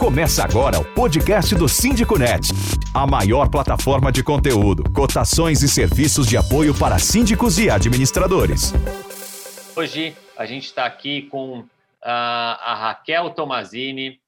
Começa 0.00 0.42
agora 0.42 0.80
o 0.80 0.84
podcast 0.94 1.54
do 1.54 1.68
Síndico 1.68 2.18
Net, 2.18 2.48
a 2.94 3.06
maior 3.06 3.50
plataforma 3.50 4.10
de 4.10 4.24
conteúdo, 4.24 4.90
cotações 4.94 5.62
e 5.62 5.68
serviços 5.68 6.26
de 6.26 6.38
apoio 6.38 6.72
para 6.74 6.98
síndicos 6.98 7.58
e 7.58 7.68
administradores. 7.68 8.72
Hoje 9.76 10.16
a 10.38 10.46
gente 10.46 10.64
está 10.64 10.86
aqui 10.86 11.24
com 11.24 11.66
a, 12.02 12.72
a 12.72 12.74
Raquel 12.76 13.28
Tomazini, 13.28 14.18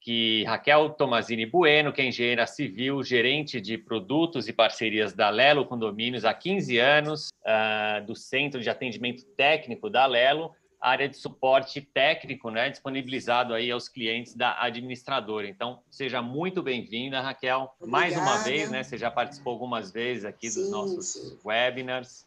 que 0.00 0.44
Raquel 0.44 0.88
Tomazini 0.90 1.44
Bueno, 1.44 1.92
que 1.92 2.00
é 2.00 2.06
engenheira 2.06 2.46
civil, 2.46 3.02
gerente 3.02 3.60
de 3.60 3.76
produtos 3.76 4.48
e 4.48 4.52
parcerias 4.54 5.12
da 5.12 5.28
Lelo 5.28 5.66
Condomínios 5.66 6.24
há 6.24 6.32
15 6.32 6.78
anos, 6.78 7.28
uh, 7.42 8.02
do 8.06 8.16
Centro 8.16 8.62
de 8.62 8.70
Atendimento 8.70 9.26
Técnico 9.36 9.90
da 9.90 10.06
Lelo, 10.06 10.52
área 10.80 11.08
de 11.08 11.16
suporte 11.16 11.80
técnico, 11.80 12.50
né, 12.50 12.70
disponibilizado 12.70 13.52
aí 13.52 13.70
aos 13.70 13.88
clientes 13.88 14.34
da 14.34 14.62
administradora. 14.62 15.48
Então, 15.48 15.80
seja 15.90 16.22
muito 16.22 16.62
bem-vinda, 16.62 17.20
Raquel. 17.20 17.74
Obrigada. 17.80 17.90
Mais 17.90 18.16
uma 18.16 18.38
vez, 18.44 18.70
né, 18.70 18.82
você 18.82 18.96
já 18.96 19.10
participou 19.10 19.52
algumas 19.52 19.90
vezes 19.90 20.24
aqui 20.24 20.48
sim, 20.48 20.60
dos 20.60 20.70
nossos 20.70 21.06
sim. 21.06 21.38
webinars. 21.44 22.08
Sim, 22.08 22.24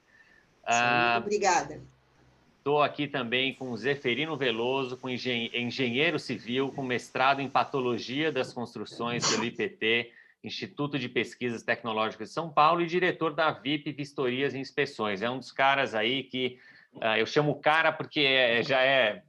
ah, 0.65 1.17
obrigada. 1.21 1.81
Estou 2.57 2.83
aqui 2.83 3.07
também 3.07 3.55
com 3.55 3.71
o 3.71 3.77
Zeferino 3.77 4.37
Veloso, 4.37 4.95
com 4.95 5.09
engenheiro 5.09 6.19
civil, 6.19 6.71
com 6.71 6.83
mestrado 6.83 7.41
em 7.41 7.49
patologia 7.49 8.31
das 8.31 8.53
construções 8.53 9.27
pelo 9.27 9.45
IPT, 9.45 10.11
Instituto 10.43 10.99
de 10.99 11.09
Pesquisas 11.09 11.63
Tecnológicas 11.63 12.29
de 12.29 12.33
São 12.35 12.51
Paulo, 12.51 12.81
e 12.81 12.85
diretor 12.85 13.33
da 13.33 13.49
VIP 13.49 13.91
Vistorias 13.93 14.53
e 14.53 14.59
Inspeções. 14.59 15.23
É 15.23 15.29
um 15.29 15.39
dos 15.39 15.51
caras 15.51 15.95
aí 15.95 16.21
que 16.21 16.59
eu 17.17 17.25
chamo 17.25 17.51
o 17.51 17.59
cara 17.59 17.91
porque 17.91 18.19
é, 18.19 18.63
já 18.63 18.81
é 18.81 19.23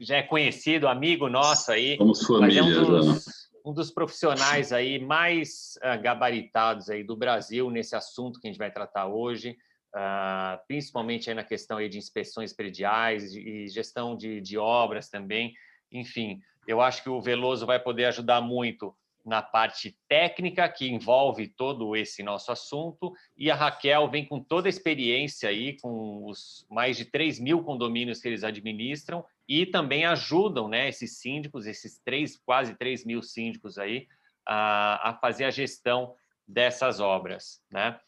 já 0.00 0.16
é 0.16 0.22
conhecido, 0.22 0.88
amigo 0.88 1.28
nosso 1.28 1.72
aí. 1.72 1.96
Somos 1.96 2.26
família, 2.26 2.60
é 2.60 2.62
um 2.62 2.72
dos, 2.72 3.26
um 3.64 3.72
dos, 3.72 3.90
profissionais 3.90 4.72
aí 4.72 4.98
mais 4.98 5.78
uh, 5.78 6.00
gabaritados 6.00 6.88
aí 6.88 7.04
do 7.04 7.16
Brasil 7.16 7.70
nesse 7.70 7.94
assunto 7.94 8.40
que 8.40 8.46
a 8.46 8.50
gente 8.50 8.58
vai 8.58 8.70
tratar 8.70 9.06
hoje, 9.06 9.56
uh, 9.94 10.58
principalmente 10.66 11.28
aí 11.28 11.36
na 11.36 11.44
questão 11.44 11.78
aí 11.78 11.88
de 11.88 11.98
inspeções 11.98 12.52
prediais 12.52 13.34
e 13.34 13.68
gestão 13.68 14.16
de, 14.16 14.40
de 14.40 14.56
obras 14.56 15.08
também. 15.08 15.52
Enfim, 15.92 16.40
eu 16.66 16.80
acho 16.80 17.02
que 17.02 17.10
o 17.10 17.20
Veloso 17.20 17.66
vai 17.66 17.78
poder 17.78 18.06
ajudar 18.06 18.40
muito 18.40 18.94
na 19.24 19.40
parte 19.40 19.96
técnica 20.06 20.68
que 20.68 20.86
envolve 20.86 21.48
todo 21.48 21.96
esse 21.96 22.22
nosso 22.22 22.52
assunto 22.52 23.12
e 23.36 23.50
a 23.50 23.54
Raquel 23.54 24.10
vem 24.10 24.26
com 24.26 24.38
toda 24.38 24.68
a 24.68 24.70
experiência 24.70 25.48
aí 25.48 25.78
com 25.80 26.26
os 26.26 26.66
mais 26.70 26.96
de 26.96 27.06
3 27.06 27.40
mil 27.40 27.62
condomínios 27.62 28.20
que 28.20 28.28
eles 28.28 28.44
administram 28.44 29.24
e 29.48 29.64
também 29.64 30.04
ajudam 30.04 30.68
né, 30.68 30.88
esses 30.88 31.18
síndicos, 31.18 31.66
esses 31.66 31.98
três, 32.04 32.36
quase 32.36 32.74
3 32.76 33.04
mil 33.04 33.22
síndicos 33.22 33.78
aí 33.78 34.06
a, 34.46 35.10
a 35.10 35.14
fazer 35.14 35.44
a 35.44 35.50
gestão 35.50 36.14
dessas 36.46 37.00
obras, 37.00 37.62
né? 37.72 37.98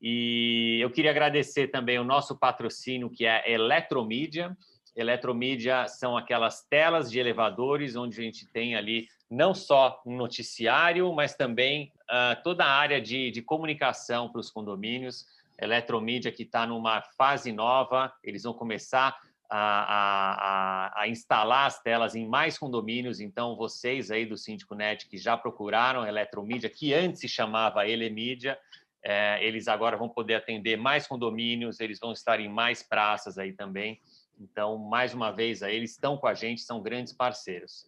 E 0.00 0.78
eu 0.82 0.90
queria 0.90 1.10
agradecer 1.10 1.68
também 1.68 1.98
o 1.98 2.04
nosso 2.04 2.38
patrocínio, 2.38 3.08
que 3.08 3.24
é 3.24 3.40
a 3.40 3.50
Eletromídia. 3.50 4.54
Eletromídia 4.94 5.88
são 5.88 6.16
aquelas 6.18 6.62
telas 6.68 7.10
de 7.10 7.18
elevadores 7.18 7.96
onde 7.96 8.20
a 8.20 8.22
gente 8.22 8.46
tem 8.52 8.76
ali 8.76 9.08
não 9.30 9.54
só 9.54 10.00
um 10.06 10.16
noticiário, 10.16 11.12
mas 11.12 11.34
também 11.34 11.92
uh, 12.04 12.42
toda 12.42 12.64
a 12.64 12.70
área 12.70 13.00
de, 13.00 13.30
de 13.30 13.42
comunicação 13.42 14.30
para 14.30 14.40
os 14.40 14.50
condomínios. 14.50 15.26
Eletromídia 15.58 16.30
que 16.30 16.42
está 16.42 16.66
numa 16.66 17.02
fase 17.16 17.50
nova, 17.50 18.12
eles 18.22 18.42
vão 18.42 18.52
começar 18.52 19.18
a, 19.48 20.92
a, 20.98 21.02
a, 21.02 21.08
instalar 21.08 21.66
as 21.66 21.80
telas 21.80 22.14
em 22.14 22.26
mais 22.26 22.58
condomínios. 22.58 23.20
Então, 23.20 23.56
vocês 23.56 24.10
aí 24.10 24.26
do 24.26 24.36
Síndico 24.36 24.74
Net 24.74 25.08
que 25.08 25.16
já 25.16 25.36
procuraram 25.36 26.02
a 26.02 26.08
Eletromídia, 26.08 26.68
que 26.68 26.92
antes 26.92 27.20
se 27.20 27.28
chamava 27.28 27.88
Elemídia, 27.88 28.58
é, 29.02 29.42
eles 29.44 29.68
agora 29.68 29.96
vão 29.96 30.08
poder 30.08 30.34
atender 30.34 30.76
mais 30.76 31.06
condomínios, 31.06 31.80
eles 31.80 31.98
vão 31.98 32.12
estar 32.12 32.40
em 32.40 32.48
mais 32.48 32.82
praças 32.82 33.38
aí 33.38 33.52
também. 33.52 34.00
Então, 34.38 34.76
mais 34.76 35.14
uma 35.14 35.30
vez, 35.30 35.62
aí, 35.62 35.76
eles 35.76 35.92
estão 35.92 36.16
com 36.16 36.26
a 36.26 36.34
gente, 36.34 36.60
são 36.60 36.82
grandes 36.82 37.12
parceiros. 37.12 37.86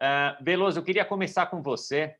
Uh, 0.00 0.42
Veloso, 0.42 0.78
eu 0.78 0.82
queria 0.82 1.04
começar 1.04 1.46
com 1.46 1.60
você 1.60 2.16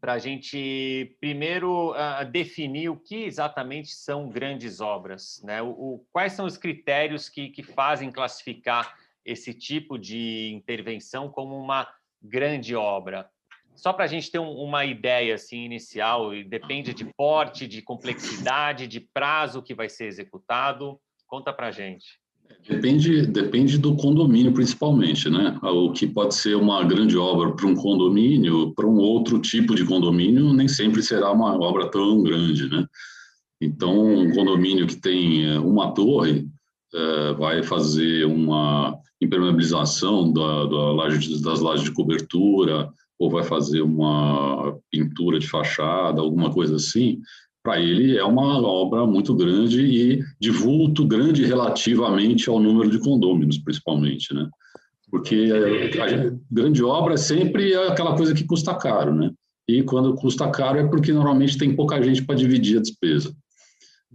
para 0.00 0.14
a 0.14 0.18
gente 0.18 1.16
primeiro 1.20 1.92
uh, 1.92 2.24
definir 2.28 2.88
o 2.88 2.96
que 2.96 3.24
exatamente 3.24 3.92
são 3.92 4.28
grandes 4.28 4.80
obras, 4.80 5.40
né? 5.44 5.62
O, 5.62 5.68
o, 5.68 6.06
quais 6.12 6.32
são 6.32 6.44
os 6.44 6.56
critérios 6.56 7.28
que, 7.28 7.50
que 7.50 7.62
fazem 7.62 8.10
classificar 8.10 8.96
esse 9.24 9.54
tipo 9.54 9.96
de 9.96 10.50
intervenção 10.52 11.28
como 11.28 11.56
uma 11.56 11.88
grande 12.20 12.74
obra? 12.74 13.30
Só 13.76 13.92
para 13.92 14.04
a 14.04 14.08
gente 14.08 14.28
ter 14.28 14.40
um, 14.40 14.50
uma 14.50 14.84
ideia 14.84 15.36
assim 15.36 15.64
inicial, 15.64 16.30
depende 16.44 16.92
de 16.92 17.04
porte, 17.16 17.68
de 17.68 17.80
complexidade, 17.80 18.88
de 18.88 19.00
prazo 19.00 19.62
que 19.62 19.72
vai 19.72 19.88
ser 19.88 20.06
executado. 20.06 21.00
Conta 21.28 21.52
para 21.52 21.68
a 21.68 21.70
gente. 21.70 22.18
Depende, 22.68 23.26
depende 23.26 23.78
do 23.78 23.96
condomínio, 23.96 24.52
principalmente, 24.52 25.30
né? 25.30 25.58
O 25.62 25.90
que 25.90 26.06
pode 26.06 26.34
ser 26.34 26.54
uma 26.54 26.84
grande 26.84 27.16
obra 27.16 27.52
para 27.52 27.66
um 27.66 27.74
condomínio, 27.74 28.74
para 28.74 28.86
um 28.86 28.98
outro 28.98 29.38
tipo 29.38 29.74
de 29.74 29.86
condomínio, 29.86 30.52
nem 30.52 30.68
sempre 30.68 31.02
será 31.02 31.32
uma 31.32 31.58
obra 31.58 31.90
tão 31.90 32.22
grande, 32.22 32.68
né? 32.68 32.86
Então, 33.60 34.06
um 34.06 34.30
condomínio 34.32 34.86
que 34.86 34.96
tem 34.96 35.46
eh, 35.46 35.58
uma 35.58 35.92
torre 35.92 36.46
é, 36.94 37.32
vai 37.34 37.62
fazer 37.62 38.24
uma 38.24 38.96
impermeabilização 39.20 40.32
da, 40.32 40.64
da 40.64 40.92
laje, 40.92 41.42
das 41.42 41.60
lajes 41.60 41.84
de 41.84 41.92
cobertura, 41.92 42.90
ou 43.18 43.30
vai 43.30 43.42
fazer 43.42 43.82
uma 43.82 44.78
pintura 44.90 45.38
de 45.38 45.48
fachada, 45.48 46.20
alguma 46.20 46.50
coisa 46.50 46.76
assim, 46.76 47.20
para 47.68 47.78
ele 47.78 48.16
é 48.16 48.24
uma 48.24 48.66
obra 48.66 49.06
muito 49.06 49.34
grande 49.34 49.82
e 49.82 50.24
de 50.40 50.50
vulto 50.50 51.06
grande 51.06 51.44
relativamente 51.44 52.48
ao 52.48 52.58
número 52.58 52.88
de 52.88 52.98
condôminos, 52.98 53.58
principalmente, 53.58 54.32
né? 54.32 54.48
Porque 55.10 55.50
a 56.00 56.32
grande 56.50 56.82
obra 56.82 57.12
é 57.12 57.18
sempre 57.18 57.74
aquela 57.74 58.16
coisa 58.16 58.32
que 58.32 58.46
custa 58.46 58.74
caro, 58.74 59.14
né? 59.14 59.30
E 59.68 59.82
quando 59.82 60.14
custa 60.14 60.48
caro 60.50 60.78
é 60.78 60.86
porque 60.86 61.12
normalmente 61.12 61.58
tem 61.58 61.76
pouca 61.76 62.02
gente 62.02 62.24
para 62.24 62.36
dividir 62.36 62.78
a 62.78 62.80
despesa. 62.80 63.36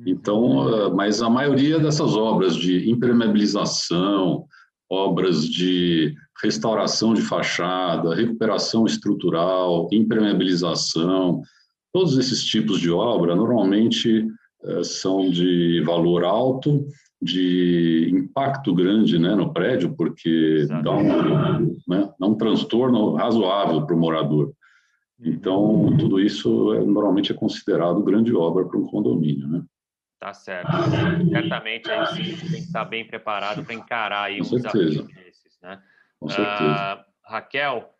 Então, 0.04 0.92
mas 0.96 1.22
a 1.22 1.30
maioria 1.30 1.78
dessas 1.78 2.16
obras 2.16 2.56
de 2.56 2.90
impermeabilização, 2.90 4.46
obras 4.90 5.46
de 5.46 6.16
restauração 6.42 7.14
de 7.14 7.22
fachada, 7.22 8.16
recuperação 8.16 8.88
estrutural, 8.88 9.88
impermeabilização, 9.92 11.44
Todos 11.94 12.18
esses 12.18 12.44
tipos 12.44 12.80
de 12.80 12.90
obra 12.90 13.36
normalmente 13.36 14.28
eh, 14.64 14.84
são 14.84 15.30
de 15.30 15.82
valor 15.86 16.26
alto, 16.26 16.88
de 17.22 18.10
impacto 18.12 18.74
grande 18.74 19.18
né, 19.18 19.36
no 19.36 19.54
prédio, 19.54 19.96
porque 19.96 20.66
dá 20.84 20.92
um, 20.92 21.80
né, 21.88 22.12
dá 22.20 22.28
um 22.28 22.36
transtorno 22.36 23.14
razoável 23.14 23.86
para 23.86 23.96
o 23.96 24.00
morador. 24.00 24.52
Então, 25.20 25.96
tudo 25.98 26.20
isso 26.20 26.74
é, 26.74 26.84
normalmente 26.84 27.32
é 27.32 27.36
considerado 27.36 28.04
grande 28.04 28.36
obra 28.36 28.66
para 28.66 28.78
um 28.78 28.86
condomínio. 28.86 29.48
Né? 29.48 29.64
Tá 30.20 30.34
certo. 30.34 30.72
Certamente 31.32 31.90
aí 31.90 32.08
sim 32.08 32.24
tem 32.24 32.50
que 32.50 32.68
estar 32.68 32.86
bem 32.86 33.08
preparado 33.08 33.64
para 33.64 33.74
encarar 33.74 34.24
aí 34.24 34.42
um 34.42 34.44
desafio 34.44 35.04
desses. 35.04 35.58
Né? 35.62 35.80
Com 36.20 36.28
certeza. 36.30 36.96
Uh, 36.96 37.32
Raquel, 37.32 37.93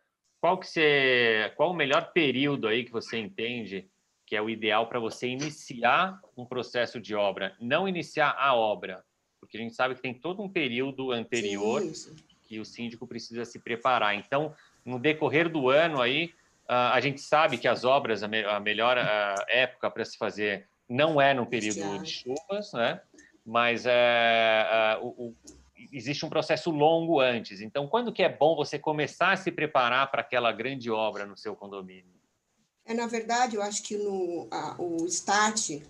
qual 0.44 0.58
que 0.58 0.66
você, 0.66 1.50
qual 1.56 1.70
o 1.70 1.74
melhor 1.74 2.12
período 2.12 2.68
aí 2.68 2.84
que 2.84 2.92
você 2.92 3.16
entende 3.16 3.88
que 4.26 4.36
é 4.36 4.42
o 4.42 4.50
ideal 4.50 4.86
para 4.90 5.00
você 5.00 5.26
iniciar 5.26 6.20
um 6.36 6.44
processo 6.44 7.00
de 7.00 7.14
obra, 7.14 7.56
não 7.58 7.88
iniciar 7.88 8.36
a 8.38 8.54
obra, 8.54 9.02
porque 9.40 9.56
a 9.56 9.60
gente 9.60 9.74
sabe 9.74 9.94
que 9.94 10.02
tem 10.02 10.12
todo 10.12 10.42
um 10.42 10.48
período 10.50 11.12
anterior 11.12 11.80
Sim, 11.80 12.14
que 12.46 12.60
o 12.60 12.64
síndico 12.66 13.06
precisa 13.06 13.46
se 13.46 13.58
preparar. 13.58 14.14
Então, 14.16 14.54
no 14.84 14.98
decorrer 14.98 15.48
do 15.48 15.70
ano 15.70 16.02
aí, 16.02 16.34
a 16.68 17.00
gente 17.00 17.22
sabe 17.22 17.56
que 17.56 17.66
as 17.66 17.82
obras, 17.82 18.22
a 18.22 18.60
melhor 18.60 18.98
época 19.48 19.90
para 19.90 20.04
se 20.04 20.18
fazer 20.18 20.68
não 20.86 21.18
é 21.18 21.32
no 21.32 21.46
período 21.46 22.02
de 22.02 22.10
chuvas, 22.10 22.70
né? 22.74 23.00
Mas 23.46 23.86
é, 23.86 24.98
o, 25.00 25.06
o, 25.06 25.36
existe 25.92 26.24
um 26.24 26.28
processo 26.28 26.70
longo 26.70 27.20
antes. 27.20 27.60
Então, 27.60 27.86
quando 27.86 28.12
que 28.12 28.22
é 28.22 28.28
bom 28.28 28.56
você 28.56 28.78
começar 28.78 29.32
a 29.32 29.36
se 29.36 29.50
preparar 29.50 30.10
para 30.10 30.20
aquela 30.20 30.52
grande 30.52 30.90
obra 30.90 31.26
no 31.26 31.36
seu 31.36 31.54
condomínio? 31.54 32.14
É, 32.84 32.92
na 32.92 33.06
verdade, 33.06 33.56
eu 33.56 33.62
acho 33.62 33.82
que 33.82 33.96
no, 33.96 34.46
a, 34.50 34.76
o 34.78 35.08
START 35.08 35.82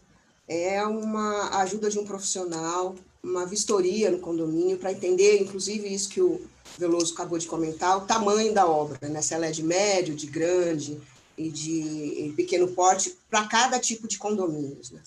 é 0.46 0.82
uma 0.84 1.60
ajuda 1.60 1.90
de 1.90 1.98
um 1.98 2.04
profissional, 2.04 2.94
uma 3.22 3.46
vistoria 3.46 4.10
no 4.10 4.20
condomínio, 4.20 4.78
para 4.78 4.92
entender, 4.92 5.40
inclusive, 5.40 5.92
isso 5.92 6.08
que 6.08 6.20
o 6.20 6.46
Veloso 6.78 7.14
acabou 7.14 7.38
de 7.38 7.46
comentar, 7.46 7.96
o 7.96 8.06
tamanho 8.06 8.52
da 8.52 8.66
obra, 8.66 8.98
né? 9.08 9.22
se 9.22 9.34
ela 9.34 9.46
é 9.46 9.50
de 9.50 9.62
médio, 9.62 10.14
de 10.14 10.26
grande 10.26 11.00
e 11.36 11.48
de 11.48 12.32
pequeno 12.36 12.68
porte, 12.68 13.16
para 13.28 13.46
cada 13.46 13.78
tipo 13.80 14.06
de 14.06 14.18
condomínios. 14.18 14.90
Né? 14.90 15.00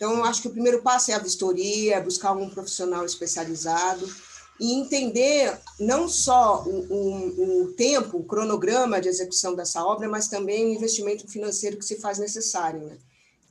Então, 0.00 0.24
acho 0.24 0.40
que 0.40 0.48
o 0.48 0.50
primeiro 0.50 0.80
passo 0.80 1.10
é 1.10 1.14
a 1.14 1.18
vistoria, 1.18 2.00
buscar 2.00 2.32
um 2.32 2.48
profissional 2.48 3.04
especializado 3.04 4.10
e 4.58 4.72
entender 4.72 5.54
não 5.78 6.08
só 6.08 6.64
o, 6.64 6.86
o, 6.90 7.64
o, 7.64 7.72
tempo, 7.74 8.16
o 8.16 8.24
cronograma 8.24 8.98
de 8.98 9.10
execução 9.10 9.54
dessa 9.54 9.84
obra, 9.84 10.08
mas 10.08 10.26
também 10.26 10.64
o 10.64 10.72
investimento 10.72 11.28
financeiro 11.28 11.76
que 11.76 11.84
se 11.84 12.00
faz 12.00 12.18
necessário. 12.18 12.80
Né? 12.80 12.96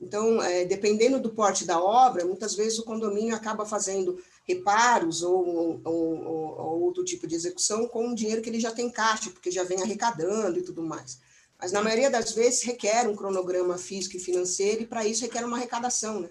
Então, 0.00 0.42
é, 0.42 0.64
dependendo 0.64 1.20
do 1.20 1.30
porte 1.30 1.64
da 1.64 1.80
obra, 1.80 2.24
muitas 2.24 2.56
vezes 2.56 2.80
o 2.80 2.84
condomínio 2.84 3.36
acaba 3.36 3.64
fazendo 3.64 4.20
reparos 4.44 5.22
ou, 5.22 5.46
ou, 5.46 5.80
ou, 5.84 6.58
ou 6.58 6.80
outro 6.80 7.04
tipo 7.04 7.28
de 7.28 7.36
execução 7.36 7.86
com 7.86 8.08
o 8.08 8.14
dinheiro 8.14 8.42
que 8.42 8.50
ele 8.50 8.58
já 8.58 8.72
tem 8.72 8.86
em 8.86 8.90
caixa, 8.90 9.30
porque 9.30 9.52
já 9.52 9.62
vem 9.62 9.80
arrecadando 9.80 10.58
e 10.58 10.62
tudo 10.62 10.82
mais. 10.82 11.20
Mas, 11.60 11.70
na 11.70 11.80
maioria 11.80 12.10
das 12.10 12.32
vezes, 12.32 12.64
requer 12.64 13.06
um 13.06 13.14
cronograma 13.14 13.78
físico 13.78 14.16
e 14.16 14.20
financeiro, 14.20 14.82
e 14.82 14.86
para 14.86 15.06
isso 15.06 15.22
requer 15.22 15.44
uma 15.44 15.56
arrecadação. 15.56 16.18
Né? 16.18 16.30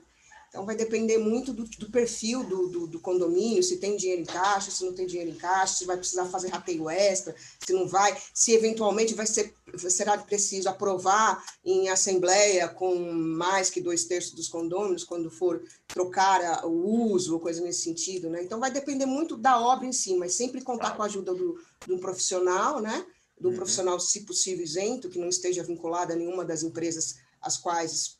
Então, 0.50 0.66
vai 0.66 0.75
depender 0.75 1.19
muito 1.19 1.54
do, 1.54 1.63
do 1.63 1.92
perfil 1.92 2.44
do, 2.44 2.68
do, 2.68 2.88
do, 2.88 3.00
condomínio, 3.00 3.62
se 3.62 3.78
tem 3.78 3.96
dinheiro 3.96 4.24
em 4.24 4.25
caixa, 4.25 4.72
se 4.72 4.84
não 4.84 4.94
tem 4.94 5.06
dinheiro 5.06 5.30
em 5.30 5.36
caixa, 5.36 5.75
se 5.75 5.86
vai 5.86 5.96
precisar 5.96 6.25
fazer 6.25 6.48
rateio 6.48 6.90
extra, 6.90 7.36
se 7.63 7.72
não 7.72 7.88
vai, 7.88 8.19
se 8.34 8.54
eventualmente 8.54 9.13
vai 9.13 9.28
ser, 9.28 9.54
será 9.78 10.18
preciso 10.18 10.68
aprovar 10.68 11.44
em 11.63 11.90
assembleia 11.90 12.68
com 12.68 13.00
mais 13.12 13.69
que 13.69 13.80
dois 13.80 14.06
terços 14.06 14.34
dos 14.34 14.48
condôminos, 14.48 15.04
quando 15.04 15.30
for 15.30 15.63
trocar 15.88 16.66
o 16.66 17.12
uso 17.12 17.36
ou 17.36 17.40
coisa 17.40 17.62
nesse 17.62 17.84
sentido. 17.84 18.28
Né? 18.28 18.44
Então, 18.44 18.60
vai 18.60 18.72
depender 18.72 19.06
muito 19.06 19.38
da 19.38 19.62
obra 19.62 19.86
em 19.86 19.94
si, 19.94 20.18
mas 20.18 20.34
sempre 20.34 20.62
contar 20.62 20.98
com 20.98 21.04
a 21.04 21.06
ajuda 21.06 21.34
do, 21.36 21.62
de 21.86 21.94
um 21.94 22.00
profissional, 22.00 22.81
né? 22.81 23.06
de 23.40 23.46
um 23.48 23.51
uhum. 23.51 23.56
profissional, 23.56 24.00
se 24.00 24.22
possível, 24.22 24.63
isento, 24.63 25.10
que 25.10 25.19
não 25.19 25.30
esteja 25.30 25.63
vinculado 25.63 26.12
a 26.12 26.16
nenhuma 26.16 26.44
das 26.44 26.63
empresas 26.63 27.18
às 27.40 27.57
quais 27.57 28.19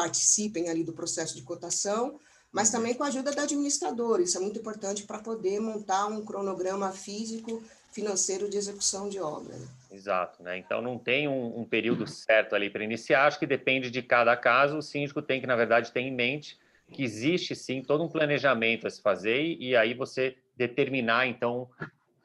participem 0.00 0.70
ali 0.70 0.82
do 0.82 0.94
processo 0.94 1.36
de 1.36 1.42
cotação, 1.42 2.18
mas 2.50 2.68
uhum. 2.68 2.76
também 2.76 2.94
com 2.94 3.04
a 3.04 3.08
ajuda 3.08 3.32
da 3.32 3.42
administradora. 3.42 4.22
Isso 4.22 4.38
é 4.38 4.40
muito 4.40 4.58
importante 4.58 5.02
para 5.02 5.18
poder 5.18 5.60
montar 5.60 6.06
um 6.06 6.24
cronograma 6.24 6.90
físico, 6.90 7.62
financeiro 7.92 8.48
de 8.48 8.56
execução 8.56 9.10
de 9.10 9.20
obra. 9.20 9.54
Né? 9.54 9.68
Exato, 9.92 10.42
né? 10.42 10.56
Então 10.56 10.80
não 10.80 10.98
tem 10.98 11.28
um, 11.28 11.60
um 11.60 11.64
período 11.66 12.06
certo 12.06 12.54
ali 12.54 12.70
para 12.70 12.82
iniciar. 12.82 13.26
Acho 13.26 13.38
que 13.38 13.46
depende 13.46 13.90
de 13.90 14.02
cada 14.02 14.34
caso. 14.36 14.78
O 14.78 14.82
síndico 14.82 15.20
tem 15.20 15.38
que, 15.38 15.46
na 15.46 15.56
verdade, 15.56 15.92
ter 15.92 16.00
em 16.00 16.14
mente 16.14 16.58
que 16.90 17.04
existe 17.04 17.54
sim 17.54 17.82
todo 17.82 18.02
um 18.02 18.08
planejamento 18.08 18.86
a 18.86 18.90
se 18.90 19.00
fazer 19.02 19.40
e, 19.40 19.68
e 19.68 19.76
aí 19.76 19.94
você 19.94 20.36
determinar 20.56 21.24
então 21.28 21.70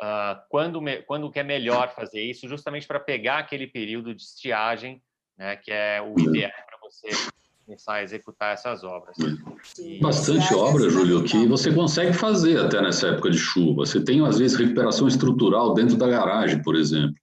uh, 0.02 0.42
quando 0.50 0.82
quando 1.06 1.30
que 1.30 1.40
é 1.40 1.44
melhor 1.44 1.94
fazer 1.94 2.22
isso, 2.22 2.48
justamente 2.48 2.88
para 2.88 3.00
pegar 3.00 3.40
aquele 3.40 3.68
período 3.68 4.16
de 4.16 4.24
estiagem, 4.24 5.04
né? 5.38 5.56
Que 5.58 5.72
é 5.72 6.02
o 6.02 6.18
ideal 6.20 6.52
para 6.66 6.80
você 6.82 7.35
começar 7.66 7.96
a 7.96 8.04
executar 8.04 8.54
essas 8.54 8.84
obras. 8.84 9.16
Bastante 10.00 10.54
obra, 10.54 10.90
Júlio, 10.90 11.24
que 11.24 11.48
você 11.48 11.74
consegue 11.74 12.14
fazer 12.14 12.60
até 12.60 12.82
nessa 12.82 13.08
época 13.08 13.32
de 13.32 13.38
chuva. 13.38 13.86
Você 13.86 14.00
tem, 14.00 14.26
às 14.26 14.38
vezes, 14.38 14.58
recuperação 14.58 15.08
estrutural 15.08 15.74
dentro 15.74 15.98
da 15.98 16.08
garagem, 16.08 16.62
por 16.62 16.76
exemplo. 16.76 17.16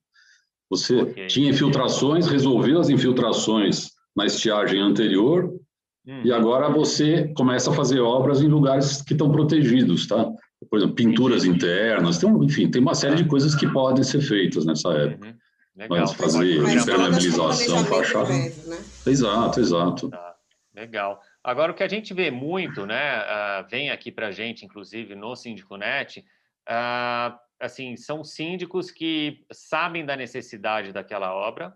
Você 0.69 1.01
okay. 1.01 1.27
tinha 1.27 1.49
infiltrações, 1.49 2.27
resolveu 2.27 2.79
as 2.79 2.89
infiltrações 2.89 3.91
na 4.15 4.25
estiagem 4.25 4.81
anterior, 4.81 5.45
hum. 6.05 6.21
e 6.23 6.31
agora 6.31 6.69
você 6.69 7.31
começa 7.35 7.71
a 7.71 7.73
fazer 7.73 7.99
obras 7.99 8.41
em 8.41 8.47
lugares 8.47 9.01
que 9.01 9.13
estão 9.13 9.31
protegidos, 9.31 10.07
tá? 10.07 10.29
Por 10.69 10.77
exemplo, 10.77 10.95
pinturas 10.95 11.45
internas, 11.45 12.17
tem, 12.17 12.29
enfim, 12.43 12.69
tem 12.69 12.81
uma 12.81 12.95
série 12.95 13.15
de 13.15 13.25
coisas 13.25 13.53
que 13.53 13.67
podem 13.67 14.03
ser 14.03 14.21
feitas 14.21 14.65
nessa 14.65 14.89
época. 14.93 15.27
Uhum. 15.27 15.33
Legal. 15.75 15.99
Mas 15.99 16.13
fazer 16.13 16.57
impermeabilização, 16.57 17.85
fachada. 17.85 18.29
Né? 18.29 18.79
Exato, 19.07 19.59
exato. 19.59 20.09
Tá. 20.09 20.32
Legal. 20.73 21.21
Agora, 21.43 21.71
o 21.71 21.75
que 21.75 21.83
a 21.83 21.87
gente 21.87 22.13
vê 22.13 22.31
muito, 22.31 22.85
né, 22.85 23.19
uh, 23.19 23.67
vem 23.69 23.91
aqui 23.91 24.11
para 24.11 24.27
a 24.27 24.31
gente, 24.31 24.65
inclusive 24.65 25.13
no 25.13 25.35
SíndicoNet, 25.35 26.25
uh, 26.67 27.37
assim, 27.59 27.95
são 27.95 28.23
síndicos 28.23 28.89
que 28.89 29.45
sabem 29.51 30.03
da 30.03 30.15
necessidade 30.15 30.91
daquela 30.91 31.33
obra, 31.33 31.75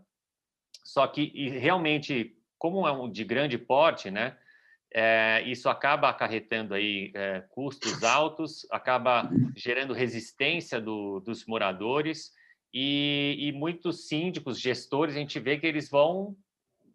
só 0.83 1.05
que 1.05 1.49
realmente, 1.49 2.35
como 2.57 2.87
é 2.87 2.91
um 2.91 3.09
de 3.09 3.23
grande 3.23 3.57
porte, 3.57 4.09
né, 4.09 4.35
é, 4.91 5.43
isso 5.45 5.69
acaba 5.69 6.09
acarretando 6.09 6.73
aí 6.73 7.11
é, 7.13 7.41
custos 7.49 8.03
altos, 8.03 8.65
acaba 8.71 9.29
gerando 9.55 9.93
resistência 9.93 10.79
do, 10.79 11.19
dos 11.19 11.45
moradores 11.45 12.31
e, 12.73 13.35
e 13.37 13.51
muitos 13.51 14.07
síndicos, 14.07 14.59
gestores, 14.59 15.15
a 15.15 15.19
gente 15.19 15.39
vê 15.39 15.57
que 15.57 15.67
eles 15.67 15.89
vão 15.89 16.35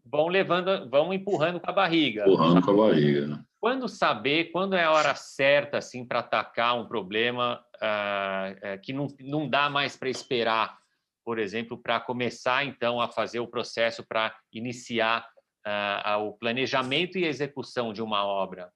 vão 0.05 0.29
levando, 0.29 0.89
vão 0.91 1.13
empurrando 1.13 1.61
com 1.61 1.71
a 1.71 1.75
barriga. 1.75 2.23
Empurrando 2.23 2.63
com 2.63 2.71
a 2.71 2.89
barriga. 2.89 3.45
Quando 3.61 3.89
saber, 3.89 4.51
quando 4.51 4.75
é 4.75 4.85
a 4.85 4.91
hora 4.91 5.15
certa 5.15 5.79
assim 5.79 6.05
para 6.05 6.19
atacar 6.19 6.79
um 6.79 6.87
problema 6.87 7.61
uh, 7.77 8.75
uh, 8.75 8.81
que 8.83 8.93
não, 8.93 9.07
não 9.21 9.49
dá 9.49 9.71
mais 9.71 9.97
para 9.97 10.09
esperar, 10.09 10.77
por 11.25 11.39
exemplo, 11.39 11.81
para 11.81 12.01
começar 12.01 12.65
então 12.65 13.01
a 13.01 13.09
fazer 13.09 13.39
o 13.39 13.47
processo 13.47 14.05
para 14.07 14.35
iniciar 14.53 15.25
uh, 15.65 16.19
o 16.23 16.33
planejamento 16.33 17.17
e 17.17 17.25
a 17.25 17.29
execução 17.29 17.93
de 17.93 18.03
uma 18.03 18.25
obra? 18.25 18.71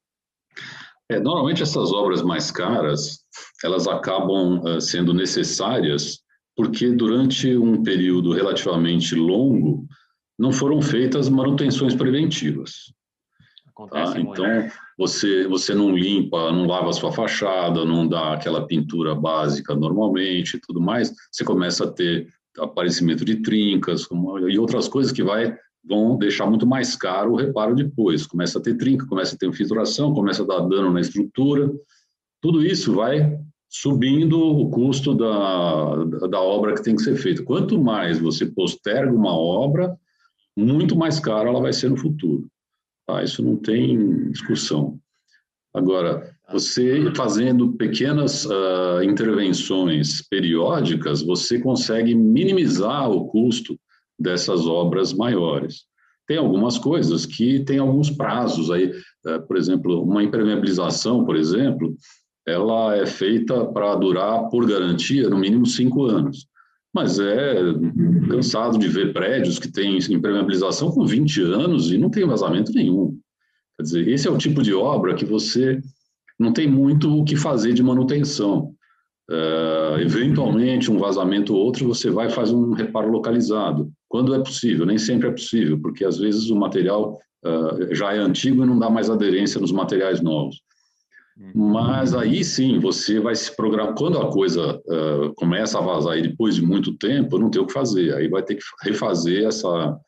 É, 1.10 1.18
normalmente 1.18 1.62
essas 1.62 1.92
obras 1.92 2.22
mais 2.22 2.50
caras 2.50 3.24
elas 3.62 3.86
acabam 3.86 4.80
sendo 4.80 5.14
necessárias 5.14 6.20
porque 6.56 6.90
durante 6.90 7.56
um 7.56 7.82
período 7.82 8.32
relativamente 8.32 9.14
longo 9.14 9.86
não 10.38 10.52
foram 10.52 10.80
feitas 10.82 11.28
manutenções 11.28 11.94
preventivas. 11.94 12.92
Tá? 13.90 14.14
Então, 14.18 14.68
você, 14.96 15.46
você 15.46 15.74
não 15.74 15.94
limpa, 15.94 16.50
não 16.50 16.66
lava 16.66 16.88
a 16.88 16.92
sua 16.92 17.12
fachada, 17.12 17.84
não 17.84 18.08
dá 18.08 18.32
aquela 18.32 18.66
pintura 18.66 19.14
básica 19.14 19.74
normalmente 19.74 20.56
e 20.56 20.60
tudo 20.60 20.80
mais, 20.80 21.12
você 21.30 21.44
começa 21.44 21.84
a 21.84 21.90
ter 21.90 22.28
aparecimento 22.58 23.22
de 23.22 23.36
trincas 23.42 24.06
como, 24.06 24.48
e 24.48 24.58
outras 24.58 24.88
coisas 24.88 25.12
que 25.12 25.22
vai 25.22 25.54
vão 25.84 26.16
deixar 26.16 26.46
muito 26.46 26.66
mais 26.66 26.96
caro 26.96 27.32
o 27.32 27.36
reparo 27.36 27.74
depois. 27.74 28.26
Começa 28.26 28.58
a 28.58 28.62
ter 28.62 28.76
trinca, 28.76 29.06
começa 29.06 29.36
a 29.36 29.38
ter 29.38 29.46
infiltração, 29.46 30.12
começa 30.12 30.42
a 30.42 30.46
dar 30.46 30.60
dano 30.60 30.92
na 30.92 31.00
estrutura. 31.00 31.70
Tudo 32.40 32.64
isso 32.64 32.94
vai 32.94 33.38
subindo 33.68 34.40
o 34.40 34.70
custo 34.70 35.14
da, 35.14 36.26
da 36.28 36.40
obra 36.40 36.74
que 36.74 36.82
tem 36.82 36.96
que 36.96 37.02
ser 37.02 37.16
feita. 37.16 37.42
Quanto 37.42 37.80
mais 37.80 38.18
você 38.18 38.46
posterga 38.46 39.12
uma 39.12 39.36
obra, 39.36 39.96
muito 40.56 40.96
mais 40.96 41.20
cara 41.20 41.48
ela 41.48 41.60
vai 41.60 41.72
ser 41.72 41.90
no 41.90 41.96
futuro. 41.96 42.46
Tá? 43.06 43.22
Isso 43.22 43.42
não 43.42 43.56
tem 43.56 44.30
discussão. 44.30 44.98
Agora, 45.74 46.34
você 46.50 47.12
fazendo 47.14 47.72
pequenas 47.72 48.46
uh, 48.46 49.02
intervenções 49.04 50.26
periódicas, 50.28 51.20
você 51.22 51.58
consegue 51.58 52.14
minimizar 52.14 53.10
o 53.10 53.26
custo 53.26 53.78
dessas 54.18 54.66
obras 54.66 55.12
maiores. 55.12 55.84
Tem 56.26 56.38
algumas 56.38 56.78
coisas 56.78 57.26
que 57.26 57.60
têm 57.60 57.78
alguns 57.78 58.10
prazos 58.10 58.70
aí, 58.70 58.90
uh, 59.26 59.46
por 59.46 59.56
exemplo, 59.56 60.02
uma 60.02 60.22
impermeabilização, 60.22 61.26
por 61.26 61.36
exemplo, 61.36 61.94
ela 62.46 62.96
é 62.96 63.04
feita 63.04 63.66
para 63.66 63.94
durar, 63.96 64.48
por 64.48 64.66
garantia, 64.66 65.28
no 65.28 65.36
mínimo 65.36 65.66
cinco 65.66 66.06
anos 66.06 66.46
mas 66.96 67.18
é 67.18 67.56
cansado 68.26 68.78
de 68.78 68.88
ver 68.88 69.12
prédios 69.12 69.58
que 69.58 69.70
têm 69.70 69.98
impermeabilização 69.98 70.90
com 70.90 71.04
20 71.04 71.42
anos 71.42 71.92
e 71.92 71.98
não 71.98 72.08
tem 72.08 72.26
vazamento 72.26 72.72
nenhum. 72.72 73.18
Quer 73.76 73.82
dizer, 73.82 74.08
esse 74.08 74.26
é 74.26 74.30
o 74.30 74.38
tipo 74.38 74.62
de 74.62 74.72
obra 74.72 75.14
que 75.14 75.26
você 75.26 75.78
não 76.40 76.54
tem 76.54 76.66
muito 76.66 77.14
o 77.14 77.22
que 77.22 77.36
fazer 77.36 77.74
de 77.74 77.82
manutenção. 77.82 78.72
Uh, 79.30 80.00
eventualmente, 80.00 80.90
um 80.90 80.96
vazamento 80.96 81.54
ou 81.54 81.66
outro, 81.66 81.86
você 81.86 82.08
vai 82.08 82.30
fazer 82.30 82.54
um 82.54 82.72
reparo 82.72 83.10
localizado, 83.10 83.92
quando 84.08 84.34
é 84.34 84.38
possível, 84.38 84.86
nem 84.86 84.96
sempre 84.96 85.28
é 85.28 85.32
possível, 85.32 85.78
porque 85.78 86.02
às 86.02 86.16
vezes 86.16 86.48
o 86.48 86.56
material 86.56 87.18
uh, 87.44 87.94
já 87.94 88.14
é 88.14 88.18
antigo 88.18 88.62
e 88.62 88.66
não 88.66 88.78
dá 88.78 88.88
mais 88.88 89.10
aderência 89.10 89.60
nos 89.60 89.72
materiais 89.72 90.22
novos. 90.22 90.62
Mas 91.54 92.14
aí 92.14 92.42
sim, 92.42 92.78
você 92.78 93.20
vai 93.20 93.34
se 93.34 93.54
programar. 93.54 93.94
Quando 93.94 94.18
a 94.18 94.30
coisa 94.30 94.80
uh, 94.86 95.34
começa 95.34 95.78
a 95.78 95.82
vazar 95.82 96.16
e 96.16 96.22
depois 96.22 96.54
de 96.54 96.62
muito 96.62 96.96
tempo, 96.96 97.38
não 97.38 97.50
tem 97.50 97.60
o 97.60 97.66
que 97.66 97.72
fazer. 97.72 98.14
Aí 98.14 98.26
vai 98.26 98.42
ter 98.42 98.54
que 98.54 98.62
refazer 98.82 99.44
essa, 99.44 99.98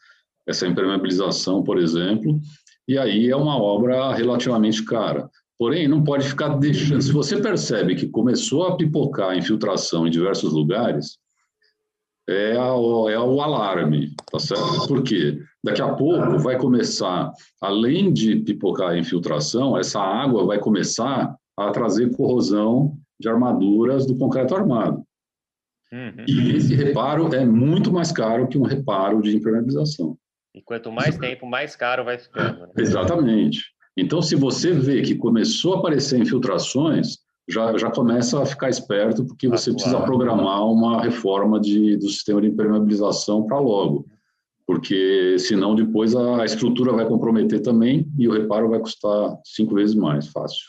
essa 0.46 0.66
impermeabilização, 0.66 1.62
por 1.62 1.78
exemplo, 1.78 2.40
e 2.86 2.96
aí 2.96 3.28
é 3.28 3.36
uma 3.36 3.60
obra 3.60 4.14
relativamente 4.14 4.82
cara. 4.84 5.28
Porém, 5.58 5.86
não 5.86 6.02
pode 6.02 6.26
ficar 6.26 6.48
deixando. 6.56 7.02
Se 7.02 7.12
você 7.12 7.36
percebe 7.36 7.94
que 7.94 8.08
começou 8.08 8.66
a 8.66 8.76
pipocar 8.76 9.30
a 9.30 9.36
infiltração 9.36 10.06
em 10.06 10.10
diversos 10.10 10.52
lugares, 10.52 11.18
é, 12.28 12.52
a, 12.52 13.12
é 13.12 13.18
o 13.18 13.40
alarme, 13.40 14.12
tá 14.30 14.38
certo? 14.38 14.86
Por 14.86 15.02
quê? 15.02 15.40
Daqui 15.64 15.80
a 15.80 15.94
pouco 15.94 16.38
vai 16.38 16.58
começar, 16.58 17.32
além 17.60 18.12
de 18.12 18.36
pipocar 18.36 18.90
a 18.90 18.98
infiltração, 18.98 19.76
essa 19.76 20.00
água 20.00 20.46
vai 20.46 20.58
começar 20.58 21.34
a 21.56 21.70
trazer 21.70 22.14
corrosão 22.14 22.96
de 23.18 23.28
armaduras 23.28 24.06
do 24.06 24.16
concreto 24.16 24.54
armado. 24.54 25.02
Uhum. 25.90 26.24
E 26.28 26.54
esse 26.54 26.74
reparo 26.74 27.34
é 27.34 27.44
muito 27.44 27.90
mais 27.90 28.12
caro 28.12 28.46
que 28.46 28.58
um 28.58 28.62
reparo 28.62 29.22
de 29.22 29.34
impermeabilização. 29.34 30.16
E 30.54 30.62
quanto 30.62 30.92
mais 30.92 31.16
tempo, 31.16 31.46
mais 31.46 31.74
caro 31.74 32.04
vai 32.04 32.18
ficando. 32.18 32.60
Né? 32.60 32.68
Exatamente. 32.76 33.64
Então, 33.96 34.20
se 34.20 34.36
você 34.36 34.72
vê 34.72 35.02
que 35.02 35.16
começou 35.16 35.74
a 35.74 35.78
aparecer 35.78 36.20
infiltrações, 36.20 37.18
já, 37.48 37.76
já 37.78 37.90
começa 37.90 38.42
a 38.42 38.46
ficar 38.46 38.68
esperto, 38.68 39.24
porque 39.24 39.48
você 39.48 39.72
precisa 39.72 40.00
programar 40.02 40.64
uma 40.64 41.02
reforma 41.02 41.58
de, 41.58 41.96
do 41.96 42.08
sistema 42.08 42.40
de 42.42 42.48
impermeabilização 42.48 43.46
para 43.46 43.58
logo, 43.58 44.06
porque 44.66 45.38
senão 45.38 45.74
depois 45.74 46.14
a 46.14 46.44
estrutura 46.44 46.92
vai 46.92 47.06
comprometer 47.06 47.60
também 47.62 48.06
e 48.18 48.28
o 48.28 48.32
reparo 48.32 48.68
vai 48.68 48.78
custar 48.80 49.38
cinco 49.44 49.74
vezes 49.74 49.94
mais 49.94 50.28
fácil. 50.28 50.66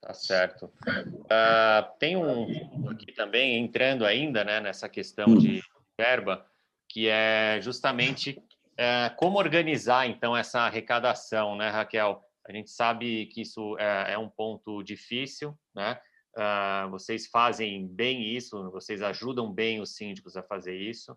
Tá 0.00 0.14
certo. 0.14 0.64
Uh, 0.64 1.98
tem 1.98 2.16
um 2.16 2.88
aqui 2.88 3.12
também, 3.12 3.58
entrando 3.58 4.06
ainda 4.06 4.42
né, 4.42 4.58
nessa 4.58 4.88
questão 4.88 5.28
hum. 5.28 5.36
de 5.36 5.62
verba, 6.00 6.46
que 6.88 7.08
é 7.08 7.58
justamente 7.60 8.40
uh, 8.72 9.14
como 9.16 9.36
organizar, 9.36 10.06
então, 10.08 10.34
essa 10.34 10.60
arrecadação, 10.60 11.56
né, 11.56 11.68
Raquel? 11.68 12.24
A 12.48 12.52
gente 12.52 12.70
sabe 12.70 13.26
que 13.26 13.42
isso 13.42 13.76
é, 13.78 14.14
é 14.14 14.18
um 14.18 14.28
ponto 14.28 14.82
difícil, 14.82 15.54
né? 15.74 16.00
Uh, 16.36 16.90
vocês 16.90 17.26
fazem 17.26 17.86
bem 17.86 18.34
isso, 18.34 18.70
vocês 18.70 19.02
ajudam 19.02 19.52
bem 19.52 19.80
os 19.80 19.96
síndicos 19.96 20.36
a 20.36 20.42
fazer 20.42 20.76
isso. 20.76 21.16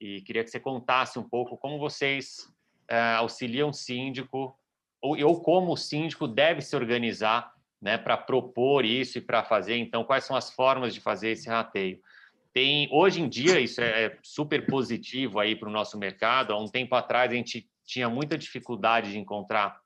E 0.00 0.22
queria 0.22 0.42
que 0.42 0.50
você 0.50 0.58
contasse 0.58 1.18
um 1.18 1.28
pouco 1.28 1.56
como 1.56 1.78
vocês 1.78 2.48
uh, 2.90 3.18
auxiliam 3.18 3.68
o 3.68 3.72
síndico 3.72 4.56
ou, 5.00 5.22
ou 5.24 5.40
como 5.40 5.72
o 5.72 5.76
síndico 5.76 6.26
deve 6.26 6.62
se 6.62 6.74
organizar 6.74 7.52
né, 7.80 7.98
para 7.98 8.16
propor 8.16 8.84
isso 8.84 9.18
e 9.18 9.20
para 9.20 9.44
fazer. 9.44 9.76
Então, 9.76 10.04
quais 10.04 10.24
são 10.24 10.34
as 10.34 10.50
formas 10.50 10.94
de 10.94 11.00
fazer 11.00 11.30
esse 11.30 11.48
rateio? 11.48 12.00
Tem 12.52 12.88
hoje 12.92 13.20
em 13.20 13.28
dia 13.28 13.60
isso 13.60 13.80
é, 13.80 14.04
é 14.04 14.18
super 14.22 14.66
positivo 14.66 15.38
aí 15.38 15.54
para 15.54 15.68
o 15.68 15.72
nosso 15.72 15.98
mercado. 15.98 16.52
Há 16.52 16.58
um 16.58 16.68
tempo 16.68 16.94
atrás 16.94 17.30
a 17.30 17.34
gente 17.34 17.68
tinha 17.84 18.08
muita 18.08 18.38
dificuldade 18.38 19.10
de 19.12 19.18
encontrar 19.18 19.81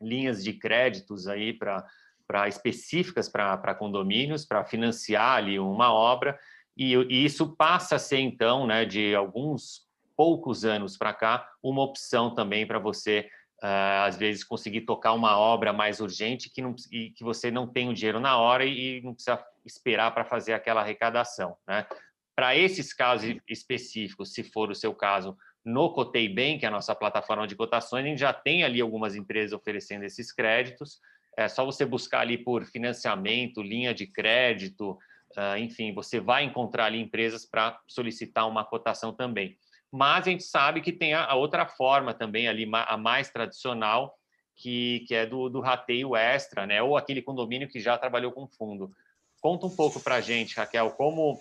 linhas 0.00 0.42
de 0.42 0.52
créditos 0.52 1.26
aí 1.28 1.52
para 1.52 1.86
para 2.26 2.48
específicas 2.48 3.28
para 3.28 3.74
condomínios, 3.74 4.44
para 4.44 4.64
financiar 4.64 5.36
ali 5.36 5.60
uma 5.60 5.92
obra, 5.92 6.36
e, 6.76 6.94
e, 6.94 7.24
isso 7.24 7.54
passa 7.56 7.96
a 7.96 7.98
ser, 7.98 8.18
então, 8.18 8.66
né, 8.66 8.84
de 8.84 9.14
alguns 9.14 9.86
poucos 10.16 10.64
anos 10.64 10.96
para 10.96 11.14
cá, 11.14 11.48
uma 11.62 11.82
opção 11.82 12.34
também 12.34 12.66
para 12.66 12.78
você, 12.78 13.28
uh, 13.62 14.04
às 14.04 14.16
vezes, 14.16 14.44
conseguir 14.44 14.82
tocar 14.82 15.12
uma 15.12 15.38
obra 15.38 15.72
mais 15.72 16.00
urgente 16.00 16.50
que, 16.50 16.60
não, 16.60 16.74
e 16.90 17.10
que 17.10 17.24
você 17.24 17.50
não 17.50 17.66
tem 17.66 17.88
o 17.88 17.94
dinheiro 17.94 18.20
na 18.20 18.36
hora 18.36 18.64
e, 18.64 18.98
e 18.98 19.02
não 19.02 19.14
precisa 19.14 19.42
esperar 19.64 20.12
para 20.12 20.24
fazer 20.24 20.52
aquela 20.52 20.82
arrecadação. 20.82 21.56
Né? 21.66 21.86
Para 22.34 22.56
esses 22.56 22.92
casos 22.92 23.36
específicos, 23.48 24.34
se 24.34 24.42
for 24.42 24.70
o 24.70 24.74
seu 24.74 24.94
caso, 24.94 25.36
no 25.66 25.92
Cotei 25.92 26.28
Bem, 26.28 26.58
que 26.58 26.64
é 26.64 26.68
a 26.68 26.70
nossa 26.70 26.94
plataforma 26.94 27.44
de 27.44 27.56
cotações, 27.56 28.04
a 28.04 28.08
gente 28.08 28.20
já 28.20 28.32
tem 28.32 28.62
ali 28.62 28.80
algumas 28.80 29.16
empresas 29.16 29.52
oferecendo 29.52 30.04
esses 30.04 30.32
créditos. 30.32 31.00
É 31.36 31.48
só 31.48 31.64
você 31.64 31.84
buscar 31.84 32.20
ali 32.20 32.38
por 32.38 32.64
financiamento, 32.64 33.60
linha 33.60 33.92
de 33.92 34.06
crédito, 34.06 34.92
uh, 35.36 35.58
enfim, 35.58 35.92
você 35.92 36.20
vai 36.20 36.44
encontrar 36.44 36.84
ali 36.84 37.00
empresas 37.00 37.44
para 37.44 37.80
solicitar 37.88 38.48
uma 38.48 38.64
cotação 38.64 39.12
também. 39.12 39.58
Mas 39.90 40.28
a 40.28 40.30
gente 40.30 40.44
sabe 40.44 40.80
que 40.80 40.92
tem 40.92 41.14
a, 41.14 41.24
a 41.24 41.34
outra 41.34 41.66
forma 41.66 42.14
também 42.14 42.46
ali, 42.46 42.70
a 42.72 42.96
mais 42.96 43.28
tradicional, 43.28 44.16
que, 44.54 45.04
que 45.08 45.16
é 45.16 45.26
do, 45.26 45.48
do 45.48 45.60
rateio 45.60 46.14
extra, 46.14 46.64
né? 46.64 46.80
Ou 46.80 46.96
aquele 46.96 47.20
condomínio 47.20 47.68
que 47.68 47.80
já 47.80 47.98
trabalhou 47.98 48.30
com 48.30 48.46
fundo. 48.46 48.92
Conta 49.40 49.66
um 49.66 49.74
pouco 49.74 49.98
para 49.98 50.14
a 50.14 50.20
gente, 50.20 50.56
Raquel, 50.56 50.92
como 50.92 51.40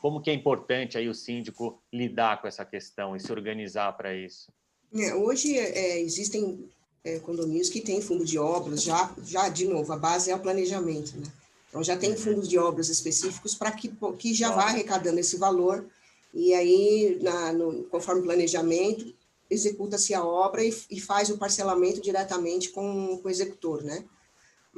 como 0.00 0.20
que 0.20 0.30
é 0.30 0.34
importante 0.34 0.96
aí 0.96 1.08
o 1.08 1.14
síndico 1.14 1.82
lidar 1.92 2.40
com 2.40 2.48
essa 2.48 2.64
questão 2.64 3.16
e 3.16 3.20
se 3.20 3.30
organizar 3.32 3.92
para 3.96 4.14
isso? 4.14 4.50
É, 4.94 5.14
hoje 5.14 5.58
é, 5.58 6.00
existem 6.00 6.68
é, 7.04 7.18
condomínios 7.18 7.68
que 7.68 7.80
têm 7.80 8.00
fundo 8.00 8.24
de 8.24 8.38
obras, 8.38 8.82
já, 8.82 9.14
já 9.24 9.48
de 9.48 9.66
novo, 9.66 9.92
a 9.92 9.96
base 9.96 10.30
é 10.30 10.34
o 10.34 10.40
planejamento, 10.40 11.16
né? 11.16 11.26
Então 11.68 11.82
já 11.84 11.96
tem 11.96 12.10
uhum. 12.10 12.16
fundos 12.16 12.48
de 12.48 12.58
obras 12.58 12.88
específicos 12.88 13.54
para 13.54 13.70
que, 13.72 13.92
que 14.18 14.32
já 14.32 14.50
vá 14.50 14.64
arrecadando 14.64 15.20
esse 15.20 15.36
valor 15.36 15.86
e 16.32 16.54
aí, 16.54 17.18
na, 17.22 17.52
no, 17.52 17.84
conforme 17.84 18.20
o 18.20 18.24
planejamento, 18.24 19.14
executa-se 19.50 20.14
a 20.14 20.24
obra 20.24 20.64
e, 20.64 20.74
e, 20.90 21.00
faz 21.00 21.30
o 21.30 21.38
parcelamento 21.38 22.00
diretamente 22.00 22.70
com, 22.70 23.18
com 23.18 23.28
o 23.28 23.30
executor, 23.30 23.82
né? 23.82 24.04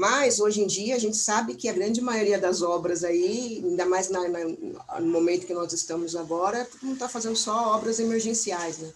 Mas, 0.01 0.41
hoje 0.41 0.63
em 0.63 0.67
dia, 0.67 0.97
a 0.97 0.99
gente 0.99 1.19
sabe 1.19 1.55
que 1.55 1.69
a 1.69 1.75
grande 1.75 2.01
maioria 2.01 2.39
das 2.39 2.63
obras 2.63 3.05
aí, 3.05 3.63
ainda 3.63 3.85
mais 3.85 4.09
na, 4.09 4.27
na, 4.31 4.99
no 4.99 5.07
momento 5.09 5.47
que 5.47 5.53
nós 5.53 5.75
estamos 5.75 6.17
agora, 6.17 6.67
mundo 6.83 6.95
está 6.95 7.07
fazendo 7.07 7.37
só 7.37 7.77
obras 7.77 8.01
emergenciais, 8.01 8.79
né? 8.79 8.91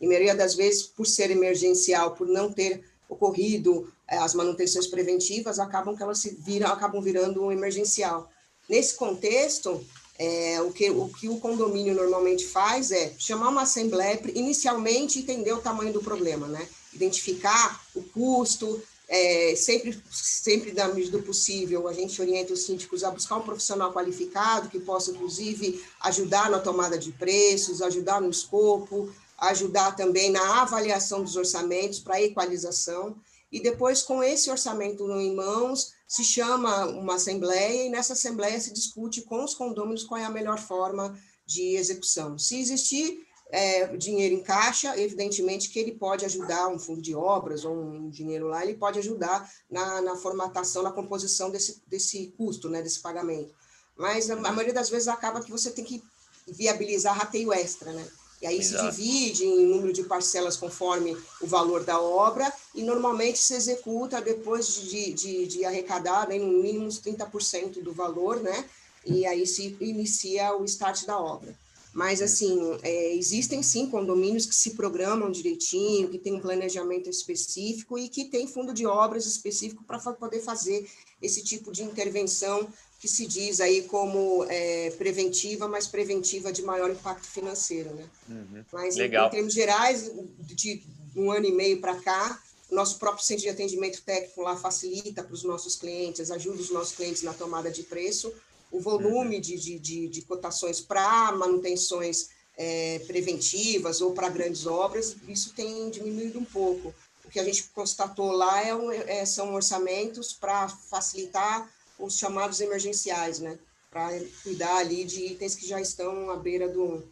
E 0.00 0.06
a 0.06 0.08
maioria 0.08 0.34
das 0.34 0.54
vezes, 0.54 0.84
por 0.84 1.06
ser 1.06 1.30
emergencial, 1.30 2.12
por 2.12 2.26
não 2.26 2.50
ter 2.50 2.82
ocorrido 3.06 3.92
é, 4.08 4.16
as 4.16 4.32
manutenções 4.32 4.86
preventivas, 4.86 5.58
acabam 5.58 5.94
que 5.94 6.02
elas 6.02 6.20
se 6.20 6.30
viram, 6.30 6.72
acabam 6.72 7.02
virando 7.02 7.44
um 7.44 7.52
emergencial. 7.52 8.30
Nesse 8.66 8.94
contexto, 8.94 9.84
é, 10.18 10.58
o, 10.62 10.72
que, 10.72 10.88
o 10.88 11.08
que 11.10 11.28
o 11.28 11.38
condomínio 11.38 11.94
normalmente 11.94 12.46
faz 12.46 12.92
é 12.92 13.12
chamar 13.18 13.50
uma 13.50 13.62
assembleia, 13.64 14.18
inicialmente 14.34 15.18
entender 15.18 15.52
o 15.52 15.60
tamanho 15.60 15.92
do 15.92 16.00
problema, 16.00 16.46
né? 16.46 16.66
Identificar 16.94 17.84
o 17.94 18.02
custo, 18.02 18.82
é, 19.08 19.54
sempre, 19.54 19.96
sempre 20.10 20.72
da 20.72 20.88
medida 20.88 21.18
do 21.18 21.22
possível, 21.22 21.86
a 21.86 21.92
gente 21.92 22.20
orienta 22.20 22.52
os 22.52 22.64
síndicos 22.64 23.04
a 23.04 23.10
buscar 23.10 23.36
um 23.36 23.42
profissional 23.42 23.92
qualificado 23.92 24.68
que 24.68 24.80
possa, 24.80 25.12
inclusive, 25.12 25.82
ajudar 26.00 26.50
na 26.50 26.58
tomada 26.58 26.98
de 26.98 27.12
preços, 27.12 27.80
ajudar 27.82 28.20
no 28.20 28.30
escopo, 28.30 29.12
ajudar 29.38 29.94
também 29.94 30.30
na 30.30 30.62
avaliação 30.62 31.22
dos 31.22 31.36
orçamentos 31.36 32.00
para 32.00 32.20
equalização. 32.20 33.16
E 33.52 33.60
depois, 33.60 34.02
com 34.02 34.22
esse 34.22 34.50
orçamento 34.50 35.08
em 35.12 35.34
mãos, 35.34 35.92
se 36.08 36.24
chama 36.24 36.86
uma 36.86 37.14
assembleia 37.14 37.86
e 37.86 37.88
nessa 37.88 38.14
assembleia 38.14 38.60
se 38.60 38.72
discute 38.72 39.22
com 39.22 39.44
os 39.44 39.54
condôminos 39.54 40.02
qual 40.02 40.20
é 40.20 40.24
a 40.24 40.30
melhor 40.30 40.58
forma 40.58 41.16
de 41.46 41.76
execução. 41.76 42.36
Se 42.38 42.58
existir 42.58 43.25
é, 43.50 43.96
dinheiro 43.96 44.34
em 44.34 44.42
caixa, 44.42 44.98
evidentemente 45.00 45.70
que 45.70 45.78
ele 45.78 45.92
pode 45.92 46.24
ajudar 46.24 46.68
um 46.68 46.78
fundo 46.78 47.00
de 47.00 47.14
obras 47.14 47.64
ou 47.64 47.74
um 47.74 48.10
dinheiro 48.10 48.48
lá, 48.48 48.64
ele 48.64 48.74
pode 48.74 48.98
ajudar 48.98 49.50
na, 49.70 50.00
na 50.00 50.16
formatação, 50.16 50.82
na 50.82 50.90
composição 50.90 51.50
desse, 51.50 51.82
desse 51.86 52.34
custo, 52.36 52.68
né, 52.68 52.82
desse 52.82 53.00
pagamento. 53.00 53.54
Mas 53.96 54.30
a, 54.30 54.36
maioria 54.36 54.74
das 54.74 54.90
vezes 54.90 55.08
acaba 55.08 55.42
que 55.42 55.50
você 55.50 55.70
tem 55.70 55.84
que 55.84 56.02
viabilizar 56.46 57.16
rateio 57.16 57.52
extra, 57.52 57.92
né? 57.92 58.06
E 58.42 58.46
aí 58.46 58.58
Exato. 58.58 58.94
se 58.94 59.00
divide 59.00 59.44
em 59.46 59.66
número 59.66 59.94
de 59.94 60.02
parcelas 60.02 60.58
conforme 60.58 61.16
o 61.40 61.46
valor 61.46 61.82
da 61.82 61.98
obra 61.98 62.52
e 62.74 62.82
normalmente 62.82 63.38
se 63.38 63.54
executa 63.54 64.20
depois 64.20 64.74
de, 64.74 65.12
de, 65.14 65.46
de 65.46 65.64
arrecadar 65.64 66.28
né, 66.28 66.38
no 66.38 66.62
mínimo 66.62 66.84
uns 66.84 67.00
30% 67.00 67.82
do 67.82 67.94
valor, 67.94 68.40
né? 68.40 68.68
E 69.06 69.24
aí 69.24 69.46
se 69.46 69.74
inicia 69.80 70.54
o 70.54 70.64
start 70.66 71.06
da 71.06 71.18
obra. 71.18 71.56
Mas, 71.96 72.20
assim, 72.20 72.78
é, 72.82 73.14
existem 73.14 73.62
sim 73.62 73.88
condomínios 73.88 74.44
que 74.44 74.54
se 74.54 74.72
programam 74.72 75.30
direitinho, 75.30 76.10
que 76.10 76.18
têm 76.18 76.34
um 76.34 76.40
planejamento 76.40 77.08
específico 77.08 77.98
e 77.98 78.06
que 78.10 78.26
tem 78.26 78.46
fundo 78.46 78.74
de 78.74 78.84
obras 78.84 79.24
específico 79.24 79.82
para 79.82 79.98
poder 80.12 80.42
fazer 80.42 80.86
esse 81.22 81.42
tipo 81.42 81.72
de 81.72 81.82
intervenção 81.82 82.68
que 83.00 83.08
se 83.08 83.26
diz 83.26 83.60
aí 83.60 83.84
como 83.84 84.44
é, 84.50 84.90
preventiva, 84.98 85.66
mas 85.68 85.86
preventiva 85.86 86.52
de 86.52 86.60
maior 86.60 86.90
impacto 86.90 87.24
financeiro, 87.24 87.88
né? 87.94 88.04
Uhum. 88.28 88.64
Mas, 88.70 88.94
Legal. 88.94 89.24
Em, 89.24 89.28
em 89.28 89.30
termos 89.30 89.54
gerais, 89.54 90.12
de 90.40 90.82
um 91.16 91.30
ano 91.32 91.46
e 91.46 91.52
meio 91.52 91.80
para 91.80 91.96
cá, 91.96 92.42
o 92.70 92.74
nosso 92.74 92.98
próprio 92.98 93.24
centro 93.24 93.44
de 93.44 93.48
atendimento 93.48 94.02
técnico 94.02 94.42
lá 94.42 94.54
facilita 94.54 95.22
para 95.22 95.32
os 95.32 95.44
nossos 95.44 95.76
clientes, 95.76 96.30
ajuda 96.30 96.60
os 96.60 96.70
nossos 96.70 96.94
clientes 96.94 97.22
na 97.22 97.32
tomada 97.32 97.70
de 97.70 97.84
preço, 97.84 98.30
o 98.70 98.80
volume 98.80 99.40
de, 99.40 99.58
de, 99.58 99.78
de, 99.78 100.08
de 100.08 100.22
cotações 100.22 100.80
para 100.80 101.32
manutenções 101.32 102.28
é, 102.56 103.00
preventivas 103.06 104.00
ou 104.00 104.12
para 104.12 104.28
grandes 104.28 104.66
obras, 104.66 105.16
isso 105.28 105.52
tem 105.54 105.90
diminuído 105.90 106.38
um 106.38 106.44
pouco. 106.44 106.94
O 107.24 107.30
que 107.30 107.38
a 107.38 107.44
gente 107.44 107.64
constatou 107.74 108.32
lá 108.32 108.62
é, 108.62 109.20
é 109.20 109.26
são 109.26 109.54
orçamentos 109.54 110.32
para 110.32 110.68
facilitar 110.68 111.68
os 111.98 112.18
chamados 112.18 112.60
emergenciais, 112.60 113.40
né? 113.40 113.58
Para 113.90 114.10
cuidar 114.42 114.76
ali 114.76 115.04
de 115.04 115.24
itens 115.26 115.54
que 115.54 115.66
já 115.66 115.80
estão 115.80 116.30
à 116.30 116.36
beira 116.36 116.68
do, 116.68 117.02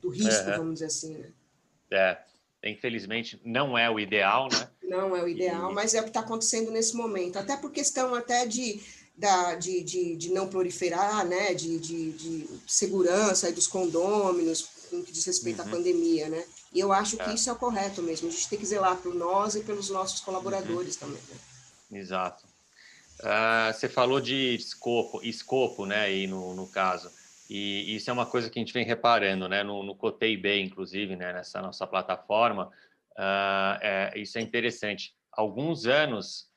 do 0.00 0.08
risco, 0.08 0.48
uhum. 0.50 0.56
vamos 0.56 0.74
dizer 0.74 0.86
assim, 0.86 1.14
né? 1.14 1.32
É, 1.92 2.70
infelizmente 2.70 3.40
não 3.44 3.76
é 3.76 3.90
o 3.90 3.98
ideal, 3.98 4.48
né? 4.50 4.68
Não 4.82 5.16
é 5.16 5.22
o 5.22 5.28
ideal, 5.28 5.70
e... 5.70 5.74
mas 5.74 5.94
é 5.94 6.00
o 6.00 6.04
que 6.04 6.10
está 6.10 6.20
acontecendo 6.20 6.70
nesse 6.70 6.96
momento. 6.96 7.38
Até 7.38 7.56
por 7.56 7.70
questão 7.70 8.14
até 8.14 8.46
de 8.46 8.80
da, 9.20 9.54
de, 9.54 9.82
de, 9.82 10.16
de 10.16 10.30
não 10.30 10.48
proliferar, 10.48 11.26
né, 11.26 11.52
de, 11.52 11.78
de, 11.78 12.12
de 12.12 12.48
segurança 12.66 13.52
dos 13.52 13.66
condôminos, 13.66 14.66
no 14.90 15.04
que 15.04 15.12
diz 15.12 15.24
respeito 15.26 15.60
uhum. 15.60 15.68
à 15.68 15.70
pandemia, 15.70 16.28
né? 16.28 16.44
E 16.72 16.80
eu 16.80 16.92
acho 16.92 17.16
que 17.16 17.30
é. 17.30 17.34
isso 17.34 17.50
é 17.50 17.52
o 17.52 17.56
correto 17.56 18.02
mesmo. 18.02 18.28
A 18.28 18.30
gente 18.30 18.48
tem 18.48 18.58
que 18.58 18.66
zelar 18.66 18.96
por 18.96 19.14
nós 19.14 19.54
e 19.54 19.60
pelos 19.60 19.90
nossos 19.90 20.20
colaboradores 20.20 20.94
uhum. 20.94 21.08
também. 21.08 21.22
Né? 21.28 22.00
Exato. 22.00 22.44
Uh, 23.20 23.72
você 23.72 23.88
falou 23.88 24.20
de 24.20 24.54
escopo, 24.54 25.20
escopo, 25.22 25.84
né, 25.84 26.00
aí 26.00 26.26
no, 26.26 26.54
no 26.54 26.66
caso. 26.66 27.10
E 27.48 27.94
isso 27.94 28.08
é 28.08 28.12
uma 28.12 28.24
coisa 28.24 28.48
que 28.48 28.58
a 28.58 28.62
gente 28.62 28.72
vem 28.72 28.84
reparando, 28.84 29.48
né, 29.48 29.62
no, 29.62 29.82
no 29.82 29.94
Cotei 29.94 30.36
B, 30.36 30.60
inclusive, 30.60 31.14
né, 31.14 31.32
nessa 31.32 31.60
nossa 31.60 31.86
plataforma. 31.86 32.70
Uh, 33.12 33.76
é, 33.82 34.12
isso 34.16 34.38
é 34.38 34.40
interessante. 34.40 35.14
Alguns 35.30 35.86
anos 35.86 36.49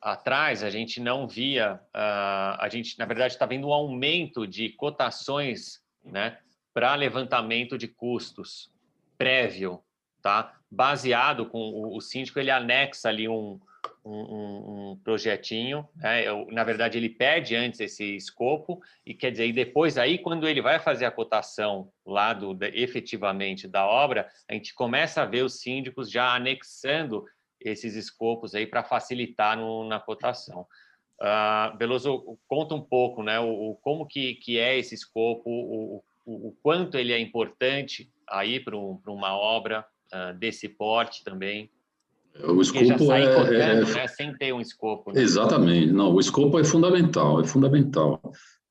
atrás 0.00 0.62
a 0.62 0.70
gente 0.70 1.00
não 1.00 1.28
via, 1.28 1.80
uh, 1.94 2.58
a 2.58 2.68
gente 2.70 2.98
na 2.98 3.04
verdade 3.04 3.34
está 3.34 3.46
vendo 3.46 3.68
um 3.68 3.72
aumento 3.72 4.46
de 4.46 4.70
cotações, 4.70 5.80
né, 6.04 6.38
para 6.74 6.94
levantamento 6.94 7.78
de 7.78 7.86
custos 7.86 8.72
prévio, 9.16 9.80
tá? 10.20 10.58
Baseado 10.68 11.46
com 11.46 11.60
o, 11.60 11.96
o 11.96 12.00
síndico 12.00 12.40
ele 12.40 12.50
anexa 12.50 13.08
ali 13.08 13.28
um, 13.28 13.60
um, 14.04 14.90
um 14.90 15.00
projetinho, 15.04 15.88
né? 15.94 16.26
Eu, 16.26 16.46
na 16.50 16.64
verdade 16.64 16.98
ele 16.98 17.08
pede 17.08 17.54
antes 17.54 17.78
esse 17.78 18.16
escopo 18.16 18.80
e 19.06 19.14
quer 19.14 19.30
dizer, 19.30 19.46
e 19.46 19.52
depois 19.52 19.96
aí 19.96 20.18
quando 20.18 20.48
ele 20.48 20.60
vai 20.60 20.80
fazer 20.80 21.04
a 21.04 21.10
cotação 21.10 21.92
lá 22.04 22.32
do 22.32 22.56
efetivamente 22.72 23.68
da 23.68 23.86
obra, 23.86 24.28
a 24.48 24.54
gente 24.54 24.74
começa 24.74 25.22
a 25.22 25.26
ver 25.26 25.42
os 25.42 25.60
síndicos 25.60 26.10
já 26.10 26.34
anexando 26.34 27.24
esses 27.64 27.94
escopos 27.94 28.54
aí 28.54 28.66
para 28.66 28.84
facilitar 28.84 29.56
no, 29.56 29.86
na 29.86 29.98
cotação. 30.00 30.66
Uh, 31.20 31.76
Beloso, 31.76 32.38
conta 32.48 32.74
um 32.74 32.80
pouco, 32.80 33.22
né, 33.22 33.38
o, 33.38 33.78
como 33.80 34.06
que, 34.06 34.34
que 34.34 34.58
é 34.58 34.76
esse 34.76 34.94
escopo, 34.94 35.48
o, 35.48 36.02
o, 36.26 36.48
o 36.48 36.56
quanto 36.62 36.96
ele 36.96 37.12
é 37.12 37.18
importante 37.20 38.10
aí 38.28 38.58
para 38.58 38.76
um, 38.76 38.98
uma 39.06 39.36
obra 39.36 39.86
uh, 40.12 40.36
desse 40.36 40.68
porte 40.68 41.22
também. 41.22 41.70
O 42.44 42.60
escopo 42.60 43.12
é, 43.12 43.34
cortando, 43.34 43.54
é, 43.54 43.94
né, 43.94 44.08
sem 44.08 44.34
ter 44.34 44.52
um 44.52 44.60
escopo. 44.60 45.12
Né? 45.12 45.20
Exatamente. 45.20 45.92
Não, 45.92 46.12
o 46.14 46.18
escopo 46.18 46.58
é 46.58 46.64
fundamental, 46.64 47.40
é 47.40 47.44
fundamental. 47.44 48.20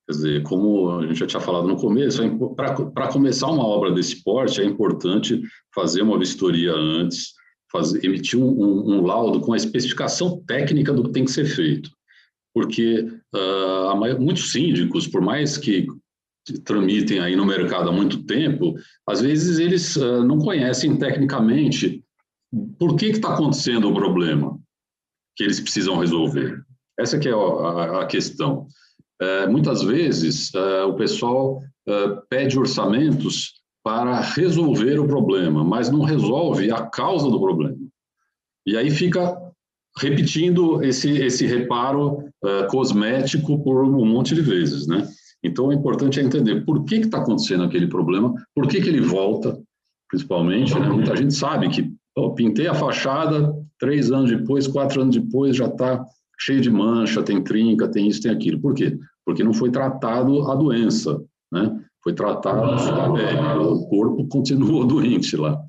Quer 0.07 0.11
dizer, 0.11 0.43
como 0.43 0.99
a 0.99 1.07
gente 1.07 1.19
já 1.19 1.27
tinha 1.27 1.39
falado 1.39 1.67
no 1.67 1.77
começo, 1.77 2.23
é 2.23 2.29
para 2.55 3.07
começar 3.13 3.47
uma 3.47 3.65
obra 3.65 3.91
desse 3.91 4.23
porte 4.23 4.59
é 4.59 4.65
importante 4.65 5.41
fazer 5.73 6.01
uma 6.01 6.17
vistoria 6.17 6.73
antes, 6.73 7.33
fazer, 7.71 8.03
emitir 8.05 8.39
um, 8.39 8.49
um, 8.49 8.95
um, 8.95 9.01
laudo 9.01 9.39
com 9.39 9.53
a 9.53 9.57
especificação 9.57 10.43
técnica 10.45 10.93
do 10.93 11.03
que 11.03 11.11
tem 11.11 11.25
que 11.25 11.31
ser 11.31 11.45
feito. 11.45 11.89
Porque 12.53 13.07
uh, 13.33 14.19
muitos 14.19 14.51
síndicos, 14.51 15.07
por 15.07 15.21
mais 15.21 15.57
que 15.57 15.87
tramitem 16.65 17.19
aí 17.19 17.35
no 17.35 17.45
mercado 17.45 17.89
há 17.89 17.91
muito 17.91 18.23
tempo, 18.23 18.75
às 19.07 19.21
vezes 19.21 19.59
eles 19.59 19.95
uh, 19.95 20.23
não 20.23 20.39
conhecem 20.39 20.97
tecnicamente 20.97 22.03
por 22.77 22.95
que 22.97 23.05
está 23.05 23.33
acontecendo 23.33 23.89
o 23.89 23.93
problema 23.93 24.59
que 25.35 25.43
eles 25.43 25.59
precisam 25.59 25.97
resolver. 25.97 26.61
Essa 26.99 27.17
que 27.17 27.29
é 27.29 27.31
a, 27.31 28.01
a 28.01 28.05
questão. 28.05 28.67
Uh, 29.21 29.49
muitas 29.49 29.81
vezes 29.81 30.51
uh, 30.53 30.87
o 30.87 30.95
pessoal 30.95 31.61
pede 32.29 32.59
orçamentos 32.59 33.60
para 33.83 34.19
resolver 34.19 34.99
o 34.99 35.07
problema, 35.07 35.63
mas 35.63 35.89
não 35.89 36.01
resolve 36.01 36.71
a 36.71 36.85
causa 36.85 37.29
do 37.29 37.39
problema. 37.39 37.77
E 38.65 38.77
aí 38.77 38.91
fica 38.91 39.35
repetindo 39.97 40.83
esse, 40.83 41.09
esse 41.09 41.45
reparo 41.45 42.19
uh, 42.43 42.67
cosmético 42.69 43.61
por 43.63 43.83
um 43.83 44.05
monte 44.05 44.35
de 44.35 44.41
vezes, 44.41 44.87
né? 44.87 45.07
Então, 45.43 45.67
o 45.67 45.73
importante 45.73 46.19
é 46.19 46.23
entender 46.23 46.63
por 46.63 46.83
que 46.85 46.95
está 46.95 47.17
acontecendo 47.17 47.63
aquele 47.63 47.87
problema, 47.87 48.33
por 48.53 48.67
que, 48.67 48.79
que 48.79 48.87
ele 48.87 49.01
volta, 49.01 49.59
principalmente, 50.09 50.77
né? 50.79 50.87
Muita 50.87 51.15
gente 51.15 51.33
sabe 51.33 51.67
que 51.69 51.91
oh, 52.15 52.33
pintei 52.33 52.67
a 52.67 52.75
fachada, 52.75 53.53
três 53.79 54.11
anos 54.11 54.29
depois, 54.29 54.67
quatro 54.67 55.01
anos 55.01 55.15
depois, 55.15 55.55
já 55.55 55.65
está 55.65 56.05
cheio 56.39 56.61
de 56.61 56.69
mancha, 56.69 57.23
tem 57.23 57.43
trinca, 57.43 57.87
tem 57.87 58.07
isso, 58.07 58.21
tem 58.21 58.31
aquilo. 58.31 58.59
Por 58.61 58.75
quê? 58.75 58.97
Porque 59.25 59.43
não 59.43 59.53
foi 59.53 59.71
tratado 59.71 60.49
a 60.49 60.55
doença, 60.55 61.21
né? 61.51 61.83
Foi 62.03 62.13
tratado, 62.13 63.17
é, 63.19 63.57
o 63.57 63.85
corpo 63.87 64.27
continuou 64.27 64.85
doente 64.87 65.35
lá. 65.35 65.61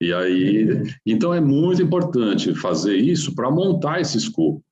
E 0.00 0.12
aí, 0.12 0.68
então 1.06 1.32
é 1.32 1.40
muito 1.40 1.82
importante 1.82 2.54
fazer 2.54 2.96
isso 2.96 3.34
para 3.34 3.50
montar 3.50 4.00
esse 4.00 4.18
escopo, 4.18 4.62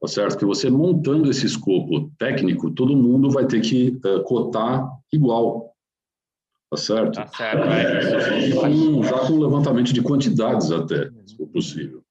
tá 0.00 0.06
certo? 0.06 0.38
Que 0.38 0.44
você 0.44 0.68
montando 0.68 1.30
esse 1.30 1.46
escopo 1.46 2.10
técnico, 2.18 2.70
todo 2.70 2.96
mundo 2.96 3.30
vai 3.30 3.46
ter 3.46 3.60
que 3.60 3.98
uh, 4.04 4.22
cotar 4.22 4.86
igual, 5.10 5.74
tá 6.70 6.76
certo? 6.76 7.14
Tá 7.14 7.26
certo, 7.28 7.64
é. 7.68 8.50
Com, 8.50 9.02
já 9.02 9.18
com 9.20 9.38
levantamento 9.38 9.94
de 9.94 10.02
quantidades 10.02 10.70
até, 10.70 11.08
se 11.26 11.36
for 11.36 11.46
possível. 11.46 12.02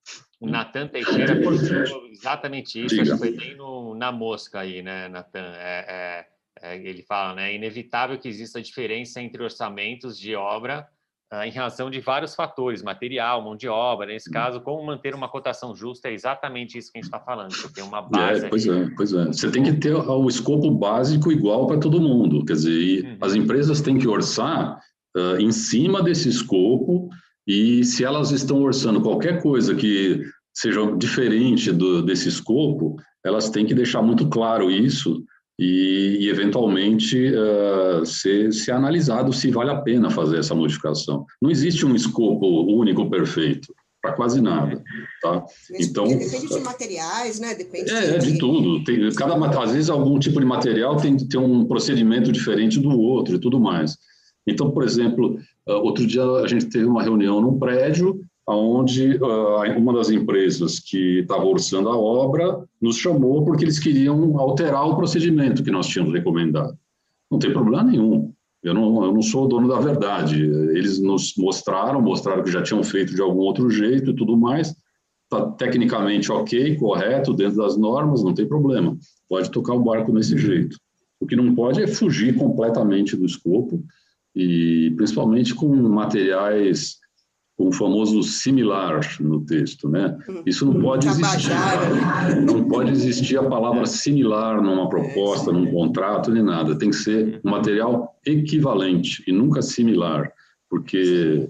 O 0.42 0.48
Natan 0.48 0.88
Teixeira 0.88 1.40
postou 1.42 2.08
exatamente 2.08 2.84
isso, 2.84 3.00
acho 3.00 3.12
que 3.12 3.18
foi 3.18 3.32
bem 3.32 3.56
no, 3.56 3.94
na 3.94 4.12
mosca 4.12 4.62
aí, 4.62 4.82
né, 4.82 5.08
Natan? 5.08 5.54
É, 5.56 5.86
é 5.88 6.26
é, 6.26 6.26
ele 6.64 7.04
fala, 7.04 7.36
né, 7.36 7.52
é 7.52 7.56
inevitável 7.56 8.18
que 8.18 8.28
exista 8.28 8.62
diferença 8.62 9.22
entre 9.22 9.42
orçamentos 9.42 10.18
de 10.20 10.36
obra 10.36 10.88
uh, 11.34 11.44
em 11.44 11.52
razão 11.52 11.90
de 11.90 12.00
vários 12.00 12.36
fatores, 12.36 12.82
material, 12.82 13.44
mão 13.44 13.56
de 13.56 13.68
obra. 13.68 14.08
Nesse 14.08 14.30
hum. 14.30 14.34
caso, 14.34 14.62
como 14.62 14.86
manter 14.86 15.14
uma 15.16 15.30
cotação 15.30 15.76
justa 15.76 16.10
é 16.10 16.14
exatamente 16.14 16.78
isso 16.78 16.92
que 16.92 16.98
a 16.98 17.02
gente 17.02 17.08
está 17.08 17.20
falando. 17.20 17.54
Você 17.54 17.72
tem 17.72 17.84
uma 17.84 18.02
base. 18.02 18.46
É, 18.46 18.50
pois 18.50 18.68
é, 18.68 18.90
pois 18.96 19.14
é. 19.14 19.26
Você 19.26 19.52
tem 19.52 19.64
que 19.64 19.74
ter 19.74 19.94
o 19.94 20.28
escopo 20.28 20.72
básico 20.72 21.32
igual 21.32 21.68
para 21.68 21.80
todo 21.80 22.02
mundo. 22.02 22.44
Quer 22.46 22.54
dizer, 22.54 23.06
uhum. 23.06 23.18
as 23.22 23.36
empresas 23.36 23.82
têm 23.82 23.98
que 23.98 24.08
orçar 24.08 24.80
uh, 25.16 25.38
em 25.40 25.52
cima 25.52 26.02
desse 26.02 26.30
escopo 26.30 27.10
e 27.48 27.84
se 27.84 28.04
elas 28.04 28.32
estão 28.32 28.62
orçando 28.62 29.02
qualquer 29.02 29.42
coisa 29.42 29.74
que 29.74 30.22
seja 30.54 30.86
diferente 30.98 31.72
do, 31.72 32.02
desse 32.02 32.28
escopo, 32.28 32.98
elas 33.24 33.50
têm 33.50 33.66
que 33.66 33.74
deixar 33.74 34.02
muito 34.02 34.28
claro 34.30 34.70
isso 34.70 35.24
e, 35.60 36.20
e 36.22 36.30
eventualmente, 36.30 37.34
uh, 37.34 38.06
ser, 38.06 38.54
ser 38.54 38.72
analisado 38.72 39.34
se 39.34 39.52
vale 39.52 39.70
a 39.70 39.82
pena 39.82 40.10
fazer 40.10 40.40
essa 40.40 40.56
modificação. 40.56 41.26
Não 41.42 41.52
existe 41.52 41.86
um 41.86 41.94
escopo 41.94 42.48
único 42.74 43.10
perfeito 43.10 43.76
para 44.02 44.14
quase 44.14 44.40
nada, 44.42 44.82
tá? 45.22 45.44
Então 45.78 46.08
depende 46.08 46.48
de 46.48 46.60
materiais, 46.62 47.40
né? 47.42 47.54
Depende 47.54 47.92
é, 47.92 48.18
de, 48.18 48.32
de 48.32 48.40
tudo. 48.40 48.82
Tem, 48.86 49.12
cada 49.12 49.36
às 49.62 49.74
vezes 49.74 49.90
algum 49.90 50.18
tipo 50.18 50.40
de 50.40 50.46
material 50.46 50.96
tem 50.96 51.18
que 51.18 51.26
ter 51.26 51.38
um 51.38 51.66
procedimento 51.66 52.32
diferente 52.32 52.80
do 52.80 52.98
outro 52.98 53.36
e 53.36 53.40
tudo 53.40 53.60
mais. 53.60 53.98
Então, 54.48 54.72
por 54.72 54.86
exemplo, 54.86 55.38
outro 55.68 56.08
dia 56.08 56.24
a 56.24 56.48
gente 56.48 56.68
teve 56.68 56.86
uma 56.86 57.04
reunião 57.04 57.42
num 57.42 57.60
prédio 57.60 58.22
onde 58.56 59.18
uh, 59.18 59.78
uma 59.78 59.94
das 59.94 60.10
empresas 60.10 60.80
que 60.80 61.20
estava 61.20 61.46
orçando 61.46 61.90
a 61.90 61.98
obra 61.98 62.64
nos 62.82 62.98
chamou 62.98 63.44
porque 63.44 63.64
eles 63.64 63.80
queriam 63.80 64.38
alterar 64.40 64.88
o 64.88 64.96
procedimento 64.96 65.64
que 65.64 65.72
nós 65.72 65.88
tínhamos 65.88 66.14
recomendado. 66.14 66.78
Não 67.30 67.38
tem 67.38 67.52
problema 67.52 67.84
nenhum. 67.84 68.34
Eu 68.62 68.74
não, 68.74 69.04
eu 69.06 69.14
não 69.14 69.22
sou 69.22 69.46
o 69.46 69.48
dono 69.48 69.68
da 69.68 69.80
verdade. 69.80 70.42
Eles 70.42 71.00
nos 71.00 71.34
mostraram, 71.38 72.02
mostraram 72.02 72.44
que 72.44 72.52
já 72.52 72.62
tinham 72.62 72.84
feito 72.84 73.16
de 73.16 73.22
algum 73.22 73.40
outro 73.40 73.70
jeito 73.70 74.12
e 74.12 74.16
tudo 74.16 74.36
mais. 74.36 74.76
Está 75.24 75.46
tecnicamente 75.52 76.32
ok, 76.32 76.76
correto, 76.76 77.34
dentro 77.34 77.58
das 77.58 77.78
normas, 77.78 78.24
não 78.24 78.34
tem 78.34 78.48
problema. 78.48 78.98
Pode 79.30 79.52
tocar 79.52 79.76
o 79.76 79.84
barco 79.84 80.12
desse 80.12 80.38
jeito. 80.38 80.78
O 81.20 81.26
que 81.26 81.36
não 81.36 81.54
pode 81.54 81.84
é 81.84 81.88
fugir 81.88 82.36
completamente 82.36 83.16
do 83.16 83.26
escopo 83.26 83.84
e 84.36 84.92
principalmente 84.96 85.54
com 85.54 85.68
materiais 85.68 86.98
o 87.60 87.74
famoso 87.74 88.24
similar 88.24 89.02
no 89.20 89.42
texto, 89.42 89.90
né? 89.90 90.18
Isso 90.46 90.66
não 90.66 90.82
pode 90.82 91.10
existir. 91.10 91.52
Não 92.46 92.64
pode 92.70 92.92
existir 92.92 93.38
a 93.38 93.44
palavra 93.44 93.86
similar 93.86 94.62
numa 94.62 94.88
proposta, 94.88 95.52
num 95.52 95.70
contrato, 95.70 96.32
nem 96.32 96.42
nada. 96.42 96.80
Tem 96.80 96.90
que 96.90 96.96
ser 96.96 97.42
um 97.44 97.50
material 97.52 98.18
equivalente 98.26 99.22
e 99.28 99.34
nunca 99.34 99.62
similar, 99.62 100.32
porque 100.70 101.50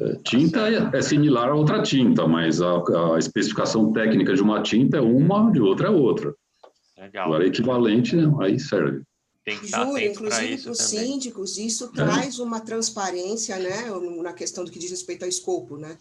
é, 0.00 0.16
tinta 0.24 0.60
é, 0.94 1.02
similar 1.02 1.50
a 1.50 1.54
outra 1.54 1.82
tinta, 1.82 2.26
mas 2.26 2.62
a, 2.62 2.82
a, 3.14 3.18
especificação 3.18 3.92
técnica 3.92 4.34
de 4.34 4.42
uma 4.42 4.62
tinta 4.62 4.96
é 4.96 5.02
uma, 5.02 5.52
de 5.52 5.60
outra 5.60 5.88
é 5.88 5.90
outra. 5.90 6.34
Legal. 6.98 7.26
Agora, 7.26 7.46
equivalente, 7.46 8.16
aí 8.40 8.58
serve 8.58 9.02
tem 9.44 9.58
que 9.58 9.66
estar 9.66 9.86
Júlio, 9.86 10.10
inclusive 10.10 10.62
para 10.62 10.72
os 10.72 10.78
síndicos, 10.78 11.56
isso 11.56 11.86
é. 11.86 11.88
traz 11.88 12.38
uma 12.38 12.60
transparência 12.60 13.56
né, 13.58 13.86
na 14.22 14.32
questão 14.32 14.64
do 14.64 14.70
que 14.70 14.78
diz 14.78 14.90
respeito 14.90 15.22
ao 15.22 15.28
escopo. 15.28 15.76
Né? 15.76 15.96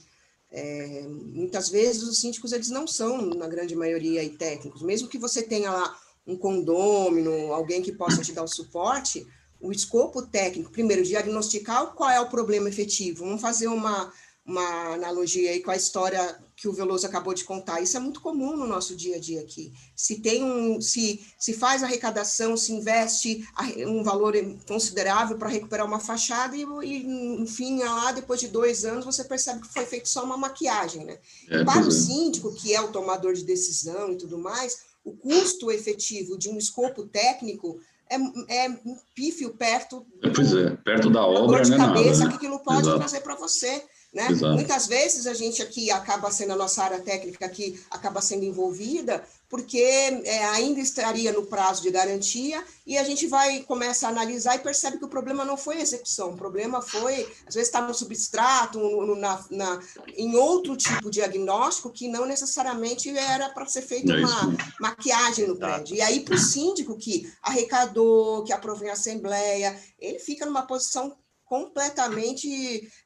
É, 0.51 1.05
muitas 1.07 1.69
vezes 1.69 2.03
os 2.03 2.19
síndicos 2.19 2.51
eles 2.51 2.69
não 2.69 2.85
são, 2.85 3.21
na 3.21 3.47
grande 3.47 3.75
maioria, 3.75 4.21
aí, 4.21 4.29
técnicos. 4.29 4.81
Mesmo 4.81 5.07
que 5.07 5.17
você 5.17 5.41
tenha 5.41 5.71
lá 5.71 5.97
um 6.27 6.35
condômino, 6.35 7.53
alguém 7.53 7.81
que 7.81 7.91
possa 7.91 8.21
te 8.21 8.33
dar 8.33 8.43
o 8.43 8.47
suporte, 8.47 9.25
o 9.59 9.71
escopo 9.71 10.21
técnico, 10.21 10.71
primeiro, 10.71 11.03
diagnosticar 11.03 11.87
qual 11.93 12.09
é 12.09 12.19
o 12.19 12.29
problema 12.29 12.69
efetivo. 12.69 13.25
Vamos 13.25 13.41
fazer 13.41 13.67
uma, 13.67 14.11
uma 14.49 14.95
analogia 14.95 15.51
aí 15.51 15.61
com 15.61 15.69
a 15.69 15.75
história 15.75 16.35
que 16.55 16.67
o 16.67 16.73
Veloso 16.73 17.05
acabou 17.05 17.35
de 17.35 17.43
contar. 17.43 17.81
Isso 17.81 17.95
é 17.95 17.99
muito 17.99 18.19
comum 18.19 18.57
no 18.57 18.65
nosso 18.65 18.95
dia 18.95 19.17
a 19.17 19.19
dia 19.19 19.41
aqui. 19.41 19.71
Se 19.95 20.19
tem 20.19 20.43
um, 20.43 20.81
se, 20.81 21.23
se 21.37 21.53
faz 21.53 21.83
arrecadação, 21.83 22.57
se 22.57 22.73
investe 22.73 23.47
um 23.85 24.03
valor 24.03 24.33
considerável 24.67 25.37
para 25.37 25.49
recuperar 25.49 25.85
uma 25.85 25.99
fachada 25.99 26.57
e, 26.57 26.63
e, 26.83 27.41
enfim, 27.41 27.79
lá 27.83 28.11
depois 28.11 28.39
de 28.39 28.47
dois 28.47 28.85
anos 28.85 29.05
você 29.05 29.23
percebe 29.23 29.61
que 29.61 29.71
foi 29.71 29.85
feito 29.85 30.09
só 30.09 30.23
uma 30.23 30.35
maquiagem, 30.35 31.05
né? 31.05 31.19
É, 31.47 31.63
para 31.63 31.85
o 31.85 31.89
é. 31.89 31.91
síndico, 31.91 32.53
que 32.55 32.73
é 32.73 32.81
o 32.81 32.91
tomador 32.91 33.33
de 33.33 33.43
decisão 33.43 34.11
e 34.11 34.17
tudo 34.17 34.39
mais, 34.39 34.79
o 35.05 35.15
custo 35.15 35.71
efetivo 35.71 36.37
de 36.37 36.49
um 36.49 36.57
escopo 36.57 37.05
técnico 37.05 37.79
é, 38.09 38.65
é 38.65 38.79
pífio 39.13 39.51
perto 39.51 40.05
do, 40.19 40.33
pois 40.33 40.51
é, 40.53 40.75
perto 40.77 41.11
da 41.11 41.23
obra, 41.23 41.61
de 41.61 41.69
né, 41.69 41.77
cabeça 41.77 42.19
nada, 42.19 42.25
né? 42.25 42.29
que 42.31 42.35
aquilo 42.37 42.59
pode 42.63 42.81
Exato. 42.81 42.97
trazer 42.97 43.21
para 43.21 43.35
você 43.35 43.83
Né? 44.11 44.27
Muitas 44.29 44.87
vezes 44.87 45.27
a 45.27 45.35
gente 45.35 45.61
aqui 45.61 45.91
acaba 45.91 46.31
sendo 46.31 46.53
a 46.53 46.55
nossa 46.55 46.83
área 46.83 46.99
técnica 46.99 47.45
aqui 47.45 47.79
acaba 47.91 48.21
sendo 48.21 48.43
envolvida 48.43 49.23
porque 49.47 49.77
é, 49.77 50.45
ainda 50.45 50.79
estaria 50.79 51.31
no 51.31 51.45
prazo 51.45 51.83
de 51.83 51.91
garantia 51.91 52.63
e 52.87 52.97
a 52.97 53.03
gente 53.03 53.27
vai 53.27 53.59
começa 53.61 54.07
a 54.07 54.09
analisar 54.09 54.55
e 54.55 54.59
percebe 54.59 54.97
que 54.97 55.05
o 55.05 55.09
problema 55.09 55.45
não 55.45 55.55
foi 55.55 55.77
a 55.77 55.81
execução, 55.81 56.31
o 56.31 56.35
problema 56.35 56.81
foi 56.81 57.21
às 57.45 57.53
vezes 57.53 57.69
está 57.69 57.81
no 57.81 57.93
substrato, 57.93 58.79
no, 58.79 59.15
na, 59.15 59.45
na, 59.51 59.79
em 60.17 60.35
outro 60.35 60.75
tipo 60.75 61.11
de 61.11 61.19
diagnóstico 61.19 61.91
que 61.91 62.07
não 62.07 62.25
necessariamente 62.25 63.15
era 63.15 63.49
para 63.49 63.67
ser 63.67 63.83
feita 63.83 64.13
é 64.13 64.17
uma 64.17 64.57
maquiagem 64.79 65.47
no 65.47 65.55
prédio. 65.55 65.95
E 65.95 66.01
aí 66.01 66.21
para 66.21 66.33
o 66.33 66.39
síndico 66.39 66.97
que 66.97 67.31
arrecadou, 67.43 68.43
que 68.43 68.53
aprovou 68.53 68.87
em 68.87 68.91
assembleia, 68.91 69.79
ele 69.99 70.17
fica 70.17 70.47
numa 70.47 70.65
posição 70.65 71.15
completamente, 71.49 72.47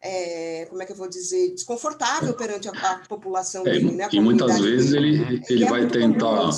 é, 0.03 0.65
como 0.69 0.83
é 0.83 0.85
que 0.85 0.91
eu 0.91 0.97
vou 0.97 1.07
dizer, 1.07 1.53
desconfortável 1.53 2.33
perante 2.33 2.67
a, 2.67 2.71
a 2.71 2.99
população 3.07 3.65
é, 3.65 3.71
dele, 3.71 3.91
né? 3.91 4.09
E 4.11 4.19
muitas 4.19 4.59
vezes 4.59 4.91
ele, 4.91 5.41
ele 5.49 5.63
é 5.63 5.69
vai 5.69 5.87
tentar, 5.87 6.49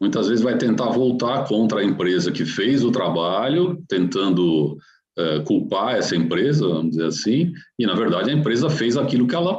muitas 0.00 0.28
vezes 0.28 0.44
vai 0.44 0.56
tentar 0.56 0.90
voltar 0.90 1.46
contra 1.48 1.80
a 1.80 1.84
empresa 1.84 2.30
que 2.30 2.46
fez 2.46 2.84
o 2.84 2.92
trabalho, 2.92 3.82
tentando 3.88 4.78
é, 5.18 5.40
culpar 5.40 5.96
essa 5.96 6.14
empresa, 6.14 6.68
vamos 6.68 6.90
dizer 6.90 7.06
assim, 7.06 7.52
e 7.76 7.84
na 7.84 7.94
verdade 7.94 8.30
a 8.30 8.34
empresa 8.34 8.70
fez 8.70 8.96
aquilo 8.96 9.26
que 9.26 9.34
ela 9.34 9.58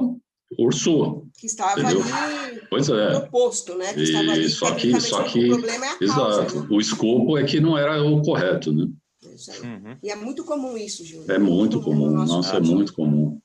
orçou. 0.57 1.27
Que 1.37 1.45
estava 1.45 1.81
entendeu? 1.81 2.01
ali 2.01 2.61
pois 2.69 2.87
é. 2.87 3.19
proposto, 3.19 3.77
né? 3.77 3.93
Que 3.93 4.03
estava 4.03 4.31
ali, 4.31 4.49
só 4.49 4.75
que, 4.75 5.01
só 5.01 5.23
que, 5.23 5.45
o 5.45 5.57
problema 5.57 5.85
é 5.85 5.89
a 5.89 5.97
causa, 5.97 6.43
exato, 6.43 6.61
né? 6.61 6.67
o 6.69 6.79
escopo 6.79 7.37
é 7.37 7.43
que 7.43 7.59
não 7.59 7.77
era 7.77 8.01
o 8.01 8.21
correto, 8.21 8.71
né? 8.71 8.87
Uhum. 9.47 9.97
E 10.03 10.09
é 10.09 10.15
muito 10.15 10.43
comum 10.43 10.77
isso, 10.77 11.05
Júlio. 11.05 11.31
É 11.31 11.37
muito 11.37 11.81
comum, 11.81 12.09
no 12.11 12.25
nossa, 12.25 12.57
é 12.57 12.59
muito 12.59 12.93
comum. 12.93 13.39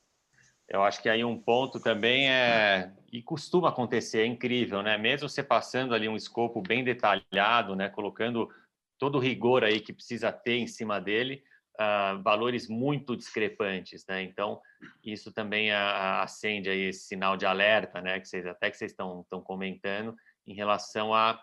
Eu 0.67 0.81
acho 0.83 1.01
que 1.01 1.07
aí 1.07 1.23
um 1.23 1.39
ponto 1.39 1.79
também 1.79 2.29
é, 2.29 2.91
e 3.11 3.21
costuma 3.21 3.69
acontecer, 3.69 4.19
é 4.19 4.25
incrível, 4.25 4.81
né? 4.81 4.97
Mesmo 4.97 5.29
você 5.29 5.43
passando 5.43 5.93
ali 5.93 6.09
um 6.09 6.15
escopo 6.15 6.61
bem 6.61 6.83
detalhado, 6.83 7.75
né? 7.75 7.87
Colocando 7.87 8.49
todo 8.97 9.15
o 9.15 9.21
rigor 9.21 9.63
aí 9.63 9.79
que 9.79 9.93
precisa 9.93 10.31
ter 10.31 10.57
em 10.57 10.67
cima 10.67 10.99
dele, 10.99 11.43
uh, 11.75 12.21
valores 12.23 12.67
muito 12.67 13.15
discrepantes, 13.15 14.05
né? 14.07 14.23
Então, 14.23 14.59
isso 15.03 15.31
também 15.31 15.71
uh, 15.71 16.21
acende 16.21 16.69
aí 16.69 16.89
esse 16.89 17.05
sinal 17.05 17.37
de 17.37 17.45
alerta, 17.45 18.01
né? 18.01 18.19
Que 18.19 18.27
vocês, 18.27 18.45
até 18.45 18.71
que 18.71 18.77
vocês 18.77 18.91
estão, 18.91 19.21
estão 19.21 19.41
comentando 19.41 20.15
em 20.47 20.53
relação 20.53 21.13
a 21.13 21.39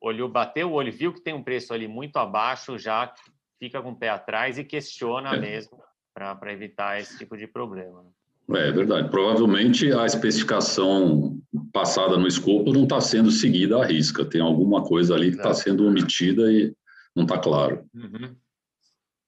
olhou, 0.00 0.28
bateu 0.28 0.70
o 0.70 0.72
olho, 0.72 0.92
viu 0.92 1.12
que 1.12 1.22
tem 1.22 1.34
um 1.34 1.42
preço 1.42 1.72
ali 1.72 1.88
muito 1.88 2.18
abaixo, 2.18 2.78
já 2.78 3.12
fica 3.58 3.82
com 3.82 3.90
o 3.90 3.96
pé 3.96 4.08
atrás 4.08 4.58
e 4.58 4.64
questiona 4.64 5.34
é. 5.34 5.40
mesmo 5.40 5.78
para 6.14 6.52
evitar 6.52 7.00
esse 7.00 7.18
tipo 7.18 7.36
de 7.36 7.46
problema. 7.46 8.02
Né? 8.02 8.10
É 8.68 8.72
verdade. 8.72 9.10
Provavelmente 9.10 9.92
a 9.92 10.06
especificação 10.06 11.38
passada 11.72 12.16
no 12.16 12.26
escopo 12.26 12.72
não 12.72 12.84
está 12.84 13.00
sendo 13.00 13.30
seguida 13.30 13.78
à 13.78 13.84
risca. 13.84 14.24
Tem 14.24 14.40
alguma 14.40 14.82
coisa 14.84 15.14
ali 15.14 15.30
que 15.30 15.36
está 15.36 15.52
sendo 15.52 15.86
omitida 15.86 16.50
e 16.50 16.74
não 17.14 17.24
está 17.24 17.38
claro. 17.38 17.84
Uhum. 17.94 18.34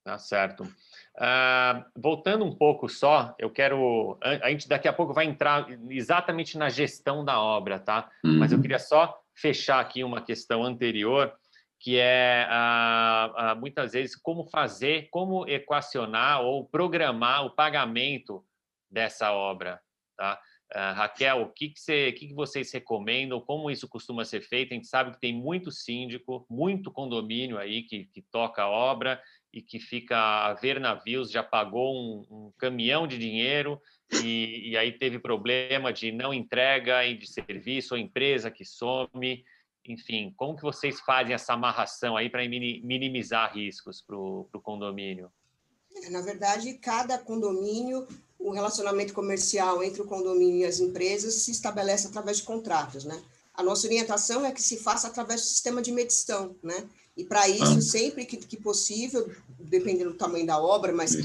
Tá 0.05 0.17
certo. 0.19 0.62
Uh, 0.62 1.85
voltando 1.97 2.45
um 2.45 2.55
pouco 2.55 2.88
só, 2.88 3.35
eu 3.38 3.51
quero. 3.51 4.17
A 4.23 4.49
gente 4.49 4.69
daqui 4.69 4.88
a 4.88 4.93
pouco 4.93 5.12
vai 5.12 5.27
entrar 5.27 5.67
exatamente 5.91 6.57
na 6.57 6.69
gestão 6.69 7.25
da 7.25 7.41
obra, 7.41 7.79
tá? 7.79 8.09
Uhum. 8.25 8.38
Mas 8.38 8.53
eu 8.53 8.57
uhum. 8.57 8.62
queria 8.62 8.79
só 8.79 9.19
fechar 9.35 9.81
aqui 9.81 10.03
uma 10.03 10.23
questão 10.23 10.64
anterior 10.64 11.33
que 11.81 11.97
é 11.97 12.47
ah, 12.49 13.33
ah, 13.37 13.55
muitas 13.55 13.93
vezes 13.93 14.17
como 14.17 14.45
fazer, 14.45 15.09
como 15.11 15.49
equacionar 15.49 16.43
ou 16.43 16.64
programar 16.64 17.47
o 17.47 17.51
pagamento 17.51 18.45
dessa 18.91 19.33
obra. 19.33 19.81
Tá? 20.17 20.41
Ah, 20.75 20.93
Raquel, 20.93 21.43
o 21.43 21.49
que, 21.53 21.71
que, 21.71 21.81
você, 21.81 22.12
que, 22.12 22.29
que 22.29 22.35
vocês 22.35 22.73
recomendam? 22.73 23.41
Como 23.41 23.71
isso 23.71 23.88
costuma 23.88 24.25
ser 24.25 24.43
feito? 24.43 24.73
A 24.73 24.75
gente 24.75 24.88
sabe 24.88 25.12
que 25.12 25.21
tem 25.21 25.33
muito 25.33 25.71
síndico, 25.71 26.45
muito 26.51 26.91
condomínio 26.91 27.59
aí 27.59 27.85
que, 27.85 28.05
que 28.07 28.23
toca 28.23 28.62
a 28.62 28.69
obra 28.69 29.23
e 29.53 29.62
que 29.62 29.79
fica 29.79 30.19
a 30.19 30.55
ver 30.55 30.79
navios, 30.79 31.31
já 31.31 31.43
pagou 31.43 31.95
um, 31.95 32.27
um 32.31 32.53
caminhão 32.59 33.07
de 33.07 33.17
dinheiro 33.17 33.81
e, 34.23 34.71
e 34.71 34.77
aí 34.77 34.93
teve 34.93 35.19
problema 35.19 35.93
de 35.93 36.12
não 36.12 36.35
entrega 36.35 37.03
de 37.14 37.27
serviço, 37.27 37.95
ou 37.95 38.01
empresa 38.01 38.51
que 38.51 38.64
some 38.64 39.43
enfim, 39.88 40.35
como 40.37 40.55
que 40.55 40.62
vocês 40.62 41.01
fazem 41.01 41.35
essa 41.35 41.55
amarração 41.55 42.16
aí 42.16 42.29
para 42.29 42.46
minimizar 42.46 43.55
riscos 43.55 44.03
para 44.03 44.16
o 44.16 44.61
condomínio? 44.62 45.31
É, 46.05 46.11
na 46.11 46.20
verdade, 46.20 46.74
cada 46.74 47.18
condomínio, 47.18 48.07
o 48.38 48.51
relacionamento 48.51 49.12
comercial 49.12 49.83
entre 49.83 50.03
o 50.03 50.05
condomínio 50.05 50.59
e 50.59 50.64
as 50.64 50.79
empresas 50.79 51.35
se 51.35 51.51
estabelece 51.51 52.07
através 52.07 52.38
de 52.38 52.42
contratos, 52.44 53.05
né? 53.05 53.20
A 53.55 53.62
nossa 53.62 53.87
orientação 53.87 54.44
é 54.44 54.53
que 54.53 54.62
se 54.62 54.77
faça 54.77 55.09
através 55.09 55.40
do 55.40 55.46
sistema 55.46 55.83
de 55.83 55.90
medição, 55.90 56.55
né? 56.62 56.88
E 57.16 57.24
para 57.24 57.48
isso, 57.48 57.79
ah. 57.79 57.83
sempre 57.83 58.24
que, 58.24 58.37
que, 58.37 58.57
possível, 58.57 59.29
dependendo 59.59 60.12
do 60.12 60.16
tamanho 60.16 60.46
da 60.46 60.57
obra, 60.57 60.92
mas 60.92 61.16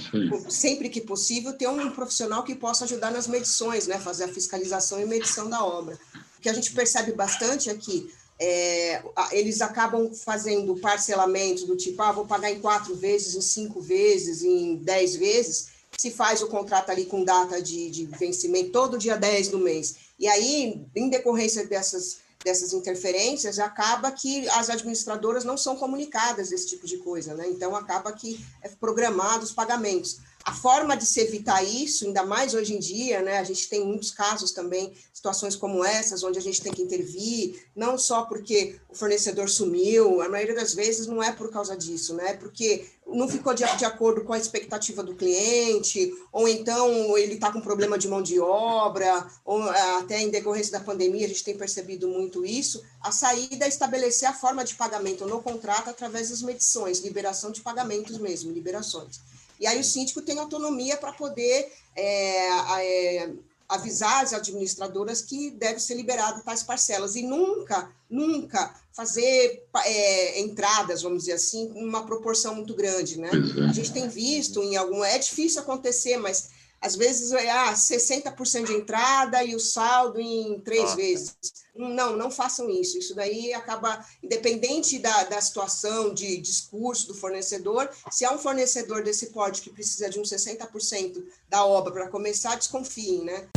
sempre 0.49 0.89
que 0.89 0.99
possível, 0.99 1.53
ter 1.53 1.67
um 1.67 1.91
profissional 1.91 2.43
que 2.43 2.55
possa 2.55 2.85
ajudar 2.85 3.11
nas 3.11 3.27
medições, 3.27 3.85
né? 3.85 3.99
Fazer 3.99 4.23
a 4.23 4.27
fiscalização 4.27 4.99
e 4.99 5.05
medição 5.05 5.47
da 5.47 5.63
obra. 5.63 5.99
O 6.39 6.41
que 6.41 6.49
a 6.49 6.53
gente 6.53 6.73
percebe 6.73 7.11
bastante 7.11 7.69
é 7.69 7.75
que 7.75 8.11
é, 8.39 9.01
eles 9.31 9.61
acabam 9.61 10.13
fazendo 10.13 10.75
parcelamentos 10.77 11.63
do 11.63 11.75
tipo, 11.75 12.01
ah, 12.01 12.11
vou 12.11 12.25
pagar 12.25 12.51
em 12.51 12.59
quatro 12.59 12.95
vezes, 12.95 13.35
em 13.35 13.41
cinco 13.41 13.79
vezes, 13.79 14.43
em 14.43 14.75
dez 14.75 15.15
vezes, 15.15 15.73
se 15.97 16.11
faz 16.11 16.41
o 16.41 16.47
contrato 16.47 16.89
ali 16.89 17.05
com 17.05 17.23
data 17.23 17.61
de, 17.61 17.89
de 17.89 18.05
vencimento 18.05 18.71
todo 18.71 18.97
dia 18.97 19.15
10 19.15 19.49
do 19.49 19.59
mês. 19.59 19.95
E 20.19 20.27
aí, 20.27 20.81
em 20.95 21.09
decorrência 21.09 21.65
dessas, 21.65 22.17
dessas 22.43 22.73
interferências, 22.73 23.59
acaba 23.59 24.11
que 24.11 24.47
as 24.49 24.69
administradoras 24.69 25.43
não 25.43 25.57
são 25.57 25.75
comunicadas 25.75 26.49
desse 26.49 26.67
tipo 26.67 26.85
de 26.87 26.97
coisa, 26.97 27.33
né? 27.35 27.47
Então, 27.47 27.75
acaba 27.75 28.11
que 28.11 28.43
é 28.61 28.69
programado 28.69 29.43
os 29.43 29.51
pagamentos. 29.51 30.19
A 30.45 30.51
forma 30.51 30.97
de 30.97 31.05
se 31.05 31.21
evitar 31.21 31.63
isso, 31.63 32.05
ainda 32.05 32.25
mais 32.25 32.53
hoje 32.53 32.73
em 32.73 32.79
dia, 32.79 33.21
né, 33.21 33.37
a 33.37 33.43
gente 33.45 33.69
tem 33.69 33.85
muitos 33.85 34.11
casos 34.11 34.51
também, 34.51 34.93
situações 35.13 35.55
como 35.55 35.85
essas, 35.85 36.21
onde 36.21 36.37
a 36.37 36.41
gente 36.41 36.61
tem 36.61 36.73
que 36.73 36.81
intervir, 36.81 37.65
não 37.73 37.97
só 37.97 38.23
porque 38.23 38.77
o 38.89 38.95
fornecedor 38.95 39.47
sumiu, 39.47 40.21
a 40.21 40.27
maioria 40.27 40.53
das 40.53 40.73
vezes 40.73 41.07
não 41.07 41.23
é 41.23 41.31
por 41.31 41.49
causa 41.49 41.77
disso, 41.77 42.13
né, 42.13 42.31
é 42.31 42.33
porque 42.33 42.85
não 43.07 43.29
ficou 43.29 43.53
de, 43.53 43.63
de 43.77 43.85
acordo 43.85 44.25
com 44.25 44.33
a 44.33 44.37
expectativa 44.37 45.01
do 45.01 45.15
cliente, 45.15 46.13
ou 46.31 46.45
então 46.45 47.17
ele 47.17 47.35
está 47.35 47.49
com 47.49 47.61
problema 47.61 47.97
de 47.97 48.09
mão 48.09 48.21
de 48.21 48.37
obra, 48.39 49.25
ou 49.45 49.61
até 49.61 50.21
em 50.21 50.29
decorrência 50.29 50.73
da 50.73 50.79
pandemia, 50.81 51.25
a 51.25 51.29
gente 51.29 51.43
tem 51.43 51.57
percebido 51.57 52.07
muito 52.09 52.45
isso. 52.45 52.83
A 52.99 53.13
saída 53.13 53.63
é 53.63 53.69
estabelecer 53.69 54.27
a 54.27 54.33
forma 54.33 54.65
de 54.65 54.75
pagamento 54.75 55.25
no 55.25 55.41
contrato 55.41 55.89
através 55.89 56.29
das 56.31 56.41
medições, 56.41 56.99
liberação 56.99 57.51
de 57.51 57.61
pagamentos 57.61 58.17
mesmo, 58.17 58.51
liberações. 58.51 59.21
E 59.63 59.67
aí 59.67 59.79
o 59.79 59.83
síndico 59.83 60.21
tem 60.21 60.37
autonomia 60.39 60.97
para 60.97 61.13
poder 61.13 61.71
é, 61.95 62.49
é, 62.81 63.29
avisar 63.69 64.21
as 64.21 64.33
administradoras 64.33 65.21
que 65.21 65.51
deve 65.51 65.79
ser 65.79 65.95
liberado 65.95 66.43
tais 66.43 66.61
parcelas. 66.61 67.15
E 67.15 67.21
nunca, 67.21 67.89
nunca 68.09 68.75
fazer 68.91 69.65
é, 69.85 70.41
entradas, 70.41 71.01
vamos 71.01 71.19
dizer 71.19 71.33
assim, 71.33 71.71
uma 71.77 72.05
proporção 72.05 72.55
muito 72.55 72.75
grande, 72.75 73.17
né? 73.17 73.29
A 73.69 73.71
gente 73.71 73.93
tem 73.93 74.09
visto 74.09 74.61
em 74.61 74.75
algum, 74.75 75.01
é 75.01 75.17
difícil 75.17 75.61
acontecer, 75.61 76.17
mas 76.17 76.49
às 76.83 76.95
vezes 76.97 77.31
é 77.31 77.49
ah, 77.49 77.73
60% 77.73 78.65
de 78.65 78.73
entrada 78.73 79.41
e 79.43 79.55
o 79.55 79.59
saldo 79.59 80.19
em 80.19 80.59
três 80.59 80.91
ah. 80.91 80.95
vezes. 80.95 81.35
Não, 81.75 82.15
não 82.15 82.29
façam 82.29 82.69
isso. 82.69 82.99
Isso 82.99 83.15
daí 83.15 83.53
acaba, 83.53 84.05
independente 84.21 84.99
da, 84.99 85.23
da 85.23 85.41
situação 85.41 86.13
de 86.13 86.37
discurso 86.37 87.07
do 87.07 87.15
fornecedor, 87.15 87.89
se 88.11 88.25
há 88.25 88.31
um 88.31 88.37
fornecedor 88.37 89.01
desse 89.01 89.27
porte 89.27 89.61
que 89.61 89.71
precisa 89.71 90.09
de 90.09 90.19
uns 90.19 90.29
60% 90.29 91.23
da 91.49 91.65
obra 91.65 91.91
para 91.93 92.09
começar, 92.09 92.55
desconfiem, 92.55 93.23
né? 93.23 93.47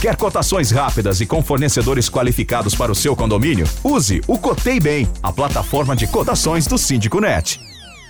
Quer 0.00 0.16
cotações 0.16 0.70
rápidas 0.70 1.20
e 1.20 1.26
com 1.26 1.42
fornecedores 1.42 2.08
qualificados 2.08 2.74
para 2.74 2.92
o 2.92 2.94
seu 2.94 3.16
condomínio? 3.16 3.66
Use 3.82 4.22
o 4.28 4.38
Cotei 4.38 4.78
Bem, 4.78 5.10
a 5.20 5.32
plataforma 5.32 5.96
de 5.96 6.06
cotações 6.06 6.66
do 6.66 6.78
Síndico 6.78 7.20
Net. 7.20 7.67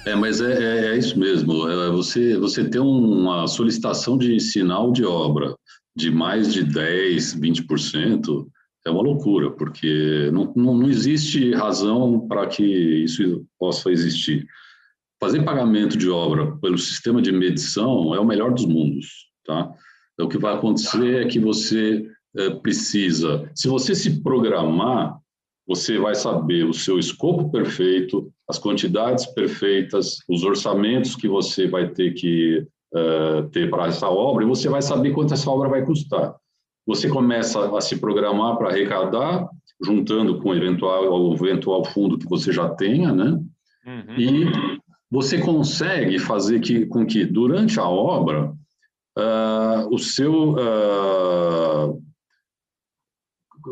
É, 0.09 0.14
mas 0.14 0.40
é, 0.40 0.53
é, 0.53 0.87
é 0.87 0.97
isso 0.97 1.18
mesmo. 1.18 1.68
É, 1.68 1.90
você, 1.90 2.37
você 2.38 2.64
tem 2.68 2.81
uma 2.81 3.47
solicitação 3.47 4.16
de 4.16 4.40
sinal 4.40 4.90
de 4.90 5.05
obra 5.05 5.55
de 5.94 6.11
mais 6.11 6.53
de 6.53 6.64
10, 6.64 7.35
20%, 7.38 8.47
é 8.87 8.90
uma 8.90 9.03
loucura, 9.03 9.51
porque 9.51 10.31
não, 10.33 10.53
não, 10.57 10.79
não 10.79 10.88
existe 10.88 11.53
razão 11.53 12.27
para 12.27 12.47
que 12.47 12.64
isso 12.64 13.44
possa 13.59 13.90
existir. 13.90 14.47
Fazer 15.21 15.44
pagamento 15.44 15.99
de 15.99 16.09
obra 16.09 16.57
pelo 16.59 16.79
sistema 16.79 17.21
de 17.21 17.33
medição 17.33 18.14
é 18.14 18.21
o 18.21 18.25
melhor 18.25 18.55
dos 18.55 18.64
mundos, 18.64 19.27
tá? 19.44 19.71
Então, 20.14 20.27
o 20.27 20.29
que 20.29 20.38
vai 20.38 20.55
acontecer 20.55 21.27
é 21.27 21.29
que 21.29 21.38
você 21.38 22.09
é, 22.37 22.51
precisa, 22.51 23.51
se 23.55 23.68
você 23.68 23.94
se 23.94 24.23
programar, 24.23 25.18
você 25.68 25.98
vai 25.98 26.14
saber 26.14 26.64
o 26.64 26.72
seu 26.72 26.98
escopo 26.98 27.50
perfeito, 27.50 28.33
as 28.48 28.59
quantidades 28.59 29.26
perfeitas, 29.26 30.16
os 30.26 30.42
orçamentos 30.42 31.14
que 31.14 31.28
você 31.28 31.68
vai 31.68 31.90
ter 31.90 32.14
que 32.14 32.66
uh, 32.94 33.46
ter 33.50 33.68
para 33.68 33.87
essa 33.87 34.09
obra 34.09 34.42
e 34.42 34.48
você 34.48 34.66
vai 34.66 34.81
saber 34.81 35.12
quanto 35.12 35.35
essa 35.35 35.50
obra 35.50 35.68
vai 35.68 35.85
custar. 35.85 36.35
Você 36.87 37.07
começa 37.07 37.76
a 37.76 37.81
se 37.83 37.98
programar 37.98 38.57
para 38.57 38.70
arrecadar, 38.70 39.46
juntando 39.85 40.40
com 40.40 40.48
o 40.48 40.54
eventual, 40.54 41.04
o 41.04 41.35
eventual 41.35 41.85
fundo 41.85 42.18
que 42.18 42.26
você 42.26 42.50
já 42.50 42.70
tenha, 42.70 43.12
né? 43.12 43.38
Uhum. 43.87 44.16
E 44.16 44.81
você 45.11 45.38
consegue 45.38 46.18
fazer 46.18 46.61
que, 46.61 46.87
com 46.87 47.04
que, 47.04 47.26
durante 47.26 47.78
a 47.78 47.87
obra, 47.87 48.54
uh, 49.18 49.94
o 49.94 49.98
seu 49.98 50.52
uh, 50.52 52.02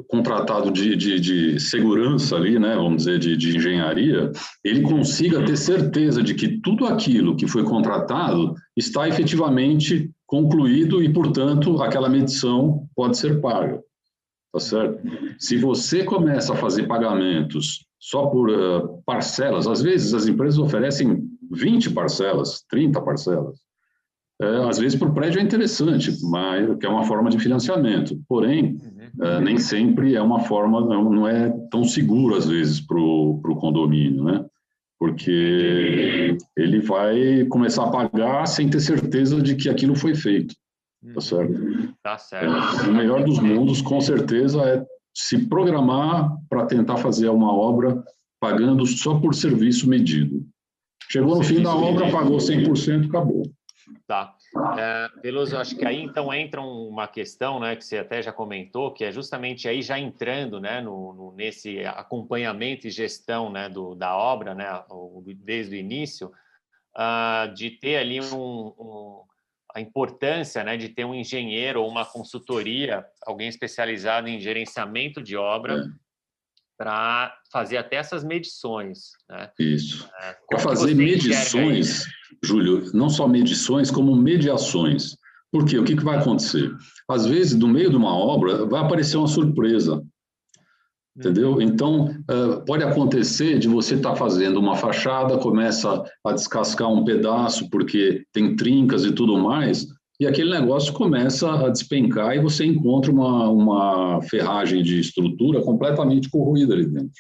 contratado 0.05 0.71
de, 0.71 0.97
de, 0.97 1.21
de, 1.21 1.61
segurança 1.61 2.37
ali, 2.37 2.59
né, 2.59 2.75
vamos 2.75 3.05
dizer, 3.05 3.19
de, 3.19 3.37
de 3.37 3.57
engenharia, 3.57 4.31
ele 4.65 4.83
consiga 4.83 5.45
ter 5.45 5.57
certeza 5.57 6.23
de 6.23 6.35
que 6.35 6.59
tudo 6.61 6.87
aquilo 6.87 7.37
que 7.37 7.47
foi 7.47 7.65
contratado 7.65 8.55
está 8.77 9.09
efetivamente 9.09 10.11
concluído 10.27 11.03
e, 11.03 11.13
portanto, 11.13 11.83
aquela 11.83 12.09
medição 12.09 12.87
pode 12.95 13.17
ser 13.17 13.41
paga. 13.41 13.81
Tá 14.53 14.61
certo? 14.61 15.03
Se 15.39 15.57
você 15.57 16.05
começa 16.05 16.53
a 16.53 16.57
fazer 16.57 16.87
pagamentos 16.87 17.87
só 17.99 18.27
por 18.27 18.49
uh, 18.51 19.03
parcelas, 19.05 19.67
às 19.67 19.83
vezes 19.83 20.15
as 20.15 20.27
empresas 20.27 20.59
oferecem 20.59 21.23
20 21.51 21.91
parcelas, 21.91 22.65
30 22.69 23.01
parcelas. 23.03 23.67
É, 24.41 24.69
às 24.69 24.79
vezes, 24.79 25.01
o 25.01 25.15
prédio 25.15 25.41
é 25.41 25.43
interessante, 25.43 26.13
mas 26.25 26.79
que 26.79 26.85
é 26.85 26.89
uma 26.89 27.05
forma 27.05 27.31
de 27.31 27.39
financiamento. 27.39 28.21
Porém, 28.29 28.79
é, 29.21 29.41
nem 29.41 29.59
sempre 29.59 30.15
é 30.15 30.23
uma 30.23 30.41
forma, 30.41 30.81
não, 30.81 31.11
não 31.11 31.29
é 31.29 31.51
tão 31.71 31.85
seguro, 31.85 32.35
às 32.35 32.47
vezes, 32.47 32.81
para 32.81 32.99
o 32.99 33.59
condomínio, 33.59 34.25
né? 34.25 34.45
Porque 34.99 36.37
ele 36.57 36.81
vai 36.81 37.45
começar 37.47 37.85
a 37.85 37.91
pagar 37.91 38.47
sem 38.47 38.69
ter 38.69 38.81
certeza 38.81 39.41
de 39.41 39.55
que 39.55 39.69
aquilo 39.69 39.95
foi 39.95 40.15
feito. 40.15 40.55
Tá 41.03 41.13
uhum. 41.15 41.21
certo? 41.21 41.95
Tá 42.03 42.19
certo. 42.19 42.87
É, 42.87 42.89
o 42.89 42.95
melhor 42.95 43.25
dos 43.25 43.39
mundos, 43.39 43.83
com 43.83 44.01
certeza, 44.01 44.63
é 44.63 44.85
se 45.15 45.47
programar 45.47 46.31
para 46.49 46.67
tentar 46.67 46.97
fazer 46.99 47.29
uma 47.29 47.53
obra 47.53 48.03
pagando 48.41 48.85
só 48.87 49.19
por 49.19 49.35
serviço 49.35 49.89
medido. 49.89 50.45
Chegou 51.09 51.37
no 51.37 51.43
fim 51.43 51.63
da 51.63 51.75
obra, 51.75 52.11
pagou 52.11 52.39
100%, 52.39 53.07
acabou. 53.07 53.43
Tá. 54.07 54.35
É, 54.79 55.21
Veloso, 55.23 55.57
acho 55.57 55.77
que 55.77 55.87
aí 55.87 56.03
então 56.03 56.33
entra 56.35 56.61
uma 56.61 57.07
questão, 57.07 57.61
né, 57.61 57.77
que 57.77 57.85
você 57.85 57.99
até 57.99 58.21
já 58.21 58.33
comentou, 58.33 58.93
que 58.93 59.05
é 59.05 59.13
justamente 59.13 59.69
aí 59.69 59.81
já 59.81 59.99
entrando, 59.99 60.61
né, 60.61 60.81
no, 60.81 61.13
no 61.13 61.33
nesse 61.33 61.85
acompanhamento 61.85 62.87
e 62.87 62.91
gestão, 62.91 63.51
né, 63.51 63.69
do, 63.69 63.95
da 63.95 64.17
obra, 64.17 64.55
né, 64.55 64.67
desde 65.37 65.77
o 65.77 65.79
início, 65.79 66.33
uh, 66.97 67.53
de 67.55 67.71
ter 67.71 67.97
ali 67.97 68.21
um, 68.21 68.75
um, 68.79 69.23
a 69.73 69.81
importância, 69.81 70.65
né, 70.65 70.77
de 70.77 70.89
ter 70.89 71.05
um 71.05 71.15
engenheiro 71.15 71.83
ou 71.83 71.89
uma 71.89 72.05
consultoria, 72.05 73.07
alguém 73.25 73.49
especializado 73.49 74.29
em 74.29 74.41
gerenciamento 74.41 75.23
de 75.23 75.37
obra, 75.37 75.81
é 75.81 76.07
para 76.77 77.35
fazer 77.51 77.79
até 77.79 77.97
essas 77.97 78.23
medições. 78.23 79.13
Né? 79.29 79.51
Isso. 79.59 80.09
É, 80.21 80.37
para 80.49 80.59
fazer 80.59 80.95
medições, 80.95 82.05
Júlio, 82.47 82.91
não 82.95 83.09
só 83.09 83.27
medições, 83.27 83.91
como 83.91 84.15
mediações. 84.15 85.17
Por 85.51 85.65
quê? 85.65 85.79
O 85.79 85.85
que, 85.85 85.97
que 85.97 86.05
vai 86.05 86.19
acontecer? 86.19 86.71
Às 87.09 87.27
vezes, 87.27 87.55
no 87.55 87.69
meio 87.69 87.91
de 87.91 87.97
uma 87.97 88.15
obra, 88.15 88.67
vai 88.67 88.81
aparecer 88.81 89.17
uma 89.17 89.29
surpresa. 89.29 90.03
Entendeu? 91.17 91.55
Uhum. 91.55 91.63
Então, 91.63 92.15
pode 92.67 92.85
acontecer 92.85 93.59
de 93.59 93.69
você 93.69 93.95
estar 93.95 94.11
tá 94.11 94.17
fazendo 94.17 94.61
uma 94.61 94.77
fachada, 94.77 95.39
começa 95.39 96.05
a 96.25 96.33
descascar 96.33 96.89
um 96.89 97.05
pedaço 97.05 97.71
porque 97.71 98.25
tem 98.33 98.55
trincas 98.55 99.05
e 99.05 99.13
tudo 99.13 99.39
mais, 99.39 99.87
e 100.21 100.27
aquele 100.27 100.51
negócio 100.51 100.93
começa 100.93 101.67
a 101.67 101.71
despencar 101.71 102.35
e 102.35 102.41
você 102.41 102.65
encontra 102.65 103.11
uma, 103.11 103.49
uma 103.49 104.23
ferragem 104.23 104.83
de 104.83 105.01
estrutura 105.01 105.63
completamente 105.63 106.29
corroída 106.31 106.75
ali 106.75 106.87
dentro. 106.87 107.13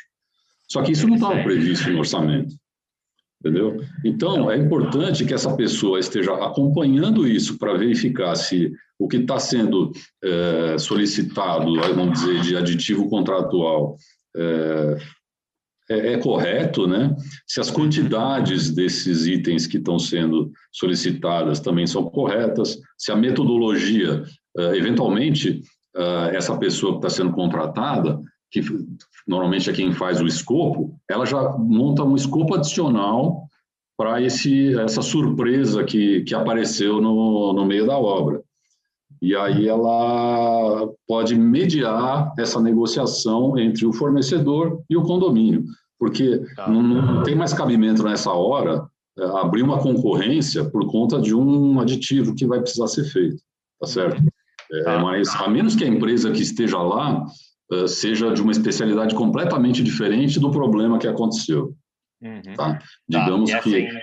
Só 0.69 0.83
que 0.83 0.93
isso 0.93 1.07
não 1.07 1.17
estava 1.17 1.43
previsto 1.43 1.91
no 1.91 1.99
orçamento. 1.99 2.55
Entendeu? 3.41 3.81
Então, 4.05 4.51
é 4.51 4.57
importante 4.57 5.25
que 5.25 5.35
essa 5.35 5.55
pessoa 5.57 6.01
esteja 6.01 6.33
acompanhando 6.35 7.29
isso 7.29 7.59
para 7.59 7.77
verificar 7.77 8.35
se 8.35 8.73
o 8.99 9.07
que 9.07 9.19
está 9.19 9.39
sendo 9.39 9.93
é, 10.25 10.79
solicitado, 10.79 11.75
vamos 11.95 12.21
dizer, 12.21 12.41
de 12.41 12.57
aditivo 12.57 13.09
contratual 13.09 13.97
é, 14.37 14.97
é, 15.89 16.15
é, 16.15 16.19
correto, 16.19 16.87
né? 16.87 17.15
Se 17.47 17.61
as 17.61 17.71
quantidades 17.71 18.71
desses 18.71 19.27
itens 19.27 19.67
que 19.67 19.77
estão 19.77 19.99
sendo 19.99 20.51
solicitadas 20.73 21.61
também 21.61 21.87
são 21.87 22.05
corretas, 22.05 22.79
se 22.99 23.13
a 23.13 23.17
metodologia, 23.17 24.25
uh, 24.59 24.75
eventualmente, 24.75 25.63
uh, 25.97 26.35
essa 26.35 26.57
pessoa 26.59 26.93
que 26.93 26.99
está 27.07 27.11
sendo 27.11 27.33
contratada, 27.33 28.19
que 28.51 28.61
normalmente 29.27 29.69
é 29.71 29.73
quem 29.73 29.93
faz 29.93 30.21
o 30.21 30.27
escopo, 30.27 30.97
ela 31.11 31.27
já 31.27 31.57
monta 31.59 32.05
um 32.05 32.15
escopo 32.15 32.55
adicional 32.55 33.49
para 33.97 34.21
esse 34.21 34.79
essa 34.79 35.03
surpresa 35.03 35.83
que, 35.85 36.23
que 36.23 36.35
apareceu 36.35 37.01
no, 37.01 37.53
no 37.53 37.65
meio 37.65 37.87
da 37.87 37.99
obra. 37.99 38.43
E 39.21 39.35
aí 39.35 39.67
ela 39.67 40.89
pode 41.09 41.35
mediar 41.35 42.33
essa 42.39 42.61
negociação 42.61 43.59
entre 43.59 43.87
o 43.87 43.93
fornecedor 43.93 44.83
e 44.91 44.97
o 44.97 45.03
condomínio, 45.03 45.65
porque 45.99 46.45
tá. 46.55 46.69
não, 46.69 46.83
não, 46.83 47.23
tem 47.23 47.35
mais 47.35 47.55
cabimento 47.55 48.03
nessa 48.03 48.31
hora 48.31 48.87
é, 49.19 49.25
abrir 49.25 49.63
uma 49.63 49.81
concorrência 49.81 50.65
por 50.65 50.87
conta 50.87 51.19
de 51.19 51.35
um 51.35 51.81
aditivo 51.81 52.35
que 52.35 52.47
vai 52.47 52.61
precisar 52.61 52.89
ser 52.89 53.05
feito, 53.05 53.39
tá 53.81 53.87
certo? 53.87 54.23
É, 54.71 54.99
mas 54.99 55.35
a 55.35 55.49
menos 55.49 55.75
que 55.75 55.85
a 55.85 55.89
empresa 55.89 56.31
que 56.31 56.43
esteja 56.43 56.79
lá 56.79 57.25
seja 57.89 58.33
de 58.33 58.41
uma 58.41 58.53
especialidade 58.53 59.15
completamente 59.15 59.83
diferente 59.83 60.39
do 60.39 60.51
problema 60.51 60.99
que 60.99 61.09
aconteceu, 61.09 61.75
uhum. 62.23 62.43
tá? 62.57 62.75
tá. 62.75 62.83
Digamos 63.09 63.51
tá. 63.51 63.61
que 63.61 63.87
assim 63.87 63.99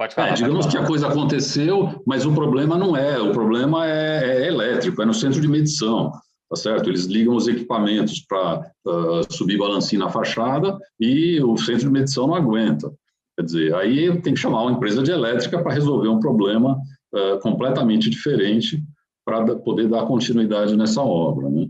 Pode 0.00 0.14
falar. 0.14 0.28
É, 0.28 0.32
digamos 0.32 0.64
que 0.64 0.78
a 0.78 0.86
coisa 0.86 1.08
aconteceu, 1.08 2.02
mas 2.06 2.24
o 2.24 2.32
problema 2.32 2.78
não 2.78 2.96
é. 2.96 3.20
O 3.20 3.32
problema 3.32 3.86
é, 3.86 4.44
é 4.44 4.46
elétrico, 4.46 5.02
é 5.02 5.04
no 5.04 5.12
centro 5.12 5.42
de 5.42 5.46
medição, 5.46 6.10
tá 6.48 6.56
certo? 6.56 6.88
Eles 6.88 7.04
ligam 7.04 7.36
os 7.36 7.46
equipamentos 7.46 8.20
para 8.20 8.66
uh, 8.86 9.30
subir 9.30 9.58
balancinho 9.58 10.00
na 10.00 10.08
fachada 10.08 10.78
e 10.98 11.38
o 11.42 11.54
centro 11.58 11.82
de 11.82 11.90
medição 11.90 12.26
não 12.26 12.34
aguenta. 12.34 12.90
Quer 13.36 13.44
dizer, 13.44 13.74
aí 13.74 14.18
tem 14.22 14.32
que 14.32 14.40
chamar 14.40 14.62
uma 14.62 14.72
empresa 14.72 15.02
de 15.02 15.10
elétrica 15.10 15.62
para 15.62 15.74
resolver 15.74 16.08
um 16.08 16.18
problema 16.18 16.78
uh, 17.14 17.38
completamente 17.40 18.08
diferente 18.08 18.82
para 19.22 19.54
poder 19.54 19.86
dar 19.86 20.06
continuidade 20.06 20.78
nessa 20.78 21.02
obra, 21.02 21.46
né? 21.50 21.68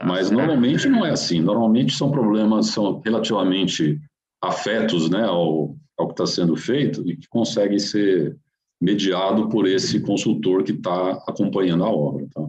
Tá 0.00 0.06
mas 0.06 0.30
normalmente 0.30 0.88
não 0.88 1.04
é 1.04 1.10
assim. 1.10 1.40
Normalmente 1.40 1.94
são 1.94 2.10
problemas 2.10 2.68
são 2.68 3.00
relativamente 3.04 4.00
afetos, 4.42 5.10
né, 5.10 5.22
ao 5.24 5.76
ao 6.00 6.06
que 6.06 6.14
está 6.14 6.26
sendo 6.26 6.56
feito 6.56 7.06
e 7.06 7.14
que 7.14 7.28
consegue 7.28 7.78
ser 7.78 8.34
mediado 8.80 9.50
por 9.50 9.66
esse 9.66 10.00
consultor 10.00 10.64
que 10.64 10.72
está 10.72 11.10
acompanhando 11.28 11.84
a 11.84 11.90
obra. 11.90 12.26
Tá? 12.32 12.48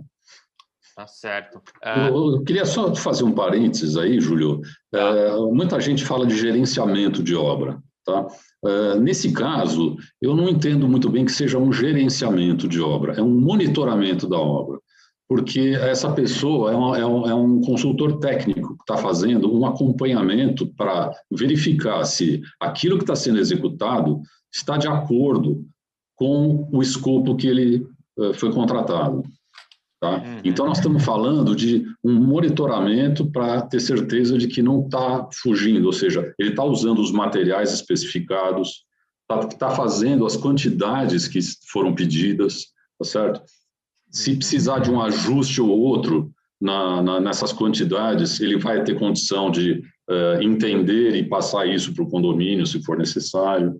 Tá 0.95 1.07
certo. 1.07 1.61
Eu, 1.83 2.35
eu, 2.35 2.43
queria 2.43 2.65
só 2.65 2.95
fazer 2.95 3.25
um 3.25 3.33
parênteses 3.33 3.97
aí, 3.97 4.21
Júlio. 4.21 4.61
Tá. 4.89 4.99
É, 4.99 5.37
muita 5.51 5.81
gente 5.81 6.05
fala 6.05 6.25
de 6.25 6.37
gerenciamento 6.37 7.21
de 7.21 7.35
obra. 7.35 7.81
Tá? 8.05 8.25
É, 8.65 8.99
nesse 8.99 9.33
caso, 9.33 9.97
eu 10.21 10.33
não 10.33 10.47
entendo 10.47 10.87
muito 10.87 11.09
bem 11.09 11.25
que 11.25 11.31
seja 11.31 11.57
um 11.57 11.73
gerenciamento 11.73 12.67
de 12.69 12.79
obra, 12.79 13.15
é 13.15 13.21
um 13.21 13.41
monitoramento 13.41 14.29
da 14.29 14.39
obra 14.39 14.79
porque 15.31 15.77
essa 15.79 16.11
pessoa 16.11 16.73
é, 16.73 16.75
uma, 16.75 16.97
é, 16.97 17.05
um, 17.05 17.25
é 17.25 17.33
um, 17.33 17.61
consultor 17.61 18.19
técnico 18.19 18.75
que 18.75 18.83
está 18.83 18.97
fazendo 18.97 19.49
um 19.57 19.65
acompanhamento 19.65 20.67
para 20.75 21.09
verificar 21.31 22.03
se 22.03 22.41
aquilo 22.59 22.97
que 22.97 23.05
está 23.05 23.15
sendo 23.15 23.39
executado 23.39 24.19
está 24.53 24.75
de 24.75 24.89
acordo 24.89 25.65
com 26.17 26.67
o 26.69 26.81
escopo 26.81 27.37
que 27.37 27.47
ele 27.47 27.87
uh, 28.19 28.33
foi 28.33 28.51
contratado. 28.51 29.23
Tá? 30.01 30.17
Uhum. 30.17 30.41
Então, 30.43 30.65
nós 30.65 30.79
estamos 30.79 31.01
falando 31.01 31.55
de 31.55 31.85
um 32.03 32.13
monitoramento 32.13 33.25
para 33.31 33.61
ter 33.61 33.79
certeza 33.79 34.37
de 34.37 34.49
que 34.49 34.61
não 34.61 34.81
está 34.81 35.29
fugindo, 35.41 35.85
ou 35.85 35.93
seja, 35.93 36.35
ele 36.37 36.49
está 36.49 36.65
usando 36.65 36.99
os 36.99 37.09
materiais 37.13 37.71
especificados, 37.71 38.83
está 39.31 39.47
tá 39.47 39.69
fazendo 39.69 40.25
as 40.25 40.35
quantidades 40.35 41.25
que 41.25 41.39
foram 41.71 41.95
pedidas, 41.95 42.65
tá 42.99 43.05
certo? 43.05 43.41
Se 44.11 44.35
precisar 44.35 44.79
de 44.79 44.91
um 44.91 45.01
ajuste 45.01 45.61
ou 45.61 45.69
outro 45.69 46.31
na, 46.59 47.01
na, 47.01 47.19
nessas 47.19 47.51
quantidades, 47.51 48.39
ele 48.39 48.57
vai 48.57 48.83
ter 48.83 48.99
condição 48.99 49.49
de 49.49 49.81
uh, 50.09 50.41
entender 50.41 51.15
e 51.15 51.27
passar 51.27 51.65
isso 51.65 51.93
para 51.93 52.03
o 52.03 52.09
condomínio, 52.09 52.65
se 52.65 52.83
for 52.83 52.97
necessário. 52.97 53.75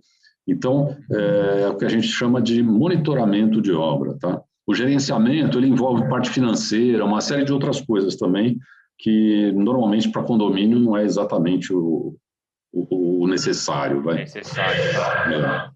Então, 0.46 0.96
é, 1.10 1.62
é 1.62 1.68
o 1.68 1.76
que 1.76 1.84
a 1.84 1.88
gente 1.88 2.06
chama 2.06 2.42
de 2.42 2.62
monitoramento 2.62 3.60
de 3.60 3.72
obra. 3.72 4.16
Tá? 4.18 4.40
O 4.66 4.74
gerenciamento 4.74 5.58
ele 5.58 5.68
envolve 5.68 6.08
parte 6.08 6.30
financeira, 6.30 7.04
uma 7.04 7.20
série 7.20 7.44
de 7.44 7.52
outras 7.52 7.80
coisas 7.80 8.16
também, 8.16 8.58
que 8.98 9.52
normalmente 9.52 10.10
para 10.10 10.22
condomínio 10.22 10.78
não 10.78 10.96
é 10.96 11.04
exatamente 11.04 11.72
o, 11.72 12.16
o, 12.72 13.22
o 13.22 13.26
necessário. 13.26 14.02
Vai. 14.02 14.16
Necessário. 14.16 14.80
Tá? 14.94 15.68
É. 15.68 15.72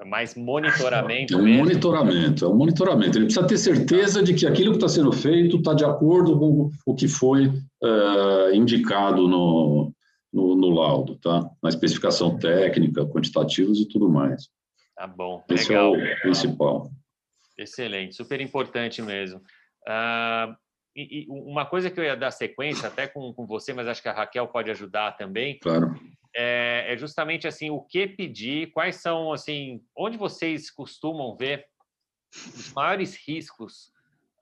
É 0.00 0.04
mais 0.04 0.34
monitoramento. 0.34 1.34
É 1.34 1.36
um 1.36 1.42
mesmo. 1.42 1.58
monitoramento, 1.58 2.44
é 2.46 2.48
um 2.48 2.54
monitoramento. 2.54 3.18
Ele 3.18 3.26
precisa 3.26 3.46
ter 3.46 3.58
certeza 3.58 4.22
de 4.22 4.32
que 4.32 4.46
aquilo 4.46 4.70
que 4.70 4.78
está 4.78 4.88
sendo 4.88 5.12
feito 5.12 5.58
está 5.58 5.74
de 5.74 5.84
acordo 5.84 6.38
com 6.38 6.70
o 6.86 6.94
que 6.94 7.06
foi 7.06 7.48
uh, 7.48 8.54
indicado 8.54 9.28
no, 9.28 9.92
no, 10.32 10.56
no, 10.56 10.70
laudo, 10.70 11.16
tá? 11.16 11.46
Na 11.62 11.68
especificação 11.68 12.38
técnica, 12.38 13.04
quantitativos 13.06 13.78
e 13.78 13.86
tudo 13.86 14.08
mais. 14.08 14.48
Tá 14.96 15.06
bom, 15.06 15.44
Esse 15.50 15.68
legal. 15.68 15.94
é 15.94 16.14
o 16.14 16.20
principal. 16.22 16.90
Excelente, 17.58 18.16
super 18.16 18.40
importante 18.40 19.02
mesmo. 19.02 19.38
Uh, 19.86 20.56
e, 20.96 21.24
e, 21.24 21.26
uma 21.28 21.66
coisa 21.66 21.90
que 21.90 22.00
eu 22.00 22.04
ia 22.04 22.16
dar 22.16 22.30
sequência, 22.30 22.88
até 22.88 23.06
com, 23.06 23.34
com 23.34 23.46
você, 23.46 23.74
mas 23.74 23.86
acho 23.86 24.00
que 24.00 24.08
a 24.08 24.14
Raquel 24.14 24.48
pode 24.48 24.70
ajudar 24.70 25.12
também. 25.18 25.58
Claro 25.58 25.94
é, 26.34 26.86
é 26.88 26.96
justamente 26.96 27.46
assim 27.48 27.70
o 27.70 27.80
que 27.80 28.06
pedir, 28.06 28.70
quais 28.72 28.96
são 28.96 29.32
assim, 29.32 29.82
onde 29.96 30.16
vocês 30.16 30.70
costumam 30.70 31.36
ver 31.36 31.66
os 32.54 32.72
maiores 32.72 33.16
riscos 33.26 33.92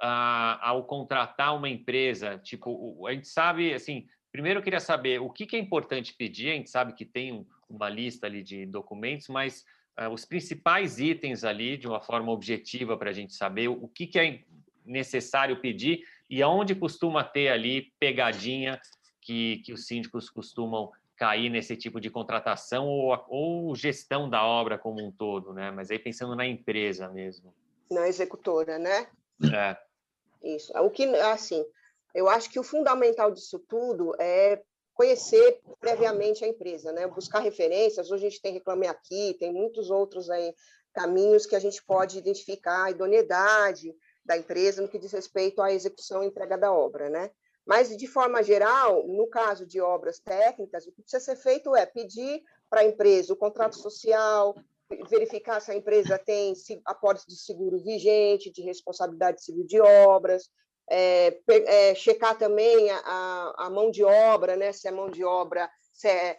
ah, 0.01 0.59
ao 0.63 0.85
contratar 0.85 1.57
uma 1.57 1.69
empresa? 1.69 2.39
Tipo, 2.39 3.07
a 3.07 3.13
gente 3.13 3.29
sabe 3.29 3.73
assim, 3.73 4.07
primeiro 4.31 4.61
eu 4.61 4.65
queria 4.65 4.81
saber 4.81 5.21
o 5.21 5.31
que, 5.31 5.47
que 5.47 5.57
é 5.57 5.59
importante 5.59 6.15
pedir. 6.15 6.51
A 6.51 6.55
gente 6.55 6.71
sabe 6.71 6.93
que 6.93 7.05
tem 7.05 7.33
um, 7.33 7.47
uma 7.69 7.89
lista 7.89 8.27
ali 8.27 8.43
de 8.43 8.67
documentos, 8.67 9.29
mas 9.29 9.65
ah, 9.97 10.09
os 10.09 10.25
principais 10.25 10.99
itens 10.99 11.45
ali, 11.45 11.77
de 11.77 11.89
uma 11.89 12.01
forma 12.01 12.31
objetiva 12.31 12.97
para 12.97 13.11
a 13.11 13.15
gente 13.15 13.35
saber 13.35 13.69
o 13.69 13.89
que, 13.89 14.07
que 14.07 14.19
é 14.19 14.45
necessário 14.85 15.61
pedir 15.61 16.03
e 16.31 16.43
aonde 16.43 16.75
costuma 16.75 17.23
ter 17.23 17.49
ali 17.49 17.93
pegadinha 17.99 18.81
que, 19.21 19.59
que 19.59 19.73
os 19.73 19.87
síndicos 19.87 20.31
costumam 20.31 20.91
cair 21.19 21.51
nesse 21.51 21.77
tipo 21.77 22.01
de 22.01 22.09
contratação 22.09 22.87
ou, 22.87 23.25
ou 23.29 23.75
gestão 23.75 24.31
da 24.31 24.45
obra 24.45 24.79
como 24.79 25.05
um 25.05 25.11
todo, 25.11 25.53
né? 25.53 25.71
Mas 25.71 25.91
aí 25.91 25.99
pensando 25.99 26.37
na 26.37 26.47
empresa 26.47 27.09
mesmo. 27.09 27.53
Na 27.91 28.07
executora, 28.07 28.79
né? 28.79 29.09
É. 29.53 29.77
Isso. 30.43 30.73
O 30.79 30.91
que, 30.91 31.05
assim, 31.17 31.65
eu 32.15 32.29
acho 32.29 32.49
que 32.49 32.61
o 32.61 32.63
fundamental 32.63 33.33
disso 33.33 33.59
tudo 33.69 34.15
é 34.21 34.63
conhecer 34.95 35.61
previamente 35.81 36.45
a 36.45 36.49
empresa, 36.49 36.93
né? 36.93 37.07
Buscar 37.07 37.41
referências. 37.41 38.11
Hoje 38.11 38.27
a 38.27 38.31
gente 38.31 38.43
tem 38.43 38.53
Reclame 38.53 38.87
Aqui, 38.87 39.37
tem 39.39 39.53
muitos 39.53 39.91
outros 39.91 40.31
aí 40.31 40.55
caminhos 40.93 41.47
que 41.47 41.57
a 41.57 41.61
gente 41.61 41.83
pode 41.85 42.19
identificar 42.19 42.85
a 42.85 42.91
idoneidade 42.91 43.95
da 44.25 44.37
empresa 44.37 44.83
no 44.83 44.89
que 44.89 44.99
diz 44.99 45.13
respeito 45.13 45.63
à 45.63 45.73
execução 45.73 46.23
e 46.23 46.27
entrega 46.27 46.57
da 46.57 46.73
obra, 46.73 47.09
né? 47.09 47.31
Mas, 47.69 47.95
de 47.95 48.07
forma 48.07 48.43
geral, 48.43 49.07
no 49.07 49.27
caso 49.27 49.67
de 49.67 49.79
obras 49.79 50.19
técnicas, 50.19 50.87
o 50.87 50.91
que 50.91 51.03
precisa 51.03 51.23
ser 51.23 51.37
feito 51.37 51.77
é 51.77 51.85
pedir 51.85 52.43
para 52.71 52.81
a 52.81 52.85
empresa 52.85 53.35
o 53.35 53.37
contrato 53.37 53.77
social, 53.77 54.55
verificar 55.11 55.61
se 55.61 55.71
a 55.71 55.77
empresa 55.77 56.19
tem 56.19 56.55
aporte 56.87 57.27
de 57.29 57.37
seguro 57.37 57.79
vigente, 57.79 58.51
de 58.51 58.63
responsabilidade 58.63 59.45
civil 59.45 59.67
de 59.67 59.79
obras, 59.83 60.49
é, 60.91 61.39
é, 61.47 61.95
checar 61.95 62.39
também 62.39 62.91
a, 62.91 63.55
a, 63.59 63.69
mão 63.69 63.91
de 63.91 64.03
obra, 64.03 64.57
né, 64.57 64.73
se 64.73 64.89
é 64.89 64.91
mão 64.91 65.11
de 65.11 65.23
obra 65.23 65.71
se 65.93 66.09
é 66.09 66.39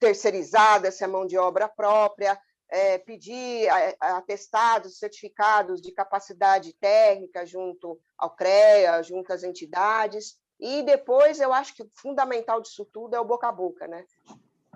terceirizada, 0.00 0.90
se 0.90 1.04
é 1.04 1.06
mão 1.06 1.26
de 1.26 1.36
obra 1.36 1.68
própria, 1.68 2.40
é, 2.70 2.96
pedir 2.96 3.68
atestados, 4.00 4.98
certificados 4.98 5.82
de 5.82 5.92
capacidade 5.92 6.72
técnica 6.80 7.44
junto 7.44 8.00
ao 8.16 8.34
CREA, 8.34 9.02
junto 9.02 9.30
às 9.32 9.42
entidades, 9.42 10.40
e 10.62 10.82
depois 10.84 11.40
eu 11.40 11.52
acho 11.52 11.74
que 11.74 11.82
o 11.82 11.90
fundamental 11.92 12.60
disso 12.60 12.84
tudo 12.84 13.16
é 13.16 13.20
o 13.20 13.24
boca 13.24 13.48
a 13.48 13.52
boca, 13.52 13.88
né? 13.88 14.06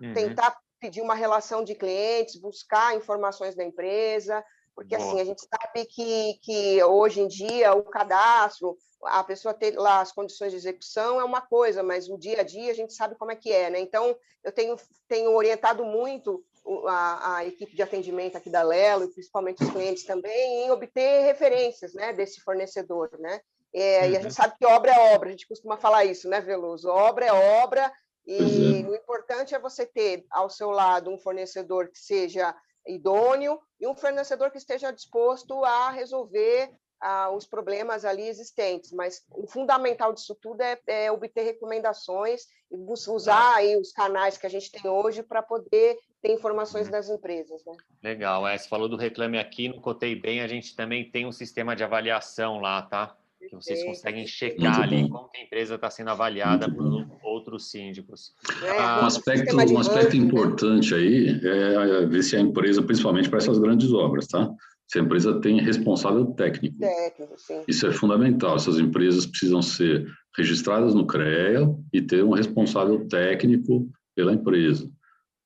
Uhum. 0.03 0.13
Tentar 0.13 0.59
pedir 0.81 1.01
uma 1.01 1.15
relação 1.15 1.63
de 1.63 1.77
clientes, 1.77 2.35
buscar 2.35 2.97
informações 2.97 3.55
da 3.55 3.63
empresa, 3.63 4.45
porque 4.75 4.97
Boa. 4.97 5.09
assim 5.09 5.21
a 5.21 5.25
gente 5.25 5.41
sabe 5.41 5.87
que, 5.87 6.35
que 6.43 6.83
hoje 6.83 7.21
em 7.21 7.29
dia 7.29 7.73
o 7.73 7.85
cadastro, 7.85 8.77
a 9.05 9.23
pessoa 9.23 9.55
ter 9.55 9.79
lá 9.79 10.01
as 10.01 10.11
condições 10.11 10.51
de 10.51 10.57
execução 10.57 11.21
é 11.21 11.25
uma 11.25 11.41
coisa, 11.41 11.85
mas 11.85 12.09
o 12.09 12.19
dia 12.19 12.41
a 12.41 12.43
dia 12.43 12.73
a 12.73 12.75
gente 12.75 12.93
sabe 12.93 13.15
como 13.15 13.31
é 13.31 13.37
que 13.37 13.53
é, 13.53 13.71
né? 13.71 13.79
Então 13.79 14.17
eu 14.43 14.51
tenho, 14.51 14.77
tenho 15.07 15.31
orientado 15.31 15.85
muito 15.85 16.45
a, 16.89 17.37
a, 17.37 17.47
equipe 17.47 17.77
de 17.77 17.83
atendimento 17.83 18.37
aqui 18.37 18.51
da 18.51 18.63
Lelo 18.63 19.05
e 19.05 19.13
principalmente 19.13 19.63
os 19.63 19.71
clientes 19.71 20.03
também 20.03 20.65
em 20.65 20.71
obter 20.73 21.23
referências, 21.23 21.95
né, 21.95 22.13
desse 22.13 22.41
fornecedor, 22.41 23.09
né? 23.21 23.41
É, 23.77 24.01
uhum. 24.01 24.05
E 24.05 24.17
a 24.17 24.21
gente 24.21 24.25
uhum. 24.25 24.31
sabe 24.31 24.55
que 24.59 24.65
obra 24.65 24.91
é 24.91 25.15
obra, 25.15 25.29
a 25.29 25.33
gente 25.33 25.47
costuma 25.47 25.77
falar 25.77 26.07
isso, 26.07 26.31
né, 26.31 26.41
Veloso? 26.41 26.89
Obra 26.89 27.27
é 27.27 27.33
obra, 27.63 27.93
e 28.27 28.41
uhum. 28.41 28.91
o 28.91 28.95
importante 28.95 29.55
é 29.55 29.59
você 29.59 29.85
ter 29.85 30.25
ao 30.31 30.49
seu 30.49 30.71
lado 30.71 31.11
um 31.11 31.19
fornecedor 31.19 31.89
que 31.89 31.99
seja 31.99 32.55
idôneo 32.87 33.61
e 33.79 33.87
um 33.87 33.95
fornecedor 33.95 34.51
que 34.51 34.57
esteja 34.57 34.91
disposto 34.91 35.63
a 35.63 35.91
resolver 35.91 36.71
ah, 37.01 37.31
os 37.31 37.47
problemas 37.47 38.07
ali 38.07 38.27
existentes. 38.27 38.93
Mas 38.93 39.23
o 39.31 39.47
fundamental 39.47 40.15
disso 40.15 40.35
tudo 40.41 40.63
é, 40.63 40.79
é 40.87 41.13
obter 41.13 41.43
recomendações 41.43 42.45
e 42.73 42.77
usar 43.11 43.57
aí 43.57 43.77
os 43.77 43.93
canais 43.93 44.39
que 44.39 44.47
a 44.47 44.51
gente 44.51 44.73
tem 44.73 44.91
hoje 44.91 45.23
para 45.23 45.43
poder 45.43 45.99
ter 46.23 46.33
informações 46.33 46.87
uhum. 46.87 46.93
das 46.93 47.11
empresas. 47.11 47.63
Né? 47.67 47.75
Legal, 48.03 48.49
é, 48.49 48.57
você 48.57 48.67
falou 48.67 48.89
do 48.89 48.97
Reclame 48.97 49.39
Aqui, 49.39 49.69
no 49.69 49.83
Cotei 49.83 50.15
Bem, 50.17 50.41
a 50.41 50.49
gente 50.49 50.75
também 50.75 51.11
tem 51.11 51.27
um 51.27 51.33
sistema 51.33 51.77
de 51.77 51.85
avaliação 51.85 52.59
lá, 52.59 52.81
tá? 52.81 53.15
Que 53.49 53.55
vocês 53.55 53.85
conseguem 53.85 54.27
checar 54.27 54.83
ali 54.83 55.09
como 55.09 55.31
a 55.35 55.41
empresa 55.41 55.77
está 55.77 55.91
sendo 55.91 56.11
avaliada 56.11 56.71
por 56.71 57.07
outros 57.23 57.71
síndicos. 57.71 58.33
É, 58.63 58.79
ah, 58.79 59.01
um 59.03 59.07
aspecto, 59.07 59.57
um 59.57 59.79
aspecto 59.79 60.17
né? 60.17 60.25
importante 60.25 60.95
aí 60.95 61.41
é 61.43 62.07
ver 62.07 62.23
se 62.23 62.37
a 62.37 62.41
empresa, 62.41 62.83
principalmente 62.83 63.29
para 63.29 63.39
essas 63.39 63.59
grandes 63.59 63.93
obras, 63.93 64.27
tá? 64.27 64.51
Se 64.89 64.99
a 64.99 65.03
empresa 65.03 65.41
tem 65.41 65.61
responsável 65.61 66.27
técnico. 66.27 66.79
Técnico. 66.79 67.35
Isso 67.67 67.87
é 67.87 67.93
fundamental. 67.93 68.55
Essas 68.57 68.79
empresas 68.79 69.27
precisam 69.27 69.61
ser 69.61 70.07
registradas 70.37 70.95
no 70.95 71.07
CREA 71.07 71.69
e 71.93 72.01
ter 72.01 72.23
um 72.23 72.31
responsável 72.31 73.07
técnico 73.09 73.89
pela 74.15 74.33
empresa, 74.33 74.89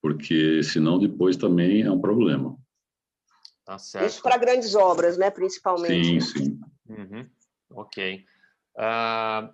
porque 0.02 0.62
senão 0.62 0.98
depois 0.98 1.36
também 1.36 1.82
é 1.82 1.90
um 1.90 2.00
problema. 2.00 2.56
Tá 3.64 3.78
certo. 3.78 4.06
Isso 4.08 4.22
para 4.22 4.36
grandes 4.36 4.74
obras, 4.74 5.16
né, 5.16 5.30
principalmente. 5.30 6.20
Sim, 6.20 6.20
sim. 6.20 6.60
Uhum. 6.88 7.24
Ok. 7.70 8.24
Uh, 8.76 9.52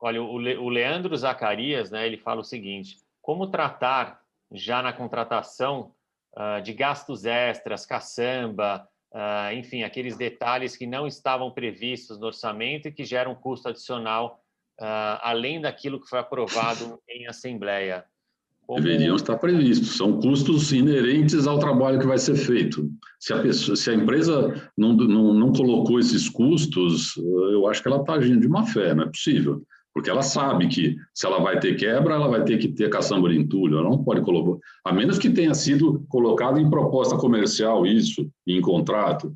olha, 0.00 0.22
o, 0.22 0.38
Le, 0.38 0.56
o 0.56 0.68
Leandro 0.68 1.16
Zacarias, 1.16 1.90
né, 1.90 2.06
ele 2.06 2.16
fala 2.16 2.40
o 2.40 2.44
seguinte: 2.44 2.96
como 3.20 3.50
tratar 3.50 4.20
já 4.52 4.82
na 4.82 4.92
contratação 4.92 5.94
uh, 6.36 6.60
de 6.62 6.72
gastos 6.72 7.24
extras, 7.24 7.86
caçamba, 7.86 8.88
uh, 9.12 9.54
enfim, 9.54 9.82
aqueles 9.82 10.16
detalhes 10.16 10.76
que 10.76 10.86
não 10.86 11.06
estavam 11.06 11.50
previstos 11.50 12.18
no 12.18 12.26
orçamento 12.26 12.88
e 12.88 12.92
que 12.92 13.04
geram 13.04 13.34
custo 13.34 13.68
adicional 13.68 14.42
além 15.20 15.60
daquilo 15.60 16.00
que 16.00 16.08
foi 16.08 16.20
aprovado 16.20 16.98
em 17.06 17.26
assembleia? 17.28 18.06
Como... 18.70 18.80
Deveriam 18.80 19.16
estar 19.16 19.36
previstos. 19.36 19.96
São 19.96 20.20
custos 20.20 20.70
inerentes 20.70 21.48
ao 21.48 21.58
trabalho 21.58 21.98
que 21.98 22.06
vai 22.06 22.18
ser 22.18 22.36
feito. 22.36 22.88
Se 23.18 23.32
a, 23.32 23.42
pessoa, 23.42 23.74
se 23.74 23.90
a 23.90 23.94
empresa 23.94 24.70
não, 24.78 24.92
não, 24.92 25.34
não 25.34 25.52
colocou 25.52 25.98
esses 25.98 26.28
custos, 26.28 27.16
eu 27.16 27.66
acho 27.66 27.82
que 27.82 27.88
ela 27.88 28.00
está 28.00 28.12
agindo 28.12 28.40
de 28.40 28.48
má 28.48 28.64
fé, 28.64 28.94
não 28.94 29.02
é 29.02 29.06
possível. 29.08 29.60
Porque 29.92 30.08
ela 30.08 30.22
sabe 30.22 30.68
que 30.68 30.94
se 31.12 31.26
ela 31.26 31.40
vai 31.40 31.58
ter 31.58 31.74
quebra, 31.74 32.14
ela 32.14 32.28
vai 32.28 32.44
ter 32.44 32.58
que 32.58 32.68
ter 32.68 32.88
caçamba 32.88 33.28
de 33.28 33.40
entulho, 33.40 33.76
ela 33.76 33.90
não 33.90 34.04
pode 34.04 34.20
colocar. 34.20 34.60
A 34.84 34.92
menos 34.92 35.18
que 35.18 35.30
tenha 35.30 35.52
sido 35.52 36.06
colocado 36.08 36.60
em 36.60 36.70
proposta 36.70 37.16
comercial 37.16 37.84
isso, 37.84 38.30
em 38.46 38.60
contrato, 38.60 39.34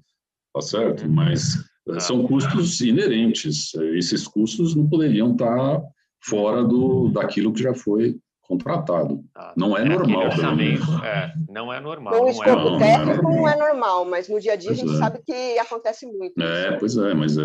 tá 0.55 0.61
certo? 0.61 1.11
Mas 1.11 1.57
eh, 1.89 1.99
são 1.99 2.23
custos 2.25 2.81
inerentes. 2.81 3.75
Esses 3.97 4.29
custos 4.29 4.77
não 4.77 4.89
poderiam 4.89 5.33
estar 5.33 5.83
fora 6.23 6.63
do, 6.63 7.09
daquilo 7.09 7.53
que 7.53 7.65
já 7.65 7.75
foi 7.75 8.17
contratado. 8.49 9.25
Ah, 9.35 9.53
não 9.57 9.77
é, 9.77 9.83
é 9.83 9.85
normal. 9.85 10.23
É, 11.05 11.33
não 11.49 11.73
é 11.73 11.81
normal. 11.81 12.21
No 12.21 12.29
escopo 12.29 12.77
é, 12.77 12.79
técnico 12.79 13.23
não 13.23 13.49
é 13.49 13.57
normal, 13.57 14.05
mas 14.05 14.29
no 14.29 14.41
dia 14.41 14.53
a 14.53 14.57
dia 14.57 14.71
pois 14.71 14.81
a 14.81 14.83
gente 14.83 14.95
é. 14.95 14.99
sabe 14.99 15.19
que 15.25 15.59
acontece 15.59 16.07
muito. 16.07 16.41
É, 16.41 16.77
pois 16.79 16.97
é, 16.97 17.15
mas 17.15 17.37
é. 17.37 17.43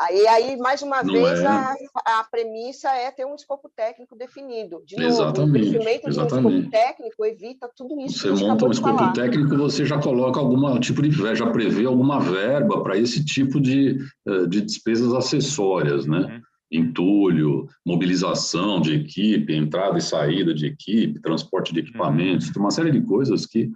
Aí, 0.00 0.26
aí 0.26 0.56
mais 0.56 0.82
uma 0.82 1.02
vez, 1.02 1.40
é. 1.40 1.46
a, 1.46 1.74
a 2.06 2.24
premissa 2.30 2.88
é 2.90 3.10
ter 3.10 3.24
um 3.24 3.34
escopo 3.34 3.70
técnico 3.74 4.16
definido. 4.16 4.82
De 4.84 4.96
novo, 4.96 5.08
exatamente, 5.08 5.76
o 5.76 5.82
exatamente. 5.82 6.02
de 6.02 6.18
um 6.18 6.60
escopo 6.60 6.70
técnico 6.70 7.26
evita 7.26 7.70
tudo 7.76 8.00
isso. 8.00 8.36
Você 8.36 8.44
monta 8.44 8.66
um 8.66 8.70
escopo 8.70 8.98
falar. 8.98 9.12
técnico, 9.12 9.56
você 9.56 9.84
já 9.84 10.00
coloca 10.00 10.40
algum 10.40 10.78
tipo 10.80 11.02
de 11.02 11.18
já 11.34 11.50
prevê 11.50 11.84
alguma 11.84 12.20
verba 12.20 12.82
para 12.82 12.96
esse 12.96 13.24
tipo 13.24 13.60
de, 13.60 13.98
eh, 14.26 14.46
de 14.46 14.60
despesas 14.62 15.12
acessórias, 15.12 16.06
né? 16.06 16.18
Uhum 16.18 16.47
entulho, 16.70 17.66
mobilização 17.84 18.80
de 18.80 18.94
equipe, 18.94 19.54
entrada 19.54 19.98
e 19.98 20.02
saída 20.02 20.52
de 20.54 20.66
equipe, 20.66 21.20
transporte 21.20 21.72
de 21.72 21.80
equipamentos, 21.80 22.50
tem 22.50 22.60
uma 22.60 22.70
série 22.70 22.90
de 22.90 23.00
coisas 23.00 23.46
que, 23.46 23.70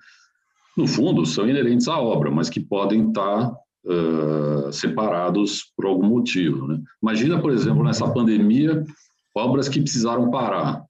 no 0.76 0.86
fundo, 0.86 1.24
são 1.24 1.48
inerentes 1.48 1.88
à 1.88 1.98
obra, 1.98 2.30
mas 2.30 2.50
que 2.50 2.60
podem 2.60 3.08
estar 3.08 3.50
uh, 3.50 4.72
separados 4.72 5.72
por 5.76 5.86
algum 5.86 6.06
motivo. 6.06 6.66
Né? 6.66 6.80
Imagina, 7.02 7.40
por 7.40 7.52
exemplo, 7.52 7.82
nessa 7.82 8.10
pandemia, 8.12 8.84
obras 9.34 9.68
que 9.68 9.80
precisaram 9.80 10.30
parar. 10.30 10.84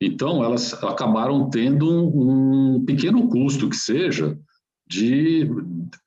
Então, 0.00 0.42
elas 0.42 0.72
acabaram 0.82 1.50
tendo 1.50 1.90
um, 1.90 2.76
um 2.76 2.84
pequeno 2.84 3.28
custo 3.28 3.68
que 3.68 3.76
seja 3.76 4.38
de 4.88 5.48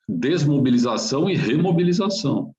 desmobilização 0.08 1.30
e 1.30 1.34
remobilização. 1.34 2.53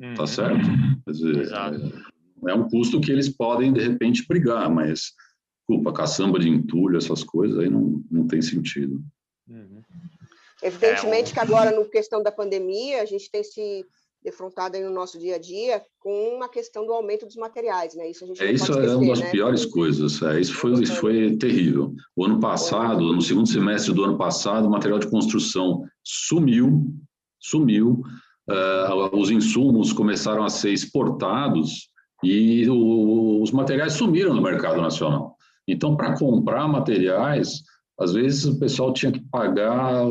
Uhum. 0.00 0.14
Tá 0.14 0.26
certo? 0.26 0.66
Quer 1.04 1.12
dizer, 1.12 1.52
é, 1.52 2.50
é 2.50 2.54
um 2.54 2.68
custo 2.68 3.00
que 3.00 3.12
eles 3.12 3.28
podem, 3.28 3.72
de 3.72 3.80
repente, 3.80 4.26
brigar, 4.26 4.70
mas, 4.70 5.12
culpa, 5.66 5.92
caçamba 5.92 6.38
de 6.38 6.48
entulho, 6.48 6.96
essas 6.96 7.22
coisas 7.22 7.58
aí 7.58 7.68
não, 7.68 8.02
não 8.10 8.26
tem 8.26 8.40
sentido. 8.40 9.02
Uhum. 9.48 9.82
Evidentemente 10.62 11.30
é, 11.30 11.34
que 11.34 11.40
agora, 11.40 11.70
no 11.70 11.84
questão 11.84 12.22
da 12.22 12.32
pandemia, 12.32 13.02
a 13.02 13.04
gente 13.04 13.30
tem 13.30 13.42
se 13.42 13.84
defrontado 14.22 14.76
aí 14.76 14.84
no 14.84 14.92
nosso 14.92 15.18
dia 15.18 15.36
a 15.36 15.38
dia 15.38 15.82
com 15.98 16.36
uma 16.36 16.48
questão 16.48 16.84
do 16.84 16.92
aumento 16.92 17.24
dos 17.24 17.36
materiais, 17.36 17.94
né? 17.94 18.10
Isso 18.10 18.24
a 18.24 18.26
gente 18.26 18.42
é, 18.42 18.52
isso 18.52 18.64
esquecer, 18.64 18.90
é 18.90 18.94
uma 18.94 19.06
das 19.06 19.20
né? 19.20 19.30
piores 19.30 19.64
coisas. 19.64 20.22
É, 20.22 20.40
isso 20.40 20.54
foi, 20.54 20.72
isso 20.82 20.96
foi 20.96 21.36
terrível. 21.38 21.94
O 22.14 22.24
ano 22.24 22.38
passado, 22.38 23.00
no 23.12 23.22
segundo 23.22 23.48
semestre 23.48 23.94
do 23.94 24.04
ano 24.04 24.18
passado, 24.18 24.66
o 24.66 24.70
material 24.70 24.98
de 24.98 25.08
construção 25.08 25.84
sumiu, 26.04 26.94
sumiu. 27.38 28.02
Uh, 28.50 29.16
os 29.16 29.30
insumos 29.30 29.92
começaram 29.92 30.42
a 30.44 30.48
ser 30.48 30.72
exportados 30.72 31.88
e 32.22 32.68
o, 32.68 33.40
os 33.40 33.52
materiais 33.52 33.92
sumiram 33.92 34.34
no 34.34 34.42
mercado 34.42 34.80
nacional. 34.80 35.36
Então, 35.68 35.96
para 35.96 36.18
comprar 36.18 36.66
materiais, 36.66 37.62
às 37.98 38.12
vezes 38.12 38.46
o 38.46 38.58
pessoal 38.58 38.92
tinha 38.92 39.12
que 39.12 39.20
pagar 39.30 40.06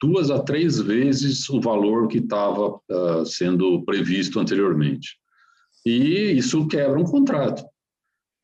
duas 0.00 0.30
a 0.30 0.38
três 0.38 0.78
vezes 0.78 1.48
o 1.48 1.60
valor 1.60 2.06
que 2.06 2.18
estava 2.18 2.68
uh, 2.68 3.24
sendo 3.26 3.82
previsto 3.84 4.38
anteriormente. 4.38 5.16
E 5.84 6.32
isso 6.32 6.68
quebra 6.68 7.00
um 7.00 7.04
contrato. 7.04 7.64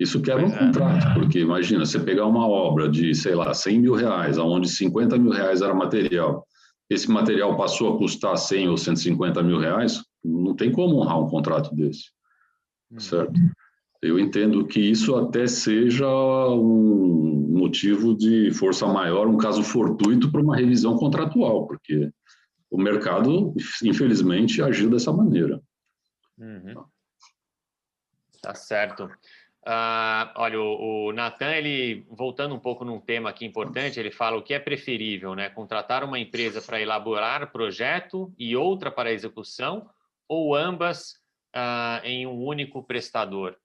Isso 0.01 0.22
quebra 0.22 0.47
um 0.47 0.53
é. 0.53 0.59
contrato, 0.59 1.14
porque 1.14 1.41
imagina, 1.41 1.84
você 1.84 1.99
pegar 1.99 2.26
uma 2.26 2.47
obra 2.47 2.89
de, 2.89 3.14
sei 3.14 3.34
lá, 3.34 3.53
100 3.53 3.80
mil 3.80 3.95
reais, 3.95 4.39
onde 4.39 4.68
50 4.68 5.18
mil 5.18 5.32
reais 5.32 5.61
era 5.61 5.74
material, 5.74 6.47
esse 6.91 7.11
material 7.11 7.57
passou 7.57 7.95
a 7.95 7.99
custar 7.99 8.36
100 8.36 8.68
ou 8.68 8.76
150 8.76 9.43
mil 9.43 9.59
reais, 9.59 10.03
não 10.24 10.55
tem 10.55 10.72
como 10.72 10.97
honrar 10.97 11.20
um 11.20 11.28
contrato 11.28 11.74
desse, 11.74 12.11
hum. 12.91 12.99
certo? 12.99 13.39
Eu 14.01 14.18
entendo 14.18 14.64
que 14.66 14.80
isso 14.80 15.16
até 15.16 15.47
seja 15.47 16.09
um 16.09 17.49
motivo 17.59 18.16
de 18.16 18.51
força 18.53 18.86
maior, 18.86 19.26
um 19.26 19.36
caso 19.36 19.62
fortuito 19.62 20.30
para 20.30 20.41
uma 20.41 20.57
revisão 20.57 20.97
contratual, 20.97 21.66
porque 21.66 22.11
o 22.70 22.78
mercado, 22.78 23.55
infelizmente, 23.82 24.62
agiu 24.62 24.89
dessa 24.89 25.12
maneira. 25.12 25.61
Uhum. 26.39 26.84
Tá 28.41 28.55
certo. 28.55 29.11
Uh, 29.67 30.31
olha, 30.37 30.61
o, 30.61 31.09
o 31.09 31.13
Natan, 31.13 31.51
ele 31.51 32.07
voltando 32.11 32.55
um 32.55 32.59
pouco 32.59 32.85
num 32.85 33.01
tema 33.01 33.31
aqui 33.31 33.45
importante, 33.45 34.01
ele 34.01 34.11
fala 34.11 34.39
o 34.39 34.43
que 34.43 34.55
é 34.55 34.59
preferível, 34.59 35.35
né? 35.35 35.51
Contratar 35.51 36.05
uma 36.05 36.19
empresa 36.19 36.63
para 36.63 36.81
elaborar 36.81 37.53
projeto 37.53 38.33
e 38.39 38.57
outra 38.57 38.91
para 38.91 39.13
execução, 39.13 39.89
ou 40.29 40.55
ambas 40.55 41.15
uh, 41.55 42.05
em 42.05 42.27
um 42.27 42.45
único 42.45 42.83
prestador? 42.83 43.57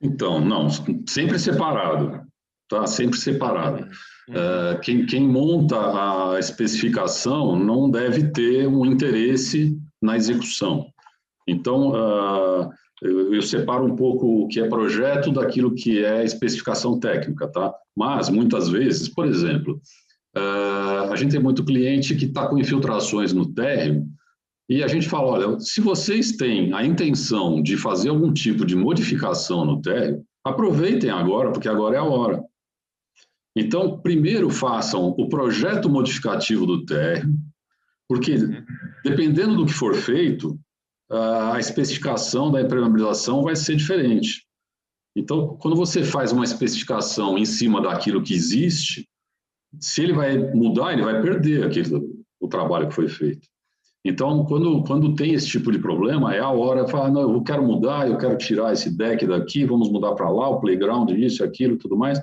Então, 0.00 0.40
não, 0.40 0.68
sempre 1.06 1.38
separado, 1.38 2.26
tá? 2.68 2.86
Sempre 2.86 3.18
separado. 3.18 3.88
Uh, 4.28 4.80
quem, 4.80 5.06
quem 5.06 5.26
monta 5.26 5.76
a 6.34 6.38
especificação 6.38 7.56
não 7.56 7.90
deve 7.90 8.30
ter 8.30 8.66
um 8.66 8.84
interesse 8.84 9.76
na 10.00 10.16
execução. 10.16 10.86
Então, 11.46 11.90
uh, 11.90 12.70
eu, 13.02 13.34
eu, 13.34 13.42
separo 13.42 13.84
um 13.84 13.96
pouco 13.96 14.44
o 14.44 14.48
que 14.48 14.60
é 14.60 14.68
projeto 14.68 15.32
daquilo 15.32 15.74
que 15.74 16.04
é 16.04 16.24
especificação 16.24 16.98
técnica, 17.00 17.48
tá? 17.48 17.74
Mas, 17.96 18.30
muitas 18.30 18.68
vezes, 18.68 19.08
por 19.08 19.26
exemplo, 19.26 19.80
uh, 20.36 21.10
a 21.12 21.16
gente 21.16 21.32
tem 21.32 21.42
muito 21.42 21.64
cliente 21.64 22.14
que 22.14 22.26
está 22.26 22.46
com 22.46 22.58
infiltrações 22.58 23.32
no 23.32 23.52
térreo 23.52 24.06
e 24.68 24.84
a 24.84 24.86
gente 24.86 25.08
fala, 25.08 25.32
olha, 25.32 25.60
se 25.60 25.80
vocês 25.80 26.32
têm 26.36 26.72
a 26.72 26.84
intenção 26.84 27.60
de 27.60 27.76
fazer 27.76 28.08
algum 28.08 28.32
tipo 28.32 28.64
de 28.64 28.76
modificação 28.76 29.64
no 29.64 29.82
térreo, 29.82 30.24
aproveitem 30.44 31.10
agora, 31.10 31.50
porque 31.50 31.68
agora 31.68 31.96
é 31.96 31.98
a 31.98 32.04
hora. 32.04 32.42
Então, 33.56 33.98
primeiro 33.98 34.48
façam 34.48 35.08
o 35.18 35.28
projeto 35.28 35.90
modificativo 35.90 36.64
do 36.64 36.84
térreo, 36.84 37.34
porque 38.08 38.36
dependendo 39.04 39.56
do 39.56 39.66
que 39.66 39.72
for 39.72 39.94
feito, 39.94 40.58
a 41.12 41.58
especificação 41.58 42.50
da 42.50 42.60
impermeabilização 42.62 43.42
vai 43.42 43.54
ser 43.54 43.76
diferente. 43.76 44.46
Então, 45.14 45.58
quando 45.58 45.76
você 45.76 46.02
faz 46.02 46.32
uma 46.32 46.44
especificação 46.44 47.36
em 47.36 47.44
cima 47.44 47.82
daquilo 47.82 48.22
que 48.22 48.32
existe, 48.32 49.06
se 49.78 50.02
ele 50.02 50.14
vai 50.14 50.38
mudar, 50.38 50.92
ele 50.92 51.02
vai 51.02 51.20
perder 51.20 51.66
aquele, 51.66 51.88
o 52.40 52.48
trabalho 52.48 52.88
que 52.88 52.94
foi 52.94 53.08
feito. 53.08 53.46
Então, 54.04 54.44
quando, 54.46 54.82
quando 54.84 55.14
tem 55.14 55.34
esse 55.34 55.46
tipo 55.46 55.70
de 55.70 55.78
problema, 55.78 56.34
é 56.34 56.40
a 56.40 56.48
hora 56.48 56.84
de 56.84 56.90
falar, 56.90 57.10
não, 57.10 57.20
eu 57.20 57.42
quero 57.42 57.62
mudar, 57.62 58.08
eu 58.08 58.16
quero 58.16 58.36
tirar 58.36 58.72
esse 58.72 58.90
deck 58.90 59.26
daqui, 59.26 59.64
vamos 59.64 59.90
mudar 59.90 60.14
para 60.14 60.28
lá, 60.28 60.48
o 60.48 60.60
playground, 60.60 61.10
isso, 61.10 61.44
aquilo, 61.44 61.76
tudo 61.76 61.96
mais. 61.96 62.20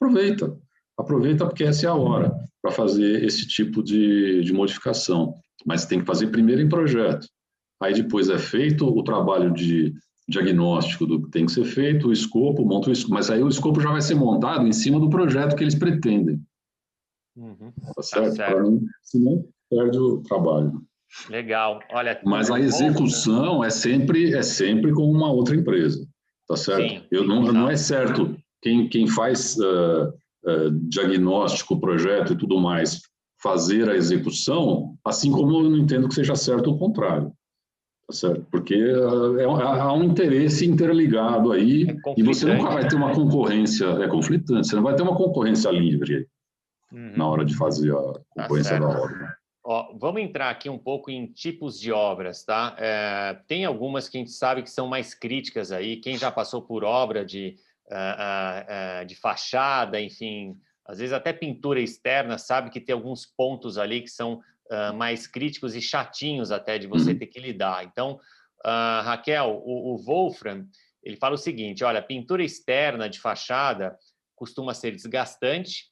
Aproveita, 0.00 0.56
aproveita 0.98 1.46
porque 1.46 1.64
essa 1.64 1.86
é 1.86 1.88
a 1.88 1.94
hora 1.94 2.34
para 2.60 2.72
fazer 2.72 3.22
esse 3.22 3.46
tipo 3.46 3.82
de, 3.82 4.42
de 4.42 4.52
modificação. 4.52 5.34
Mas 5.64 5.86
tem 5.86 6.00
que 6.00 6.06
fazer 6.06 6.28
primeiro 6.28 6.60
em 6.60 6.68
projeto. 6.68 7.28
Aí 7.80 7.94
depois 7.94 8.28
é 8.28 8.38
feito 8.38 8.86
o 8.86 9.02
trabalho 9.02 9.52
de 9.52 9.94
diagnóstico 10.28 11.06
do 11.06 11.22
que 11.22 11.30
tem 11.30 11.46
que 11.46 11.52
ser 11.52 11.64
feito, 11.64 12.08
o 12.08 12.12
escopo, 12.12 12.64
monta 12.64 12.88
o 12.88 12.92
escopo, 12.92 13.14
mas 13.14 13.30
aí 13.30 13.42
o 13.42 13.48
escopo 13.48 13.80
já 13.80 13.90
vai 13.90 14.00
ser 14.00 14.16
montado 14.16 14.66
em 14.66 14.72
cima 14.72 14.98
do 14.98 15.08
projeto 15.08 15.54
que 15.54 15.62
eles 15.62 15.74
pretendem. 15.74 16.40
Uhum. 17.36 17.72
Tá 17.94 18.02
certo? 18.02 18.24
Tá 18.24 18.46
certo. 18.46 18.82
Senão 19.02 19.44
perde 19.70 19.98
o 19.98 20.22
trabalho. 20.22 20.82
Legal. 21.30 21.80
Olha, 21.92 22.20
mas 22.24 22.50
a 22.50 22.58
execução 22.58 23.62
é 23.62 23.70
sempre 23.70 24.34
é 24.34 24.42
sempre 24.42 24.92
com 24.92 25.08
uma 25.10 25.30
outra 25.30 25.54
empresa, 25.54 26.04
tá 26.48 26.56
certo? 26.56 26.90
Sim, 26.90 27.02
Eu 27.10 27.24
não, 27.24 27.42
não 27.52 27.70
é 27.70 27.76
certo 27.76 28.36
quem, 28.60 28.88
quem 28.88 29.06
faz 29.06 29.56
uh, 29.58 30.08
uh, 30.44 30.70
diagnóstico, 30.88 31.80
projeto 31.80 32.32
e 32.32 32.36
tudo 32.36 32.58
mais 32.58 33.00
fazer 33.40 33.88
a 33.88 33.94
execução, 33.94 34.96
assim 35.04 35.30
como 35.30 35.52
eu 35.52 35.70
não 35.70 35.78
entendo 35.78 36.08
que 36.08 36.14
seja 36.14 36.34
certo 36.34 36.70
o 36.70 36.78
contrário, 36.78 37.32
certo? 38.10 38.46
Porque 38.50 38.74
uh, 38.74 39.38
é, 39.38 39.44
há 39.44 39.92
um 39.92 40.04
interesse 40.04 40.66
interligado 40.66 41.52
aí 41.52 41.90
é 41.90 42.14
e 42.16 42.22
você 42.22 42.46
nunca 42.46 42.70
vai 42.70 42.88
ter 42.88 42.96
uma 42.96 43.14
concorrência 43.14 43.86
é 43.86 44.08
conflitante, 44.08 44.68
você 44.68 44.76
não 44.76 44.82
vai 44.82 44.94
ter 44.94 45.02
uma 45.02 45.16
concorrência 45.16 45.70
livre 45.70 46.28
uhum. 46.92 47.12
na 47.16 47.28
hora 47.28 47.44
de 47.44 47.56
fazer 47.56 47.92
a 47.92 47.96
tá 47.96 48.20
concorrência 48.42 48.78
tá 48.78 48.86
da 48.86 49.00
obra. 49.00 49.36
Ó, 49.68 49.92
vamos 49.98 50.22
entrar 50.22 50.48
aqui 50.50 50.70
um 50.70 50.78
pouco 50.78 51.10
em 51.10 51.26
tipos 51.26 51.80
de 51.80 51.90
obras, 51.90 52.44
tá? 52.44 52.76
É, 52.78 53.36
tem 53.48 53.64
algumas 53.64 54.08
que 54.08 54.16
a 54.16 54.20
gente 54.20 54.30
sabe 54.30 54.62
que 54.62 54.70
são 54.70 54.86
mais 54.86 55.12
críticas 55.12 55.72
aí. 55.72 55.96
Quem 55.96 56.16
já 56.16 56.30
passou 56.30 56.62
por 56.62 56.84
obra 56.84 57.24
de, 57.24 57.56
uh, 57.90 57.94
uh, 57.94 59.02
uh, 59.02 59.06
de 59.06 59.16
fachada, 59.16 60.00
enfim, 60.00 60.56
às 60.84 60.98
vezes 60.98 61.12
até 61.12 61.32
pintura 61.32 61.80
externa, 61.80 62.38
sabe 62.38 62.70
que 62.70 62.80
tem 62.80 62.94
alguns 62.94 63.26
pontos 63.26 63.76
ali 63.76 64.02
que 64.02 64.08
são 64.08 64.40
mais 64.96 65.26
críticos 65.26 65.74
e 65.74 65.80
chatinhos 65.80 66.50
até 66.50 66.78
de 66.78 66.86
você 66.86 67.12
uhum. 67.12 67.18
ter 67.18 67.26
que 67.26 67.40
lidar. 67.40 67.84
Então, 67.84 68.18
Raquel, 69.04 69.62
o, 69.64 69.94
o 69.94 69.98
Wolfram, 69.98 70.66
ele 71.02 71.16
fala 71.16 71.34
o 71.34 71.38
seguinte: 71.38 71.84
olha, 71.84 72.02
pintura 72.02 72.42
externa 72.42 73.08
de 73.08 73.20
fachada 73.20 73.96
costuma 74.34 74.74
ser 74.74 74.92
desgastante 74.92 75.90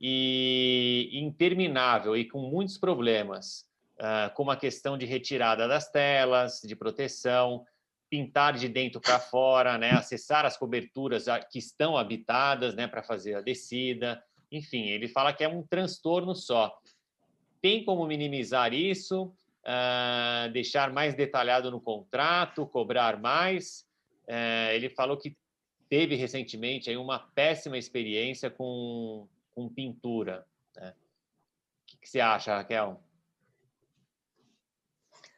e 0.00 1.10
interminável 1.12 2.16
e 2.16 2.24
com 2.24 2.40
muitos 2.40 2.78
problemas, 2.78 3.66
uh, 3.98 4.34
como 4.34 4.50
a 4.50 4.56
questão 4.56 4.98
de 4.98 5.06
retirada 5.06 5.68
das 5.68 5.90
telas, 5.90 6.60
de 6.64 6.74
proteção, 6.74 7.64
pintar 8.10 8.54
de 8.54 8.68
dentro 8.68 9.00
para 9.00 9.18
fora, 9.18 9.76
né, 9.76 9.90
acessar 9.90 10.44
as 10.44 10.56
coberturas 10.56 11.26
que 11.50 11.58
estão 11.58 11.96
habitadas, 11.96 12.74
né, 12.74 12.86
para 12.86 13.02
fazer 13.02 13.34
a 13.34 13.40
descida. 13.40 14.22
Enfim, 14.52 14.84
ele 14.88 15.08
fala 15.08 15.32
que 15.32 15.42
é 15.42 15.48
um 15.48 15.66
transtorno 15.66 16.34
só. 16.34 16.76
Tem 17.64 17.82
como 17.82 18.06
minimizar 18.06 18.74
isso, 18.74 19.34
uh, 19.64 20.52
deixar 20.52 20.92
mais 20.92 21.14
detalhado 21.14 21.70
no 21.70 21.80
contrato, 21.80 22.66
cobrar 22.66 23.18
mais? 23.18 23.86
Uh, 24.28 24.72
ele 24.74 24.90
falou 24.90 25.16
que 25.16 25.34
teve 25.88 26.14
recentemente 26.14 26.90
aí 26.90 26.96
uma 26.98 27.18
péssima 27.18 27.78
experiência 27.78 28.50
com 28.50 29.26
com 29.54 29.66
pintura. 29.66 30.44
Né? 30.76 30.90
O 30.90 31.86
que, 31.86 31.96
que 32.02 32.08
você 32.10 32.20
acha, 32.20 32.54
Raquel? 32.54 33.02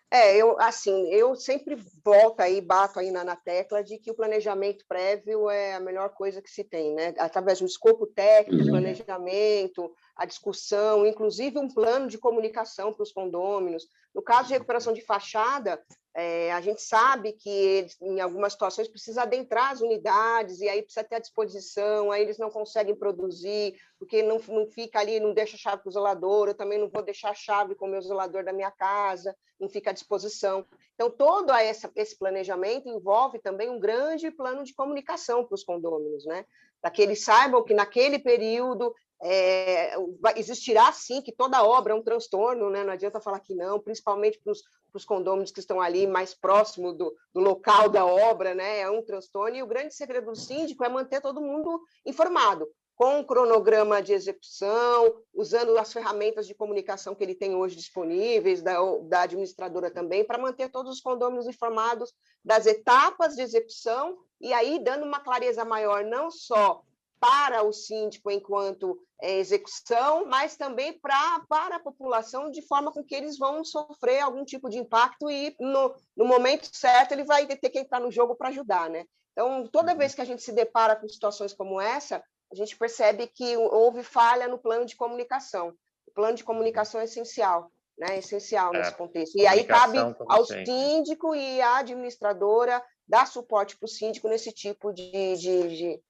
É, 0.09 0.37
eu 0.37 0.59
assim, 0.61 1.09
eu 1.09 1.35
sempre 1.35 1.77
volto 2.05 2.41
aí, 2.41 2.61
bato 2.61 3.01
aí 3.01 3.11
na, 3.11 3.25
na, 3.25 3.35
tecla 3.35 3.83
de 3.83 3.99
que 3.99 4.11
o 4.11 4.15
planejamento 4.15 4.85
prévio 4.87 5.51
é 5.51 5.75
a 5.75 5.81
melhor 5.81 6.11
coisa 6.11 6.41
que 6.41 6.49
se 6.49 6.63
tem, 6.63 6.95
né? 6.95 7.13
Através 7.19 7.59
do 7.59 7.67
escopo 7.67 8.07
técnico, 8.07 8.63
uhum. 8.65 8.71
planejamento, 8.71 9.93
a 10.15 10.25
discussão, 10.25 11.05
inclusive 11.05 11.59
um 11.59 11.69
plano 11.69 12.07
de 12.07 12.19
comunicação 12.19 12.93
para 12.93 13.03
os 13.03 13.11
condôminos. 13.11 13.89
No 14.15 14.23
caso 14.23 14.49
de 14.49 14.55
recuperação 14.55 14.93
de 14.93 15.01
fachada, 15.01 15.83
É, 16.19 16.51
a 16.51 16.62
gente 16.62 16.81
sabe 16.81 17.35
que 17.35 17.51
eles, 17.51 18.01
em 18.01 18.23
algumas 18.23 18.55
situações, 18.55 18.89
precisa 18.89 19.25
adentrar 19.25 19.73
as 19.73 19.83
unidades 19.83 20.62
e 20.62 20.69
aí 20.69 20.81
precisa 20.81 21.05
ter 21.05 21.17
a 21.17 21.21
disposição, 21.21 22.11
aí 22.11 22.23
eles 22.23 22.39
não 22.39 22.49
conseguem 22.49 22.95
produzir, 22.95 23.79
porque 23.99 24.23
não, 24.23 24.41
não 24.49 24.67
fica 24.67 24.99
ali, 24.99 25.21
não 25.21 25.35
deixa 25.35 25.57
a 25.57 25.59
chave 25.59 25.83
para 25.83 25.91
o 25.91 25.93
zelador, 25.93 26.49
eu 26.49 26.55
também 26.55 26.79
não 26.79 26.89
vou 26.89 27.03
deixar 27.03 27.33
a 27.33 27.35
chave 27.35 27.75
com 27.75 27.85
o 27.85 27.91
meu 27.91 28.01
zelador 28.01 28.43
da 28.43 28.51
minha 28.51 28.71
casa, 28.71 29.37
não 29.61 29.69
fica 29.69 29.91
à 29.91 29.93
disposição. 29.93 30.64
Então, 30.95 31.11
todo 31.11 31.53
essa, 31.53 31.93
esse 31.95 32.19
planejamento 32.19 32.89
envolve 32.89 33.39
também 33.39 33.69
um 33.69 33.79
grande 33.79 34.31
plano 34.31 34.64
de 34.64 34.73
comunicação 34.73 35.45
para 35.45 35.55
os 35.55 35.64
condôminos, 35.64 36.25
né? 36.25 36.47
Para 36.81 36.91
que 36.91 37.03
eles 37.03 37.25
saibam 37.25 37.62
que 37.62 37.75
naquele 37.75 38.19
período 38.19 38.95
é, 39.23 39.95
existirá 40.37 40.93
sim 40.93 41.23
que 41.23 41.33
toda 41.33 41.64
obra 41.64 41.93
é 41.93 41.97
um 41.97 42.03
transtorno, 42.03 42.71
né? 42.71 42.85
não 42.85 42.93
adianta 42.93 43.21
falar 43.21 43.41
que 43.41 43.55
não, 43.55 43.81
principalmente 43.81 44.41
para 44.43 44.53
os 44.95 45.05
condôminos 45.05 45.51
que 45.51 45.61
estão 45.61 45.81
ali 45.81 46.07
mais 46.07 46.35
próximo 46.35 46.93
do, 46.93 47.14
do, 47.33 47.41
local 47.41 47.89
da 47.89 48.05
obra, 48.05 48.55
né? 48.55 48.81
é 48.81 48.91
um 48.91 49.03
transtorno, 49.03 49.57
e 49.57 49.62
o 49.62 49.67
grande 49.67 49.95
segredo 49.95 50.27
do 50.27 50.37
síndico 50.37 50.85
é 50.85 50.89
manter 50.89 51.21
todo 51.21 51.41
mundo 51.41 51.81
informado, 52.05 52.69
com 52.95 53.19
um 53.19 53.25
cronograma 53.25 54.03
de 54.03 54.12
execução, 54.12 55.17
usando 55.35 55.77
as 55.79 55.93
ferramentas 55.93 56.47
de 56.47 56.55
comunicação 56.55 57.14
que 57.14 57.23
ele 57.23 57.35
tem 57.35 57.55
hoje 57.55 57.77
disponíveis, 57.77 58.62
da, 58.62 58.79
da 59.03 59.23
administradora 59.23 59.91
também, 59.91 60.25
para 60.25 60.39
manter 60.39 60.71
todos 60.71 60.93
os 60.93 61.01
condôminos 61.01 61.47
informados 61.47 62.12
das 62.45 62.67
etapas 62.67 63.35
de 63.35 63.43
execução, 63.43 64.17
e 64.41 64.53
aí 64.53 64.79
dando 64.83 65.05
uma 65.05 65.21
clareza 65.21 65.64
maior, 65.64 66.05
não 66.05 66.31
só 66.31 66.83
para 67.21 67.62
o 67.62 67.73
síndico 67.73 68.31
enquanto 68.31 68.99
é, 69.21 69.39
execução, 69.39 70.27
mas 70.27 70.57
também 70.57 70.93
pra, 70.99 71.41
para 71.49 71.77
a 71.77 71.81
população, 71.81 72.51
de 72.51 72.62
forma 72.62 72.93
com 72.93 73.05
que 73.05 73.14
eles 73.14 73.39
vão 73.39 73.64
sofrer 73.64 74.21
algum 74.21 74.45
tipo 74.45 74.69
de 74.69 74.79
impacto 74.79 75.31
e, 75.31 75.55
no, 75.59 75.95
no 76.17 76.25
momento 76.25 76.69
certo, 76.73 77.12
ele 77.12 77.25
vai 77.25 77.47
ter 77.47 77.71
que 77.71 77.79
entrar 77.79 78.01
no 78.01 78.11
jogo 78.11 78.35
para 78.35 78.49
ajudar. 78.49 78.91
Né? 78.91 79.05
Então, 79.33 79.67
toda 79.69 79.95
vez 79.95 80.14
que 80.14 80.21
a 80.21 80.25
gente 80.25 80.43
se 80.43 80.53
depara 80.53 80.97
com 80.97 81.09
situações 81.09 81.53
como 81.53 81.81
essa, 81.81 82.23
a 82.51 82.55
gente 82.55 82.77
percebe 82.77 83.27
que 83.27 83.57
houve 83.57 84.03
falha 84.03 84.49
no 84.49 84.59
plano 84.59 84.87
de 84.87 84.97
comunicação. 84.97 85.75
O 86.07 86.12
plano 86.12 86.37
de 86.37 86.45
comunicação 86.45 87.01
é 87.01 87.05
essencial, 87.05 87.71
né? 87.99 88.14
É 88.14 88.19
essencial 88.19 88.75
é, 88.75 88.79
nesse 88.79 88.95
contexto. 88.95 89.37
E 89.37 89.47
aí 89.47 89.64
cabe 89.64 89.99
ao 89.99 90.45
sempre. 90.45 90.67
síndico 90.67 91.35
e 91.35 91.61
à 91.61 91.79
administradora 91.79 92.83
dar 93.07 93.27
suporte 93.27 93.77
para 93.77 93.87
o 93.87 93.89
síndico 93.89 94.29
nesse 94.29 94.53
tipo 94.53 94.93
de, 94.93 95.37
de, 95.37 95.77
de 95.77 96.03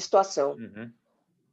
situação. 0.00 0.52
Uhum. 0.52 0.90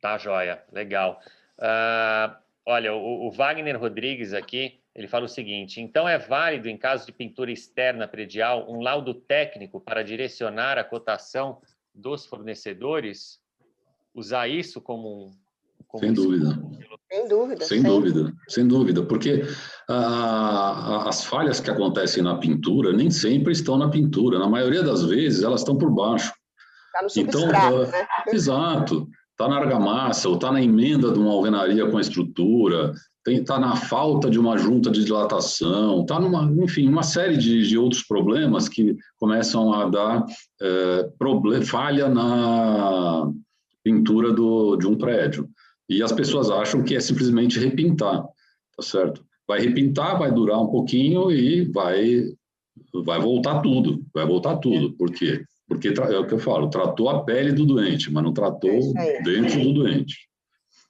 Tá, 0.02 0.18
joia. 0.18 0.64
Legal. 0.72 1.22
Uh, 1.60 2.36
olha, 2.66 2.94
o, 2.94 3.28
o, 3.28 3.32
Wagner 3.32 3.80
Rodrigues 3.80 4.34
aqui, 4.34 4.80
ele 4.96 5.08
fala 5.08 5.26
o 5.26 5.30
seguinte, 5.30 5.80
então 5.80 6.10
é 6.10 6.18
válido, 6.18 6.68
em 6.68 6.78
caso 6.78 7.06
de 7.06 7.12
pintura 7.12 7.52
externa 7.52 8.08
predial, 8.08 8.70
um 8.70 8.82
laudo 8.82 9.14
técnico 9.14 9.80
para 9.80 10.04
direcionar 10.04 10.78
a 10.78 10.84
cotação 10.84 11.62
dos 11.94 12.26
fornecedores? 12.26 13.39
Usar 14.14 14.48
isso 14.48 14.82
como 14.82 15.28
um... 15.28 15.32
Como 15.88 16.04
sem 16.04 16.14
dúvida. 16.14 16.60
Sem 17.12 17.28
dúvida. 17.28 17.66
Sem, 17.66 17.84
dúvida, 17.84 18.34
sem 18.48 18.68
dúvida, 18.68 19.04
porque 19.04 19.44
ah, 19.89 21.10
as 21.10 21.26
falhas 21.26 21.60
que 21.60 21.70
acontecem 21.70 22.24
na 22.24 22.38
pintura 22.38 22.94
nem 22.94 23.12
sempre 23.12 23.52
estão 23.52 23.78
na 23.78 23.89
pintura, 23.89 24.39
na 24.39 24.48
maioria 24.48 24.82
das 24.82 25.04
vezes 25.04 25.44
elas 25.44 25.60
estão 25.60 25.78
por 25.78 25.92
baixo. 25.92 26.32
Está 26.92 27.04
no 27.04 27.10
substrato, 27.10 27.76
então, 27.76 27.92
né? 27.92 28.08
Exato. 28.28 29.08
Está 29.32 29.48
na 29.48 29.58
argamassa, 29.58 30.28
ou 30.28 30.36
está 30.36 30.52
na 30.52 30.62
emenda 30.62 31.12
de 31.12 31.18
uma 31.18 31.32
alvenaria 31.32 31.89
com 31.89 31.98
a 31.98 32.02
estrutura, 32.02 32.94
está 33.26 33.58
na 33.58 33.76
falta 33.76 34.30
de 34.30 34.38
uma 34.38 34.58
junta 34.58 34.92
de 34.92 35.04
dilatação, 35.04 36.02
está 36.02 36.20
numa, 36.20 36.44
enfim, 36.64 36.88
uma 36.88 37.02
série 37.02 37.38
de, 37.38 37.68
de, 37.68 37.78
outros 37.78 38.04
problemas 38.04 38.68
que 38.68 38.96
começam 39.18 39.74
a 39.74 39.89
dar 39.89 40.26
é, 40.62 41.10
problem, 41.18 41.64
falha 41.64 42.10
na 42.10 43.32
pintura 43.84 44.32
do, 44.32 44.76
de 44.76 44.86
um 44.86 44.98
prédio. 44.98 45.50
E 45.89 46.04
as 46.04 46.12
pessoas 46.12 46.52
acham 46.52 46.84
que 46.84 46.96
é 46.96 47.00
simplesmente 47.00 47.60
repintar, 47.60 48.22
tá 48.22 48.84
certo? 48.84 49.26
Vai 49.48 49.60
repintar, 49.60 50.20
vai 50.20 50.32
durar 50.32 50.62
um 50.62 50.68
pouquinho 50.68 51.32
e 51.32 51.66
vai, 51.72 52.26
vai 53.04 53.20
voltar 53.20 53.62
tudo, 53.62 54.04
vai 54.14 54.26
voltar 54.26 54.58
tudo. 54.58 54.94
Por 54.94 55.12
quê? 55.12 55.44
Porque 55.72 55.88
é 55.88 56.19
o 56.19 56.28
que 56.28 56.34
eu 56.34 56.39
falo, 56.39 56.69
tratou 56.69 57.07
a 57.07 57.24
pele 57.24 57.53
do 57.53 57.65
doente, 57.65 58.11
mas 58.11 58.22
não 58.22 58.34
tratou 58.34 58.93
é 58.97 59.22
dentro 59.22 59.57
do 59.61 59.74
doente. 59.74 60.30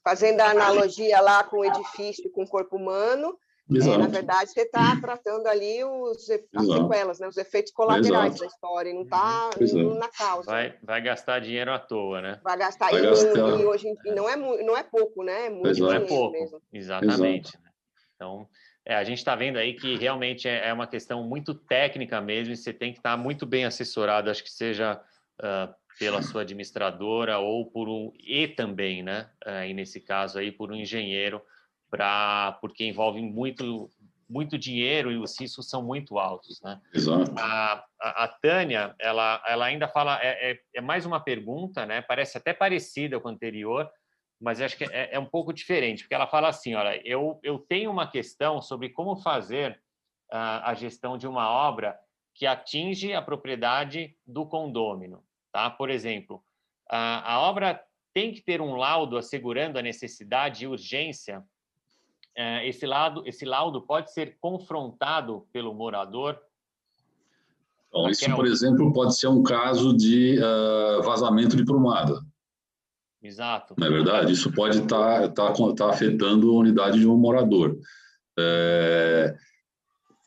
Fazendo 0.03 0.41
a 0.41 0.49
analogia 0.49 1.21
lá 1.21 1.43
com 1.43 1.57
o 1.57 1.65
edifício, 1.65 2.31
com 2.31 2.41
o 2.41 2.47
corpo 2.47 2.77
humano, 2.77 3.37
é, 3.69 3.97
na 3.97 4.07
verdade, 4.07 4.49
você 4.49 4.61
está 4.61 4.99
tratando 4.99 5.45
ali 5.45 5.83
os, 5.83 6.27
as 6.31 6.65
sequelas, 6.65 7.19
né, 7.19 7.27
os 7.27 7.37
efeitos 7.37 7.71
colaterais 7.71 8.33
Exato. 8.33 8.39
da 8.39 8.47
história, 8.47 8.91
não 8.91 9.03
está 9.03 9.51
uhum. 9.61 9.99
na 9.99 10.09
causa. 10.09 10.49
Vai, 10.49 10.75
vai 10.81 10.99
gastar 10.99 11.37
dinheiro 11.37 11.71
à 11.71 11.77
toa, 11.77 12.19
né? 12.19 12.39
Vai 12.43 12.57
gastar, 12.57 12.89
vai 12.89 13.01
e, 13.01 13.05
gastar. 13.05 13.37
e 13.37 13.63
hoje 13.63 13.87
e 14.03 14.11
não 14.11 14.27
é, 14.27 14.35
não 14.35 14.75
é 14.75 14.81
pouco, 14.81 15.23
né? 15.23 15.45
É 15.45 15.49
muito 15.51 15.67
Exato. 15.67 15.93
Não 15.93 15.93
é 15.93 15.99
pouco, 16.07 16.31
mesmo. 16.31 16.59
exatamente. 16.73 17.49
Exato. 17.49 17.71
Então, 18.15 18.47
é, 18.85 18.95
a 18.95 19.03
gente 19.03 19.19
está 19.19 19.35
vendo 19.35 19.57
aí 19.57 19.73
que 19.73 19.95
realmente 19.95 20.47
é, 20.47 20.67
é, 20.67 20.73
uma 20.73 20.87
questão 20.87 21.23
muito 21.23 21.53
técnica 21.53 22.19
mesmo, 22.19 22.53
e 22.53 22.57
você 22.57 22.73
tem 22.73 22.91
que 22.91 22.99
estar 22.99 23.11
tá 23.11 23.17
muito 23.17 23.45
bem 23.45 23.65
assessorado, 23.65 24.29
acho 24.29 24.43
que 24.43 24.51
seja 24.51 24.99
uh, 25.39 25.73
pela 25.99 26.21
sua 26.21 26.41
administradora 26.41 27.37
ou 27.37 27.65
por 27.65 27.87
um, 27.87 28.11
e 28.19 28.47
também, 28.47 29.03
né, 29.03 29.29
uh, 29.45 29.65
e 29.65 29.73
nesse 29.73 30.01
caso 30.01 30.39
aí, 30.39 30.51
por 30.51 30.71
um 30.71 30.75
engenheiro, 30.75 31.41
pra, 31.91 32.57
porque 32.59 32.83
envolve 32.83 33.21
muito, 33.21 33.91
muito 34.27 34.57
dinheiro 34.57 35.11
e 35.11 35.17
os 35.17 35.39
riscos 35.39 35.69
são 35.69 35.83
muito 35.83 36.17
altos, 36.17 36.59
né? 36.61 36.79
Exato. 36.93 37.31
A, 37.37 37.85
a, 37.99 38.23
a 38.23 38.27
Tânia, 38.29 38.95
ela, 38.97 39.43
ela 39.45 39.65
ainda 39.65 39.87
fala, 39.87 40.19
é, 40.23 40.53
é, 40.53 40.59
é 40.73 40.81
mais 40.81 41.05
uma 41.05 41.19
pergunta, 41.19 41.85
né, 41.85 42.01
parece 42.01 42.35
até 42.35 42.51
parecida 42.51 43.19
com 43.19 43.27
a 43.27 43.31
anterior, 43.31 43.91
mas 44.41 44.59
acho 44.59 44.75
que 44.75 44.85
é, 44.85 45.13
é, 45.13 45.19
um 45.19 45.25
pouco 45.25 45.53
diferente, 45.53 46.03
porque 46.03 46.15
ela 46.15 46.25
fala 46.25 46.49
assim: 46.49 46.73
olha, 46.73 46.99
eu, 47.07 47.39
eu 47.43 47.59
tenho 47.59 47.91
uma 47.91 48.07
questão 48.07 48.59
sobre 48.59 48.89
como 48.89 49.15
fazer 49.15 49.79
uh, 50.31 50.63
a 50.63 50.73
gestão 50.73 51.17
de 51.17 51.27
uma 51.27 51.47
obra 51.47 51.95
que 52.33 52.47
atinge 52.47 53.13
a 53.13 53.21
propriedade 53.21 54.15
do 54.25 54.45
condômino. 54.45 55.23
Tá? 55.51 55.69
Por 55.69 55.91
exemplo, 55.91 56.43
a, 56.89 57.33
a 57.33 57.39
obra 57.41 57.79
tem 58.13 58.33
que 58.33 58.41
ter 58.41 58.59
um 58.61 58.75
laudo 58.75 59.15
assegurando 59.15 59.77
a 59.77 59.81
necessidade 59.81 60.63
e 60.63 60.67
urgência. 60.67 61.45
Uh, 62.35 62.63
esse, 62.63 62.87
lado, 62.87 63.21
esse 63.27 63.45
laudo 63.45 63.81
pode 63.81 64.11
ser 64.11 64.37
confrontado 64.39 65.47
pelo 65.51 65.73
morador 65.73 66.41
Bom, 67.91 68.09
isso, 68.09 68.33
por 68.33 68.47
exemplo, 68.47 68.93
pode 68.93 69.17
ser 69.17 69.27
um 69.27 69.43
caso 69.43 69.95
de 69.95 70.39
uh, 70.39 71.03
vazamento 71.03 71.57
de 71.57 71.65
prumada. 71.65 72.21
Exato. 73.23 73.75
Não 73.77 73.87
é 73.87 73.89
verdade? 73.89 74.33
Isso 74.33 74.51
pode 74.51 74.79
estar 74.79 75.29
tá, 75.29 75.51
tá, 75.53 75.73
tá 75.75 75.89
afetando 75.89 76.49
a 76.49 76.59
unidade 76.59 76.99
de 76.99 77.07
um 77.07 77.17
morador. 77.17 77.77
É, 78.39 79.35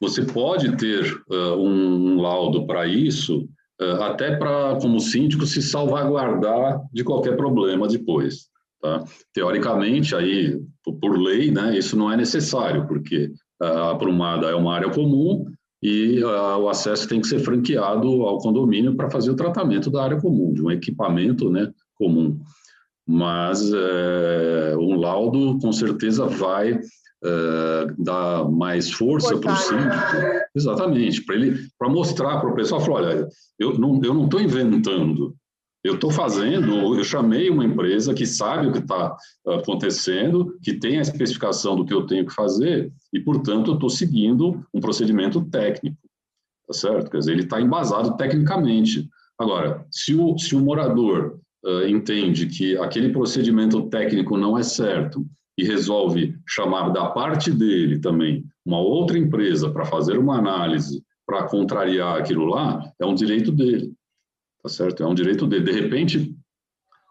você 0.01 0.23
pode 0.23 0.77
ter 0.77 1.13
uh, 1.29 1.57
um, 1.57 2.21
laudo 2.21 2.67
para 2.67 2.87
isso, 2.87 3.49
uh, 3.81 4.03
até 4.03 4.37
para, 4.37 4.77
como 4.81 5.01
síndico, 5.01 5.45
se 5.45 5.61
salvaguardar 5.61 6.81
de 6.93 7.03
qualquer 7.03 7.37
problema 7.37 7.89
depois. 7.89 8.49
Tá? 8.81 9.03
Teoricamente, 9.33 10.15
aí, 10.15 10.61
por 11.01 11.19
lei, 11.19 11.51
né, 11.51 11.77
isso 11.77 11.97
não 11.97 12.13
é 12.13 12.17
necessário, 12.17 12.87
porque 12.87 13.33
a 13.61 13.95
prumada 13.95 14.49
é 14.49 14.55
uma 14.55 14.75
área 14.75 14.91
comum 14.91 15.47
e 15.83 16.23
uh, 16.23 16.59
o 16.59 16.69
acesso 16.69 17.09
tem 17.09 17.21
que 17.21 17.27
ser 17.27 17.39
franqueado 17.39 18.23
ao 18.23 18.39
condomínio 18.39 18.95
para 18.95 19.11
fazer 19.11 19.31
o 19.31 19.37
tratamento 19.37 19.91
da 19.91 20.05
área 20.05 20.21
comum, 20.21 20.53
de 20.53 20.63
um 20.63 20.71
equipamento 20.71 21.51
né, 21.51 21.73
comum 21.95 22.39
mas 23.07 23.73
é, 23.73 24.77
um 24.79 24.97
laudo 24.97 25.59
com 25.59 25.73
certeza 25.73 26.27
vai 26.27 26.79
é, 27.25 27.87
dar 27.99 28.49
mais 28.51 28.91
força 28.91 29.37
para 29.39 29.53
o 29.53 29.57
síndico, 29.57 30.47
exatamente, 30.55 31.25
para 31.25 31.35
ele, 31.35 31.69
para 31.79 31.89
mostrar 31.89 32.41
para 32.41 32.51
o 32.51 32.55
pessoal, 32.55 32.81
falar, 32.81 33.01
olha, 33.01 33.29
eu 33.59 33.79
não 33.79 34.01
eu 34.03 34.15
não 34.15 34.25
estou 34.25 34.41
inventando, 34.41 35.35
eu 35.85 35.97
estou 35.97 36.11
fazendo, 36.11 36.97
eu 36.97 37.05
chamei 37.05 37.51
uma 37.51 37.65
empresa 37.65 38.15
que 38.15 38.25
sabe 38.25 38.67
o 38.67 38.73
que 38.73 38.79
está 38.79 39.15
acontecendo, 39.47 40.59
que 40.63 40.73
tem 40.73 40.97
a 40.97 41.03
especificação 41.03 41.77
do 41.77 41.85
que 41.85 41.93
eu 41.93 42.07
tenho 42.07 42.25
que 42.25 42.33
fazer 42.33 42.91
e, 43.13 43.21
portanto, 43.21 43.71
eu 43.71 43.75
estou 43.75 43.91
seguindo 43.91 44.65
um 44.73 44.81
procedimento 44.81 45.45
técnico, 45.51 45.99
tá 46.67 46.73
certo? 46.73 47.11
Quer 47.11 47.19
dizer, 47.19 47.33
ele 47.33 47.43
está 47.43 47.61
embasado 47.61 48.17
tecnicamente. 48.17 49.07
Agora, 49.39 49.87
se 49.91 50.15
o, 50.15 50.39
se 50.39 50.57
o 50.57 50.61
morador 50.61 51.39
uh, 51.65 51.87
entende 51.89 52.47
que 52.47 52.77
aquele 52.79 53.11
procedimento 53.11 53.89
técnico 53.89 54.37
não 54.37 54.59
é 54.59 54.63
certo 54.63 55.27
e 55.57 55.65
resolve 55.65 56.37
chamar 56.47 56.91
da 56.91 57.07
parte 57.07 57.51
dele 57.51 57.99
também 57.99 58.45
uma 58.65 58.79
outra 58.79 59.19
empresa 59.19 59.71
para 59.71 59.85
fazer 59.85 60.19
uma 60.19 60.39
análise 60.39 61.03
para 61.27 61.45
contrariar 61.45 62.19
aquilo 62.19 62.45
lá, 62.45 62.83
é 63.01 63.07
um 63.07 63.15
direito 63.15 63.51
dele, 63.51 63.93
tá 64.63 64.69
certo? 64.69 65.03
É 65.03 65.07
um 65.07 65.15
direito 65.15 65.47
dele. 65.47 65.65
De 65.65 65.73
repente, 65.73 66.35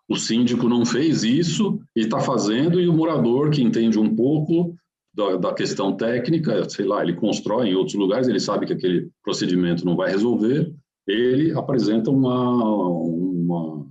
o 0.07 0.15
síndico 0.15 0.69
não 0.69 0.85
fez 0.85 1.23
isso 1.23 1.79
e 1.95 2.01
está 2.01 2.19
fazendo, 2.19 2.79
e 2.79 2.87
o 2.87 2.93
morador 2.93 3.49
que 3.49 3.63
entende 3.63 3.97
um 3.97 4.15
pouco 4.15 4.75
da, 5.13 5.37
da, 5.37 5.53
questão 5.53 5.95
técnica, 5.95 6.67
sei 6.69 6.85
lá, 6.85 7.01
ele 7.01 7.15
constrói 7.15 7.69
em 7.69 7.75
outros 7.75 7.95
lugares, 7.95 8.27
ele 8.27 8.39
sabe 8.39 8.65
que 8.65 8.73
aquele 8.73 9.09
procedimento 9.23 9.85
não 9.85 9.95
vai 9.95 10.11
resolver, 10.11 10.73
ele 11.07 11.51
apresenta 11.53 12.09
uma, 12.09 12.49
uma 12.59 13.85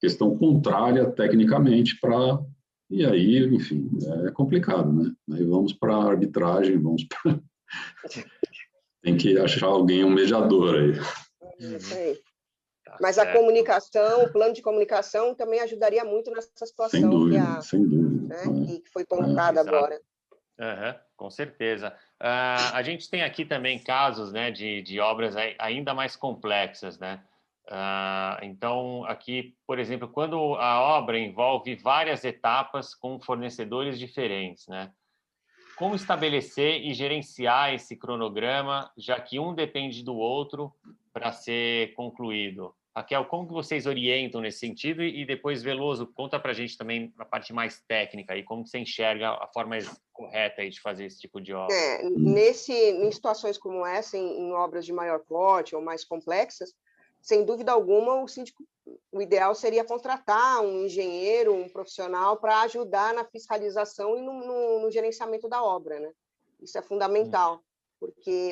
questão 0.00 0.36
contrária 0.36 1.10
tecnicamente 1.10 1.98
para 2.00 2.38
e 2.90 3.04
aí, 3.04 3.44
enfim, 3.54 3.90
é 4.26 4.30
complicado, 4.30 4.90
né? 4.90 5.12
Aí 5.32 5.44
vamos 5.44 5.74
para 5.74 5.94
a 5.94 6.08
arbitragem, 6.10 6.78
vamos 6.78 7.04
para 7.04 7.38
tem 9.02 9.16
que 9.16 9.38
achar 9.38 9.66
alguém 9.66 10.04
um 10.04 10.10
mediador 10.10 10.74
aí. 10.74 10.92
Uhum. 11.60 12.16
Tá 12.84 12.96
Mas 13.00 13.18
a 13.18 13.30
comunicação, 13.30 14.24
o 14.24 14.32
plano 14.32 14.54
de 14.54 14.62
comunicação 14.62 15.34
também 15.34 15.60
ajudaria 15.60 16.04
muito 16.04 16.30
nessa 16.30 16.48
situação 16.66 17.00
sem 17.00 17.08
dúvida, 17.08 17.38
que, 17.38 17.46
a, 17.46 17.60
sem 17.60 17.86
dúvida, 17.86 18.34
né, 18.34 18.42
é. 18.42 18.80
que 18.80 18.90
foi 18.90 19.04
contada 19.04 19.60
é. 19.60 19.62
agora. 19.62 20.00
Uhum, 20.58 20.94
com 21.16 21.30
certeza. 21.30 21.94
Uh, 22.20 22.74
a 22.74 22.82
gente 22.82 23.08
tem 23.08 23.22
aqui 23.22 23.44
também 23.44 23.78
casos 23.78 24.32
né, 24.32 24.50
de, 24.50 24.82
de 24.82 24.98
obras 24.98 25.34
ainda 25.58 25.94
mais 25.94 26.16
complexas, 26.16 26.98
né? 26.98 27.22
Uh, 27.68 28.42
então, 28.44 29.04
aqui, 29.04 29.54
por 29.66 29.78
exemplo, 29.78 30.08
quando 30.08 30.54
a 30.54 30.80
obra 30.80 31.18
envolve 31.18 31.74
várias 31.76 32.24
etapas 32.24 32.94
com 32.94 33.20
fornecedores 33.20 33.98
diferentes, 33.98 34.66
né? 34.68 34.90
Como 35.76 35.94
estabelecer 35.94 36.80
e 36.80 36.94
gerenciar 36.94 37.74
esse 37.74 37.94
cronograma, 37.94 38.90
já 38.96 39.20
que 39.20 39.38
um 39.38 39.54
depende 39.54 40.02
do 40.02 40.16
outro 40.16 40.72
para 41.12 41.30
ser 41.30 41.92
concluído? 41.94 42.74
Raquel, 42.96 43.26
como 43.26 43.46
que 43.46 43.52
vocês 43.52 43.86
orientam 43.86 44.40
nesse 44.40 44.58
sentido? 44.58 45.04
E 45.04 45.24
depois, 45.24 45.62
Veloso, 45.62 46.06
conta 46.06 46.40
para 46.40 46.50
a 46.50 46.54
gente 46.54 46.76
também 46.76 47.12
a 47.16 47.24
parte 47.24 47.52
mais 47.52 47.80
técnica 47.86 48.36
e 48.36 48.42
como 48.42 48.66
você 48.66 48.78
enxerga 48.78 49.30
a 49.30 49.46
forma 49.54 49.76
correta 50.12 50.68
de 50.68 50.80
fazer 50.80 51.04
esse 51.04 51.20
tipo 51.20 51.40
de 51.40 51.52
obra. 51.52 51.72
É, 51.72 52.02
nesse, 52.10 52.72
em 52.72 53.12
situações 53.12 53.56
como 53.56 53.86
essa, 53.86 54.16
em, 54.16 54.40
em 54.40 54.52
obras 54.52 54.84
de 54.84 54.92
maior 54.92 55.20
porte 55.20 55.76
ou 55.76 55.82
mais 55.82 56.04
complexas, 56.04 56.74
sem 57.28 57.44
dúvida 57.44 57.72
alguma, 57.72 58.22
o 58.22 58.26
síndico, 58.26 58.64
o 59.12 59.20
ideal 59.20 59.54
seria 59.54 59.84
contratar 59.84 60.62
um 60.62 60.86
engenheiro, 60.86 61.54
um 61.54 61.68
profissional 61.68 62.38
para 62.38 62.62
ajudar 62.62 63.12
na 63.12 63.22
fiscalização 63.22 64.16
e 64.16 64.22
no, 64.22 64.32
no, 64.32 64.80
no, 64.80 64.90
gerenciamento 64.90 65.46
da 65.46 65.62
obra, 65.62 66.00
né? 66.00 66.10
Isso 66.58 66.78
é 66.78 66.80
fundamental, 66.80 67.62
porque 68.00 68.50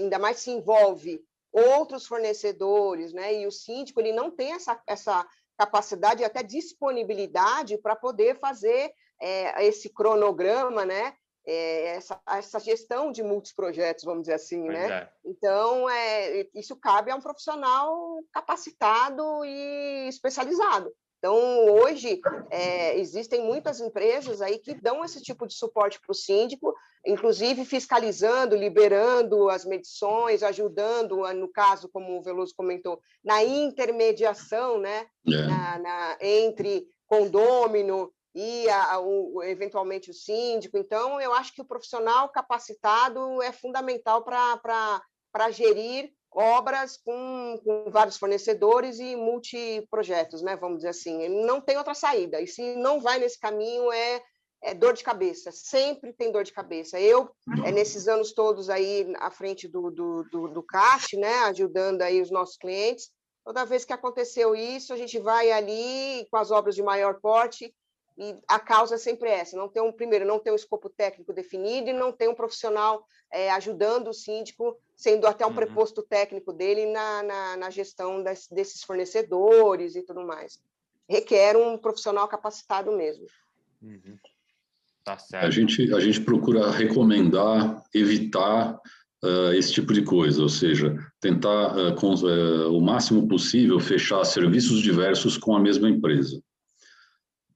ainda 0.00 0.18
mais 0.18 0.38
se 0.38 0.50
envolve 0.50 1.24
outros 1.52 2.04
fornecedores, 2.04 3.12
né? 3.12 3.32
E 3.32 3.46
o 3.46 3.52
síndico 3.52 4.00
ele 4.00 4.10
não 4.10 4.28
tem 4.28 4.54
essa, 4.54 4.82
essa 4.88 5.24
capacidade 5.56 6.22
e 6.22 6.24
até 6.24 6.42
disponibilidade 6.42 7.78
para 7.78 7.94
poder 7.94 8.40
fazer 8.40 8.92
é, 9.20 9.64
esse 9.64 9.88
cronograma, 9.88 10.84
né? 10.84 11.14
É, 11.46 11.96
essa, 11.96 12.20
essa, 12.28 12.58
gestão 12.58 13.12
de 13.12 13.22
muitos 13.22 13.52
projetos, 13.52 14.04
vamos 14.04 14.22
dizer 14.22 14.34
assim, 14.34 14.64
pois 14.64 14.76
né? 14.76 14.92
É. 14.92 15.08
Então, 15.24 15.88
é, 15.88 16.48
isso 16.54 16.74
cabe 16.74 17.10
a 17.10 17.16
um 17.16 17.20
profissional 17.20 18.18
capacitado 18.32 19.44
e 19.44 20.08
especializado. 20.08 20.92
Então, 21.18 21.66
hoje, 21.66 22.20
é, 22.50 22.98
existem 22.98 23.42
muitas 23.42 23.80
empresas 23.80 24.42
aí 24.42 24.58
que 24.58 24.74
dão 24.74 25.04
esse 25.04 25.20
tipo 25.22 25.46
de 25.46 25.54
suporte 25.54 26.00
para 26.00 26.12
o 26.12 26.14
síndico, 26.14 26.74
inclusive 27.06 27.64
fiscalizando, 27.64 28.54
liberando 28.54 29.48
as 29.48 29.64
medições, 29.64 30.42
ajudando, 30.42 31.32
no 31.34 31.48
caso, 31.48 31.88
como 31.88 32.18
o 32.18 32.22
Veloso 32.22 32.54
comentou, 32.56 33.00
na 33.24 33.42
intermediação 33.42 34.78
né, 34.78 35.06
é. 35.26 35.46
na, 35.46 35.78
na, 35.78 36.18
entre 36.20 36.86
condômino 37.06 38.12
e 38.36 38.68
a, 38.68 39.00
o, 39.00 39.42
eventualmente 39.42 40.10
o 40.10 40.14
síndico. 40.14 40.76
Então, 40.76 41.18
eu 41.18 41.32
acho 41.32 41.54
que 41.54 41.62
o 41.62 41.66
profissional 41.66 42.28
capacitado 42.28 43.40
é 43.40 43.50
fundamental 43.50 44.22
para 44.22 45.50
gerir 45.50 46.12
obras 46.30 46.98
com, 46.98 47.58
com, 47.64 47.90
vários 47.90 48.18
fornecedores 48.18 48.98
e 49.00 49.16
multiprojetos, 49.16 50.42
né? 50.42 50.54
Vamos 50.54 50.78
dizer 50.78 50.90
assim, 50.90 51.30
não 51.46 51.62
tem 51.62 51.78
outra 51.78 51.94
saída. 51.94 52.38
E 52.38 52.46
se 52.46 52.76
não 52.76 53.00
vai 53.00 53.18
nesse 53.18 53.40
caminho 53.40 53.90
é, 53.90 54.22
é 54.62 54.74
dor 54.74 54.92
de 54.92 55.02
cabeça. 55.02 55.50
Sempre 55.50 56.12
tem 56.12 56.30
dor 56.30 56.44
de 56.44 56.52
cabeça. 56.52 57.00
Eu, 57.00 57.30
é, 57.64 57.72
nesses 57.72 58.06
anos 58.06 58.34
todos 58.34 58.68
aí 58.68 59.10
à 59.18 59.30
frente 59.30 59.66
do, 59.66 59.90
do, 59.90 60.24
do, 60.24 60.48
do 60.48 60.62
CAT, 60.62 61.16
né? 61.16 61.38
Ajudando 61.44 62.02
aí 62.02 62.20
os 62.20 62.30
nossos 62.30 62.58
clientes. 62.58 63.08
Toda 63.42 63.64
vez 63.64 63.86
que 63.86 63.94
aconteceu 63.94 64.54
isso, 64.54 64.92
a 64.92 64.96
gente 64.98 65.18
vai 65.18 65.50
ali 65.50 66.26
com 66.30 66.36
as 66.36 66.50
obras 66.50 66.74
de 66.74 66.82
maior 66.82 67.18
porte 67.18 67.72
e 68.18 68.34
a 68.48 68.58
causa 68.58 68.94
é 68.94 68.98
sempre 68.98 69.28
essa: 69.28 69.56
não 69.56 69.68
tem 69.68 69.82
um 69.82 69.92
primeiro, 69.92 70.24
não 70.24 70.38
tem 70.38 70.52
um 70.52 70.56
escopo 70.56 70.88
técnico 70.88 71.32
definido 71.32 71.90
e 71.90 71.92
não 71.92 72.12
tem 72.12 72.28
um 72.28 72.34
profissional 72.34 73.06
é, 73.30 73.50
ajudando 73.50 74.08
o 74.08 74.14
síndico, 74.14 74.76
sendo 74.94 75.26
até 75.26 75.44
um 75.44 75.50
uhum. 75.50 75.54
preposto 75.54 76.02
técnico 76.02 76.52
dele 76.52 76.86
na, 76.86 77.22
na, 77.22 77.56
na 77.56 77.70
gestão 77.70 78.22
das, 78.22 78.48
desses 78.48 78.82
fornecedores 78.82 79.96
e 79.96 80.02
tudo 80.02 80.24
mais. 80.24 80.60
Requer 81.08 81.56
um 81.56 81.76
profissional 81.76 82.26
capacitado 82.26 82.90
mesmo. 82.92 83.26
Uhum. 83.82 84.16
Tá 85.04 85.16
a 85.34 85.50
gente 85.50 85.94
a 85.94 86.00
gente 86.00 86.20
procura 86.20 86.70
recomendar, 86.70 87.80
evitar 87.94 88.80
uh, 89.22 89.52
esse 89.52 89.72
tipo 89.72 89.92
de 89.92 90.02
coisa, 90.02 90.42
ou 90.42 90.48
seja, 90.48 90.96
tentar 91.20 91.76
uh, 91.76 91.94
com, 91.94 92.14
uh, 92.14 92.76
o 92.76 92.80
máximo 92.80 93.28
possível 93.28 93.78
fechar 93.78 94.24
serviços 94.24 94.80
diversos 94.80 95.36
com 95.36 95.54
a 95.54 95.60
mesma 95.60 95.88
empresa. 95.88 96.42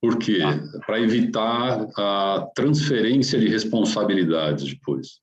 Por 0.01 0.19
quê? 0.19 0.39
Tá. 0.39 0.81
Para 0.87 1.01
evitar 1.01 1.87
a 1.97 2.49
transferência 2.55 3.39
de 3.39 3.49
responsabilidades 3.49 4.73
depois. 4.73 5.21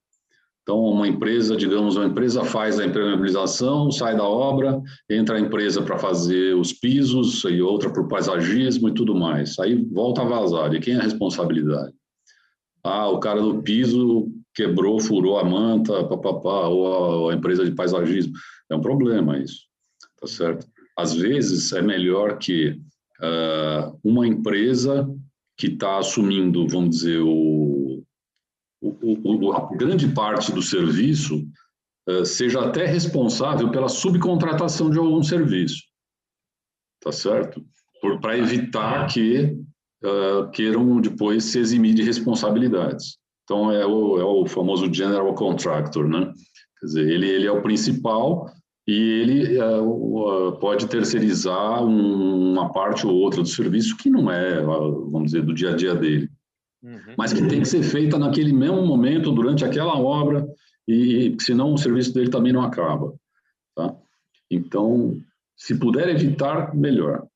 Então, 0.68 0.82
uma 0.82 1.08
empresa, 1.08 1.56
digamos, 1.56 1.96
uma 1.96 2.08
empresa 2.08 2.44
faz 2.44 2.78
a 2.78 2.86
impermeabilização, 2.86 3.90
sai 3.90 4.18
da 4.18 4.26
obra, 4.26 4.82
entra 5.10 5.38
a 5.38 5.40
empresa 5.40 5.82
para 5.82 5.98
fazer 5.98 6.56
os 6.56 6.74
pisos 6.74 7.42
e 7.46 7.62
outra 7.62 7.90
para 7.90 8.02
o 8.02 8.08
paisagismo 8.10 8.90
e 8.90 8.94
tudo 8.94 9.16
mais. 9.16 9.58
Aí 9.60 9.76
volta 9.76 10.22
a 10.22 10.26
vazar. 10.26 10.74
E 10.74 10.82
quem 10.82 10.96
é 10.96 10.98
a 10.98 11.04
responsabilidade? 11.04 11.94
Ah, 12.84 13.08
o 13.08 13.18
cara 13.18 13.42
do 13.42 13.64
piso 13.64 14.28
quebrou, 14.54 15.00
furou 15.00 15.40
a 15.40 15.44
manta, 15.46 16.04
papapá, 16.04 16.68
ou 16.68 17.30
a, 17.30 17.32
a 17.32 17.36
empresa 17.36 17.64
de 17.64 17.72
paisagismo. 17.72 18.34
É 18.70 18.76
um 18.76 18.82
problema 18.82 19.40
isso, 19.40 19.62
tá 20.20 20.28
certo? 20.28 20.68
Às 20.98 21.14
vezes 21.14 21.72
é 21.72 21.82
melhor 21.82 22.38
que 22.40 22.78
uh, 23.22 24.00
uma 24.04 24.28
empresa 24.28 25.08
que 25.58 25.68
está 25.68 25.98
assumindo, 25.98 26.68
vamos 26.68 26.98
dizer, 26.98 27.20
o, 27.22 28.04
o, 28.82 29.46
o, 29.46 29.54
a 29.54 29.76
grande 29.76 30.08
parte 30.10 30.52
do 30.52 30.62
serviço 30.62 31.48
uh, 32.08 32.26
seja 32.26 32.62
até 32.62 32.86
responsável 32.86 33.72
pela 33.72 33.90
subcontratação 33.90 34.90
de 34.90 35.00
algum 35.00 35.24
serviço, 35.24 35.84
tá 37.02 37.12
certo? 37.12 37.66
Para 38.22 38.38
evitar 38.38 39.08
que 39.08 39.58
uh, 40.04 40.50
queiram 40.52 41.02
depois 41.02 41.46
se 41.46 41.60
eximir 41.60 41.96
de 41.96 42.04
responsabilidades. 42.04 43.18
Então, 43.44 43.72
é 43.72 43.86
o, 43.86 44.20
é 44.20 44.24
o 44.26 44.46
famoso 44.46 44.94
general 44.94 45.34
contractor, 45.34 46.08
né? 46.08 46.32
Quer 46.80 46.86
dizer, 46.86 47.10
ele, 47.10 47.28
ele 47.28 47.48
é 47.48 47.52
o 47.52 47.62
principal, 47.62 48.52
e 48.88 49.22
ele 49.22 49.60
uh, 49.62 50.58
pode 50.60 50.88
terceirizar 50.88 51.84
um, 51.84 52.54
uma 52.54 52.72
parte 52.72 53.06
ou 53.06 53.14
outra 53.16 53.42
do 53.42 53.48
serviço 53.48 53.98
que 53.98 54.10
não 54.10 54.32
é, 54.32 54.62
vamos 54.62 55.26
dizer, 55.26 55.42
do 55.44 55.54
dia 55.54 55.72
a 55.72 55.76
dia 55.76 55.94
dele, 55.94 56.30
uhum. 56.82 57.16
mas 57.18 57.34
que 57.34 57.46
tem 57.48 57.60
que 57.60 57.68
ser 57.68 57.84
feita 57.84 58.18
naquele 58.18 58.54
mesmo 58.54 58.86
momento, 58.86 59.34
durante 59.34 59.66
aquela 59.66 60.00
obra, 60.00 60.48
e 60.88 61.36
senão 61.42 61.74
o 61.74 61.78
serviço 61.78 62.14
dele 62.14 62.30
também 62.30 62.54
não 62.54 62.62
acaba. 62.62 63.14
Tá? 63.76 63.94
Então, 64.50 65.18
se 65.58 65.78
puder 65.78 66.08
evitar, 66.08 66.74
melhor. 66.74 67.28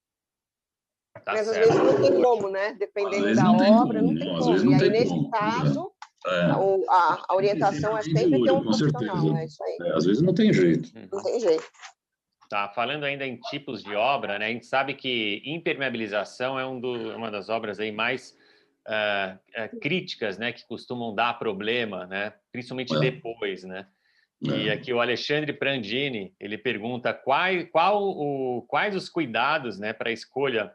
Tá 1.25 1.33
mas 1.33 1.49
às 1.49 1.57
vezes 1.57 1.75
não 1.75 2.01
tem 2.01 2.21
como, 2.21 2.49
né? 2.49 2.73
Dependendo 2.75 3.35
da 3.35 3.51
obra, 3.51 4.01
não 4.01 4.15
tem 4.15 4.39
como. 4.39 4.55
Não 4.55 4.71
e 4.71 4.83
aí, 4.83 4.89
nesse 4.89 5.09
como, 5.09 5.23
né? 5.23 5.29
caso, 5.31 5.90
é. 6.27 6.41
A, 6.89 7.25
a, 7.29 7.35
orientação 7.35 7.97
é 7.97 8.01
sempre 8.03 8.43
ter 8.43 8.51
um 8.51 8.63
com 8.63 8.73
certeza. 8.73 9.39
É 9.39 9.45
isso 9.45 9.63
aí. 9.63 9.77
É, 9.81 9.95
às 9.95 10.05
vezes 10.05 10.21
não 10.21 10.33
tem 10.33 10.53
jeito. 10.53 10.91
Não 11.11 11.23
tem 11.23 11.39
jeito. 11.39 11.63
Tá, 12.49 12.67
falando 12.69 13.05
ainda 13.05 13.25
em 13.25 13.37
tipos 13.37 13.81
de 13.81 13.95
obra, 13.95 14.37
né, 14.37 14.47
a 14.47 14.49
gente 14.49 14.65
sabe 14.65 14.93
que 14.93 15.41
impermeabilização 15.45 16.59
é 16.59 16.65
um 16.65 16.81
do, 16.81 17.15
uma 17.15 17.31
das 17.31 17.47
obras 17.47 17.79
aí 17.79 17.93
mais 17.93 18.37
uh, 18.89 19.35
uh, 19.57 19.79
críticas, 19.79 20.37
né, 20.37 20.51
que 20.51 20.67
costumam 20.67 21.15
dar 21.15 21.39
problema, 21.39 22.05
né, 22.07 22.33
principalmente 22.51 22.93
é. 22.93 22.99
depois, 22.99 23.63
né. 23.63 23.87
E 24.41 24.67
é. 24.67 24.73
aqui 24.73 24.91
o 24.91 24.99
Alexandre 24.99 25.53
Prandini, 25.53 26.35
ele 26.37 26.57
pergunta 26.57 27.13
qual, 27.13 27.47
qual 27.71 28.03
o, 28.03 28.63
quais 28.63 28.97
os 28.97 29.07
cuidados, 29.07 29.79
né, 29.79 29.93
para 29.93 30.09
a 30.09 30.13
escolha 30.13 30.73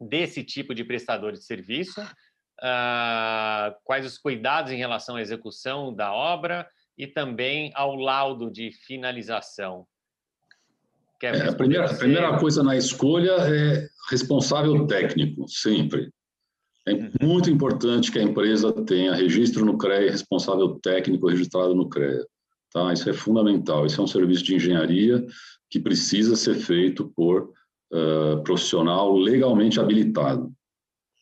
desse 0.00 0.44
tipo 0.44 0.72
de 0.72 0.84
prestador 0.84 1.32
de 1.32 1.42
serviço 1.42 2.00
uh, 2.62 3.74
quais 3.84 4.06
os 4.06 4.16
cuidados 4.16 4.72
em 4.72 4.76
relação 4.76 5.16
à 5.16 5.20
execução 5.20 5.92
da 5.92 6.12
obra 6.12 6.66
e 6.96 7.06
também 7.06 7.72
ao 7.74 7.94
laudo 7.96 8.50
de 8.50 8.70
finalização. 8.70 9.86
É, 11.22 11.48
a 11.48 11.54
primeira, 11.54 11.88
a 11.88 11.94
primeira 11.94 12.38
coisa 12.38 12.64
na 12.64 12.76
escolha 12.76 13.32
é 13.42 13.86
responsável 14.10 14.86
técnico, 14.86 15.46
sempre. 15.48 16.10
É 16.86 16.94
uhum. 16.94 17.10
muito 17.22 17.48
importante 17.48 18.10
que 18.10 18.18
a 18.18 18.22
empresa 18.22 18.72
tenha 18.84 19.14
registro 19.14 19.64
no 19.64 19.78
CREA, 19.78 20.10
responsável 20.10 20.80
técnico 20.80 21.28
registrado 21.28 21.76
no 21.76 21.88
CREA. 21.88 22.26
Tá? 22.72 22.92
Isso 22.92 23.08
é 23.08 23.12
fundamental. 23.12 23.86
Isso 23.86 24.00
é 24.00 24.04
um 24.04 24.08
serviço 24.08 24.42
de 24.42 24.56
engenharia 24.56 25.24
que 25.70 25.78
precisa 25.78 26.34
ser 26.34 26.56
feito 26.56 27.12
por 27.14 27.52
uh, 27.92 28.42
profissional 28.42 29.16
legalmente 29.16 29.78
habilitado. 29.78 30.52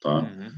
Tá? 0.01 0.21
Uhum. 0.21 0.51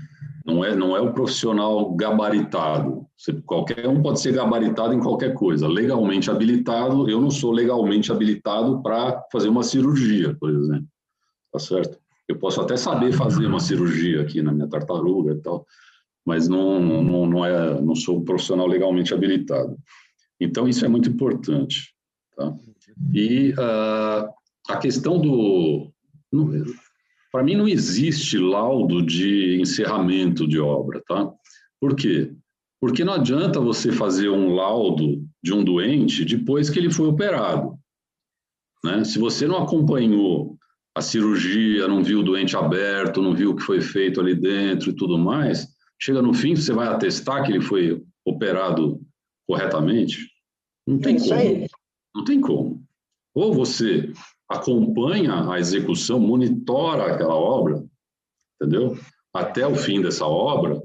Não 0.44 0.64
é, 0.64 0.74
não 0.74 0.96
é 0.96 1.00
o 1.00 1.12
profissional 1.12 1.94
gabaritado. 1.94 3.06
Você, 3.16 3.32
qualquer 3.42 3.88
um 3.88 4.02
pode 4.02 4.20
ser 4.20 4.32
gabaritado 4.32 4.92
em 4.92 5.00
qualquer 5.00 5.34
coisa. 5.34 5.68
Legalmente 5.68 6.30
habilitado, 6.30 7.08
eu 7.08 7.20
não 7.20 7.30
sou 7.30 7.52
legalmente 7.52 8.10
habilitado 8.10 8.82
para 8.82 9.22
fazer 9.30 9.48
uma 9.48 9.62
cirurgia, 9.62 10.36
por 10.38 10.50
exemplo. 10.50 10.86
Tá 11.52 11.58
certo? 11.58 11.98
Eu 12.26 12.38
posso 12.38 12.60
até 12.60 12.76
saber 12.76 13.12
fazer 13.12 13.46
uma 13.46 13.60
cirurgia 13.60 14.22
aqui 14.22 14.42
na 14.42 14.52
minha 14.52 14.66
tartaruga 14.66 15.32
e 15.32 15.40
tal, 15.40 15.66
mas 16.24 16.48
não, 16.48 16.80
não, 16.80 17.26
não, 17.26 17.44
é, 17.44 17.80
não 17.80 17.94
sou 17.94 18.18
um 18.18 18.24
profissional 18.24 18.66
legalmente 18.66 19.12
habilitado. 19.12 19.76
Então, 20.40 20.66
isso 20.66 20.84
é 20.84 20.88
muito 20.88 21.08
importante. 21.08 21.94
Tá? 22.36 22.52
E 23.14 23.52
uh, 23.52 24.28
a 24.68 24.76
questão 24.78 25.20
do. 25.20 25.92
Para 27.32 27.42
mim, 27.42 27.56
não 27.56 27.66
existe 27.66 28.36
laudo 28.36 29.04
de 29.04 29.58
encerramento 29.58 30.46
de 30.46 30.60
obra. 30.60 31.02
Tá? 31.08 31.32
Por 31.80 31.96
quê? 31.96 32.30
Porque 32.78 33.04
não 33.04 33.14
adianta 33.14 33.58
você 33.58 33.90
fazer 33.90 34.28
um 34.28 34.54
laudo 34.54 35.24
de 35.42 35.52
um 35.52 35.64
doente 35.64 36.24
depois 36.24 36.68
que 36.68 36.78
ele 36.78 36.90
foi 36.90 37.06
operado. 37.06 37.78
Né? 38.84 39.02
Se 39.04 39.18
você 39.18 39.46
não 39.46 39.62
acompanhou 39.62 40.58
a 40.94 41.00
cirurgia, 41.00 41.88
não 41.88 42.04
viu 42.04 42.20
o 42.20 42.24
doente 42.24 42.56
aberto, 42.56 43.22
não 43.22 43.34
viu 43.34 43.52
o 43.52 43.56
que 43.56 43.62
foi 43.62 43.80
feito 43.80 44.20
ali 44.20 44.34
dentro 44.34 44.90
e 44.90 44.96
tudo 44.96 45.16
mais, 45.16 45.68
chega 45.98 46.20
no 46.20 46.34
fim, 46.34 46.54
você 46.54 46.72
vai 46.72 46.88
atestar 46.88 47.44
que 47.44 47.52
ele 47.52 47.62
foi 47.62 48.02
operado 48.26 49.00
corretamente? 49.48 50.28
Não 50.86 50.98
tem 50.98 51.16
é 51.16 51.20
como. 51.20 51.34
Aí. 51.34 51.66
Não 52.14 52.24
tem 52.24 52.40
como. 52.40 52.84
Ou 53.34 53.54
você 53.54 54.12
acompanha 54.52 55.50
a 55.50 55.58
execução, 55.58 56.20
monitora 56.20 57.14
aquela 57.14 57.34
obra, 57.34 57.84
entendeu? 58.60 58.96
Até 59.34 59.66
o 59.66 59.74
fim 59.74 60.00
dessa 60.00 60.26
obra, 60.26 60.82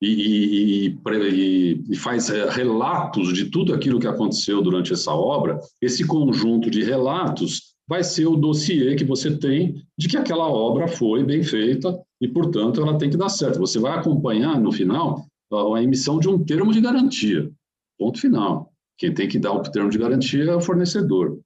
e, 0.00 0.08
e, 0.08 0.98
e, 1.08 1.84
e, 1.90 1.96
faz 1.96 2.28
é, 2.28 2.48
relatos 2.50 3.32
de 3.32 3.46
tudo 3.46 3.72
aquilo 3.72 3.98
que 3.98 4.06
aconteceu 4.06 4.60
durante 4.60 4.92
essa 4.92 5.12
obra, 5.12 5.58
esse 5.80 6.06
conjunto 6.06 6.70
de 6.70 6.82
relatos 6.82 7.74
vai 7.88 8.02
ser 8.02 8.26
o 8.26 8.36
dossiê 8.36 8.94
que 8.94 9.04
você 9.04 9.36
tem 9.36 9.82
de 9.96 10.08
que 10.08 10.16
aquela 10.16 10.48
obra 10.48 10.88
foi 10.88 11.24
bem 11.24 11.42
feita 11.42 11.98
e, 12.20 12.28
portanto, 12.28 12.82
ela 12.82 12.98
tem 12.98 13.08
que 13.08 13.16
dar 13.16 13.28
certo. 13.28 13.58
Você 13.58 13.78
vai 13.78 13.96
acompanhar, 13.96 14.60
no 14.60 14.72
final, 14.72 15.24
a 15.74 15.82
emissão 15.82 16.18
de 16.18 16.28
um 16.28 16.44
termo 16.44 16.72
de 16.72 16.80
garantia. 16.80 17.50
Ponto 17.98 18.20
final. 18.20 18.70
Quem 18.98 19.14
tem 19.14 19.28
que 19.28 19.38
dar 19.38 19.52
o 19.52 19.62
termo 19.62 19.88
de 19.88 19.98
garantia 19.98 20.44
é 20.44 20.54
o 20.54 20.60
fornecedor. 20.60 21.38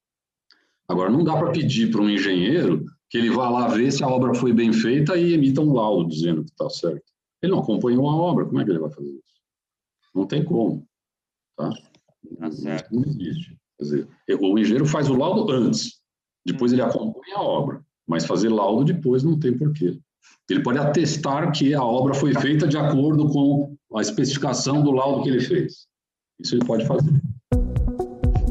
Agora, 0.91 1.09
não 1.09 1.23
dá 1.23 1.37
para 1.37 1.53
pedir 1.53 1.89
para 1.89 2.01
um 2.01 2.11
engenheiro 2.11 2.85
que 3.09 3.17
ele 3.17 3.31
vá 3.31 3.49
lá 3.49 3.69
ver 3.69 3.93
se 3.93 4.03
a 4.03 4.09
obra 4.09 4.35
foi 4.35 4.53
bem 4.53 4.73
feita 4.73 5.17
e 5.17 5.35
emita 5.35 5.61
um 5.61 5.73
laudo 5.73 6.11
dizendo 6.11 6.45
que 6.45 6.51
está 6.51 6.69
certo. 6.69 7.05
Ele 7.41 7.53
não 7.53 7.61
acompanhou 7.61 8.11
a 8.11 8.17
obra, 8.17 8.45
como 8.45 8.61
é 8.61 8.65
que 8.65 8.71
ele 8.71 8.81
vai 8.81 8.91
fazer 8.91 9.09
isso? 9.09 9.41
Não 10.13 10.27
tem 10.27 10.45
como. 10.45 10.85
Tá? 11.57 11.71
Tá. 11.71 11.77
Não 12.91 13.05
existe. 13.05 13.57
Quer 13.79 13.85
dizer, 13.85 14.09
o 14.41 14.59
engenheiro 14.59 14.85
faz 14.85 15.09
o 15.09 15.15
laudo 15.15 15.53
antes. 15.53 16.01
Depois 16.45 16.73
ele 16.73 16.83
acompanha 16.83 17.37
a 17.37 17.43
obra, 17.43 17.85
mas 18.05 18.27
fazer 18.27 18.49
laudo 18.49 18.85
depois 18.85 19.23
não 19.23 19.39
tem 19.39 19.57
porquê. 19.57 19.97
Ele 20.49 20.63
pode 20.65 20.79
atestar 20.79 21.53
que 21.53 21.73
a 21.73 21.85
obra 21.85 22.15
foi 22.15 22.35
feita 22.35 22.67
de 22.67 22.77
acordo 22.77 23.29
com 23.29 23.77
a 23.95 24.01
especificação 24.01 24.83
do 24.83 24.91
laudo 24.91 25.23
que 25.23 25.29
ele 25.29 25.41
fez. 25.41 25.87
Isso 26.41 26.57
ele 26.57 26.65
pode 26.65 26.85
fazer. 26.85 27.20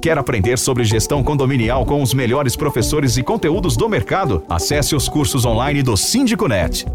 Quer 0.02 0.18
aprender 0.18 0.58
sobre 0.58 0.86
gestão 0.86 1.22
condominial 1.22 1.86
com 1.86 2.02
os 2.02 2.14
melhores 2.14 2.56
professores 2.56 3.18
e 3.18 3.24
conteúdos 3.24 3.76
do 3.76 3.90
mercado? 3.90 4.46
Acesse 4.50 4.96
os 4.96 5.10
cursos 5.10 5.44
online 5.44 5.84
do 5.84 5.98
Síndico 5.98 6.48
Net. 6.48 6.86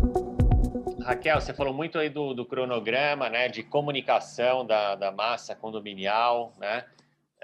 Raquel, 1.03 1.39
você 1.39 1.53
falou 1.53 1.75
muito 1.75 1.99
aí 1.99 2.09
do, 2.09 2.33
do 2.33 2.47
cronograma, 2.47 3.29
né, 3.29 3.49
de 3.49 3.63
comunicação 3.63 4.67
da, 4.67 4.95
da 4.95 5.13
massa 5.13 5.55
condominial, 5.55 6.55
né? 6.59 6.87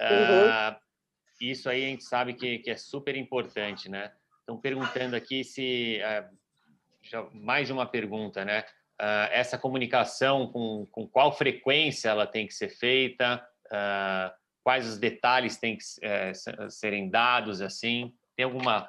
Uhum. 0.00 0.72
Uh, 0.72 0.76
isso 1.42 1.68
aí 1.68 1.84
a 1.84 1.88
gente 1.88 2.04
sabe 2.04 2.32
que, 2.32 2.60
que 2.60 2.70
é 2.70 2.76
super 2.76 3.14
importante, 3.14 3.90
né? 3.90 4.12
Estão 4.38 4.56
perguntando 4.56 5.14
aqui 5.14 5.44
se 5.44 6.00
uh, 6.02 6.34
já, 7.02 7.22
mais 7.34 7.66
de 7.66 7.72
uma 7.74 7.84
pergunta, 7.84 8.46
né? 8.46 8.64
Uh, 8.98 9.28
essa 9.30 9.58
comunicação 9.58 10.46
com, 10.46 10.86
com 10.90 11.06
qual 11.06 11.36
frequência 11.36 12.08
ela 12.08 12.26
tem 12.26 12.46
que 12.46 12.54
ser 12.54 12.70
feita, 12.70 13.46
uh, 13.66 14.39
quais 14.70 14.86
os 14.86 14.98
detalhes 14.98 15.56
têm 15.56 15.76
que 15.76 15.82
uh, 15.82 16.70
serem 16.70 17.10
dados, 17.10 17.60
assim, 17.60 18.14
tem 18.36 18.44
alguma 18.44 18.88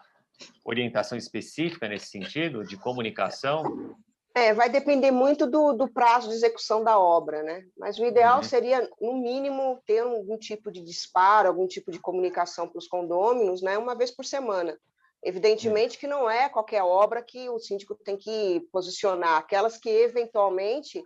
orientação 0.63 1.17
específica 1.17 1.87
nesse 1.87 2.05
sentido 2.05 2.63
de 2.63 2.77
comunicação? 2.77 3.95
É, 4.35 4.53
vai 4.53 4.69
depender 4.69 5.09
muito 5.09 5.47
do, 5.49 5.73
do, 5.73 5.91
prazo 5.91 6.29
de 6.29 6.35
execução 6.35 6.83
da 6.83 6.99
obra, 6.99 7.41
né? 7.41 7.63
Mas 7.75 7.97
o 7.97 8.05
ideal 8.05 8.37
uhum. 8.37 8.43
seria, 8.43 8.87
no 9.01 9.15
mínimo, 9.15 9.81
ter 9.83 10.01
algum 10.01 10.37
tipo 10.37 10.71
de 10.71 10.83
disparo, 10.83 11.47
algum 11.47 11.65
tipo 11.65 11.91
de 11.91 11.97
comunicação 11.97 12.67
para 12.67 12.77
os 12.77 12.87
condôminos, 12.87 13.63
né? 13.63 13.75
Uma 13.75 13.95
vez 13.95 14.11
por 14.11 14.23
semana. 14.23 14.77
Evidentemente 15.23 15.97
que 15.97 16.05
não 16.05 16.29
é 16.29 16.47
qualquer 16.47 16.83
obra 16.83 17.23
que 17.23 17.49
o 17.49 17.57
síndico 17.57 17.95
tem 17.95 18.17
que 18.17 18.61
posicionar, 18.71 19.39
aquelas 19.39 19.77
que 19.77 19.89
eventualmente 19.89 21.01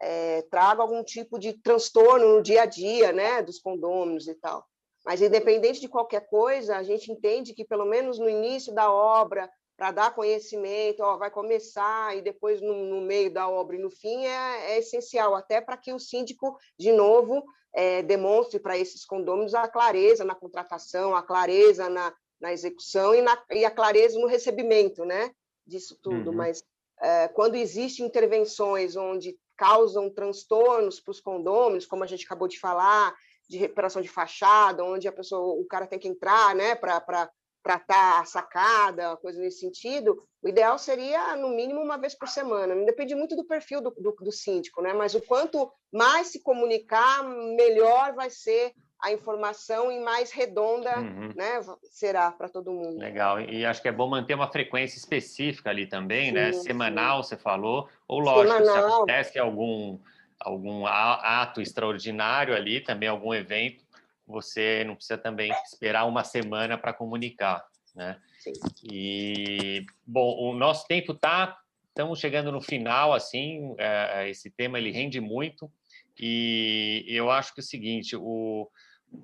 é, 0.00 0.42
tragam 0.50 0.82
algum 0.82 1.02
tipo 1.02 1.38
de 1.38 1.52
transtorno 1.54 2.36
no 2.36 2.42
dia 2.42 2.62
a 2.62 2.66
dia, 2.66 3.12
né? 3.12 3.42
Dos 3.42 3.58
condôminos 3.58 4.28
e 4.28 4.34
tal. 4.34 4.64
Mas, 5.04 5.22
independente 5.22 5.80
de 5.80 5.88
qualquer 5.88 6.28
coisa, 6.28 6.76
a 6.76 6.82
gente 6.82 7.12
entende 7.12 7.54
que, 7.54 7.64
pelo 7.64 7.84
menos 7.84 8.18
no 8.18 8.28
início 8.28 8.74
da 8.74 8.92
obra, 8.92 9.48
para 9.76 9.92
dar 9.92 10.14
conhecimento, 10.14 11.00
ó, 11.00 11.16
vai 11.16 11.30
começar 11.30 12.16
e 12.16 12.22
depois 12.22 12.60
no, 12.60 12.74
no, 12.86 13.00
meio 13.02 13.30
da 13.30 13.48
obra 13.48 13.76
e 13.76 13.78
no 13.78 13.90
fim 13.90 14.24
é, 14.24 14.72
é 14.72 14.78
essencial, 14.78 15.34
até 15.34 15.60
para 15.60 15.76
que 15.76 15.92
o 15.92 15.98
síndico, 15.98 16.58
de 16.78 16.92
novo, 16.92 17.44
é, 17.74 18.02
demonstre 18.02 18.58
para 18.58 18.78
esses 18.78 19.04
condôminos 19.04 19.54
a 19.54 19.68
clareza 19.68 20.24
na 20.24 20.34
contratação, 20.34 21.14
a 21.14 21.22
clareza 21.22 21.90
na, 21.90 22.12
na 22.40 22.52
execução 22.52 23.14
e, 23.14 23.20
na, 23.20 23.40
e, 23.50 23.64
a 23.64 23.70
clareza 23.70 24.18
no 24.18 24.26
recebimento 24.26 25.04
né, 25.04 25.30
disso 25.66 25.96
tudo. 26.02 26.30
Uhum. 26.30 26.36
Mas 26.36 26.64
é, 27.00 27.28
quando 27.28 27.54
existem 27.54 28.06
intervenções 28.06 28.96
onde 28.96 29.38
causam 29.56 30.10
transtornos 30.10 31.00
para 31.00 31.10
os 31.10 31.20
condôminos, 31.20 31.86
como 31.86 32.04
a 32.04 32.06
gente 32.06 32.24
acabou 32.24 32.46
de 32.48 32.58
falar, 32.58 33.14
de 33.48 33.58
recuperação 33.58 34.02
de 34.02 34.08
fachada, 34.08 34.84
onde 34.84 35.08
a 35.08 35.12
pessoa, 35.12 35.60
o 35.60 35.64
cara 35.66 35.86
tem 35.86 35.98
que 35.98 36.08
entrar 36.08 36.54
né, 36.54 36.74
para 36.74 37.30
tratar 37.62 38.20
a 38.20 38.24
sacada, 38.24 39.16
coisa 39.16 39.40
nesse 39.40 39.58
sentido, 39.58 40.22
o 40.40 40.48
ideal 40.48 40.78
seria, 40.78 41.34
no 41.34 41.48
mínimo, 41.48 41.80
uma 41.80 41.98
vez 41.98 42.14
por 42.14 42.28
semana. 42.28 42.76
Depende 42.84 43.16
muito 43.16 43.34
do 43.34 43.44
perfil 43.44 43.80
do, 43.80 43.90
do, 43.90 44.12
do 44.12 44.30
síndico, 44.30 44.80
né? 44.80 44.92
Mas 44.92 45.16
o 45.16 45.20
quanto 45.20 45.68
mais 45.92 46.28
se 46.28 46.40
comunicar, 46.40 47.24
melhor 47.24 48.14
vai 48.14 48.30
ser 48.30 48.72
a 49.02 49.12
informação 49.12 49.92
e 49.92 50.00
mais 50.00 50.32
redonda 50.32 50.98
uhum. 50.98 51.32
né, 51.34 51.60
será 51.84 52.30
para 52.30 52.48
todo 52.48 52.72
mundo. 52.72 52.98
Legal. 52.98 53.40
E 53.40 53.64
acho 53.64 53.82
que 53.82 53.88
é 53.88 53.92
bom 53.92 54.08
manter 54.08 54.34
uma 54.34 54.50
frequência 54.50 54.96
específica 54.96 55.70
ali 55.70 55.86
também, 55.86 56.32
né? 56.32 56.52
sim, 56.52 56.58
né? 56.58 56.64
Semanal, 56.64 57.22
sim. 57.22 57.28
você 57.28 57.36
falou. 57.36 57.88
Ou 58.08 58.20
lógico, 58.20 58.56
Semanal. 58.56 58.74
se 58.74 58.94
acontece 58.94 59.38
algum, 59.38 59.98
algum 60.40 60.86
ato 60.86 61.60
extraordinário 61.60 62.54
ali, 62.54 62.80
também 62.80 63.08
algum 63.08 63.34
evento, 63.34 63.84
você 64.26 64.82
não 64.84 64.96
precisa 64.96 65.18
também 65.18 65.52
esperar 65.70 66.04
uma 66.06 66.24
semana 66.24 66.76
para 66.76 66.92
comunicar, 66.92 67.64
né? 67.94 68.18
Sim. 68.40 68.52
E 68.82 69.86
bom, 70.06 70.36
o 70.50 70.54
nosso 70.54 70.86
tempo 70.86 71.14
tá, 71.14 71.56
estamos 71.88 72.18
chegando 72.18 72.50
no 72.50 72.60
final, 72.60 73.12
assim, 73.12 73.74
é, 73.78 74.22
é, 74.24 74.30
esse 74.30 74.50
tema 74.50 74.78
ele 74.78 74.90
rende 74.90 75.20
muito 75.20 75.70
e 76.18 77.04
eu 77.08 77.30
acho 77.30 77.54
que 77.54 77.60
é 77.60 77.62
o 77.62 77.66
seguinte, 77.66 78.16
o, 78.16 78.68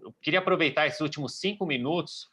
eu 0.01 0.15
queria 0.21 0.41
aproveitar 0.41 0.87
esses 0.87 1.01
últimos 1.01 1.39
cinco 1.39 1.67
minutos 1.67 2.31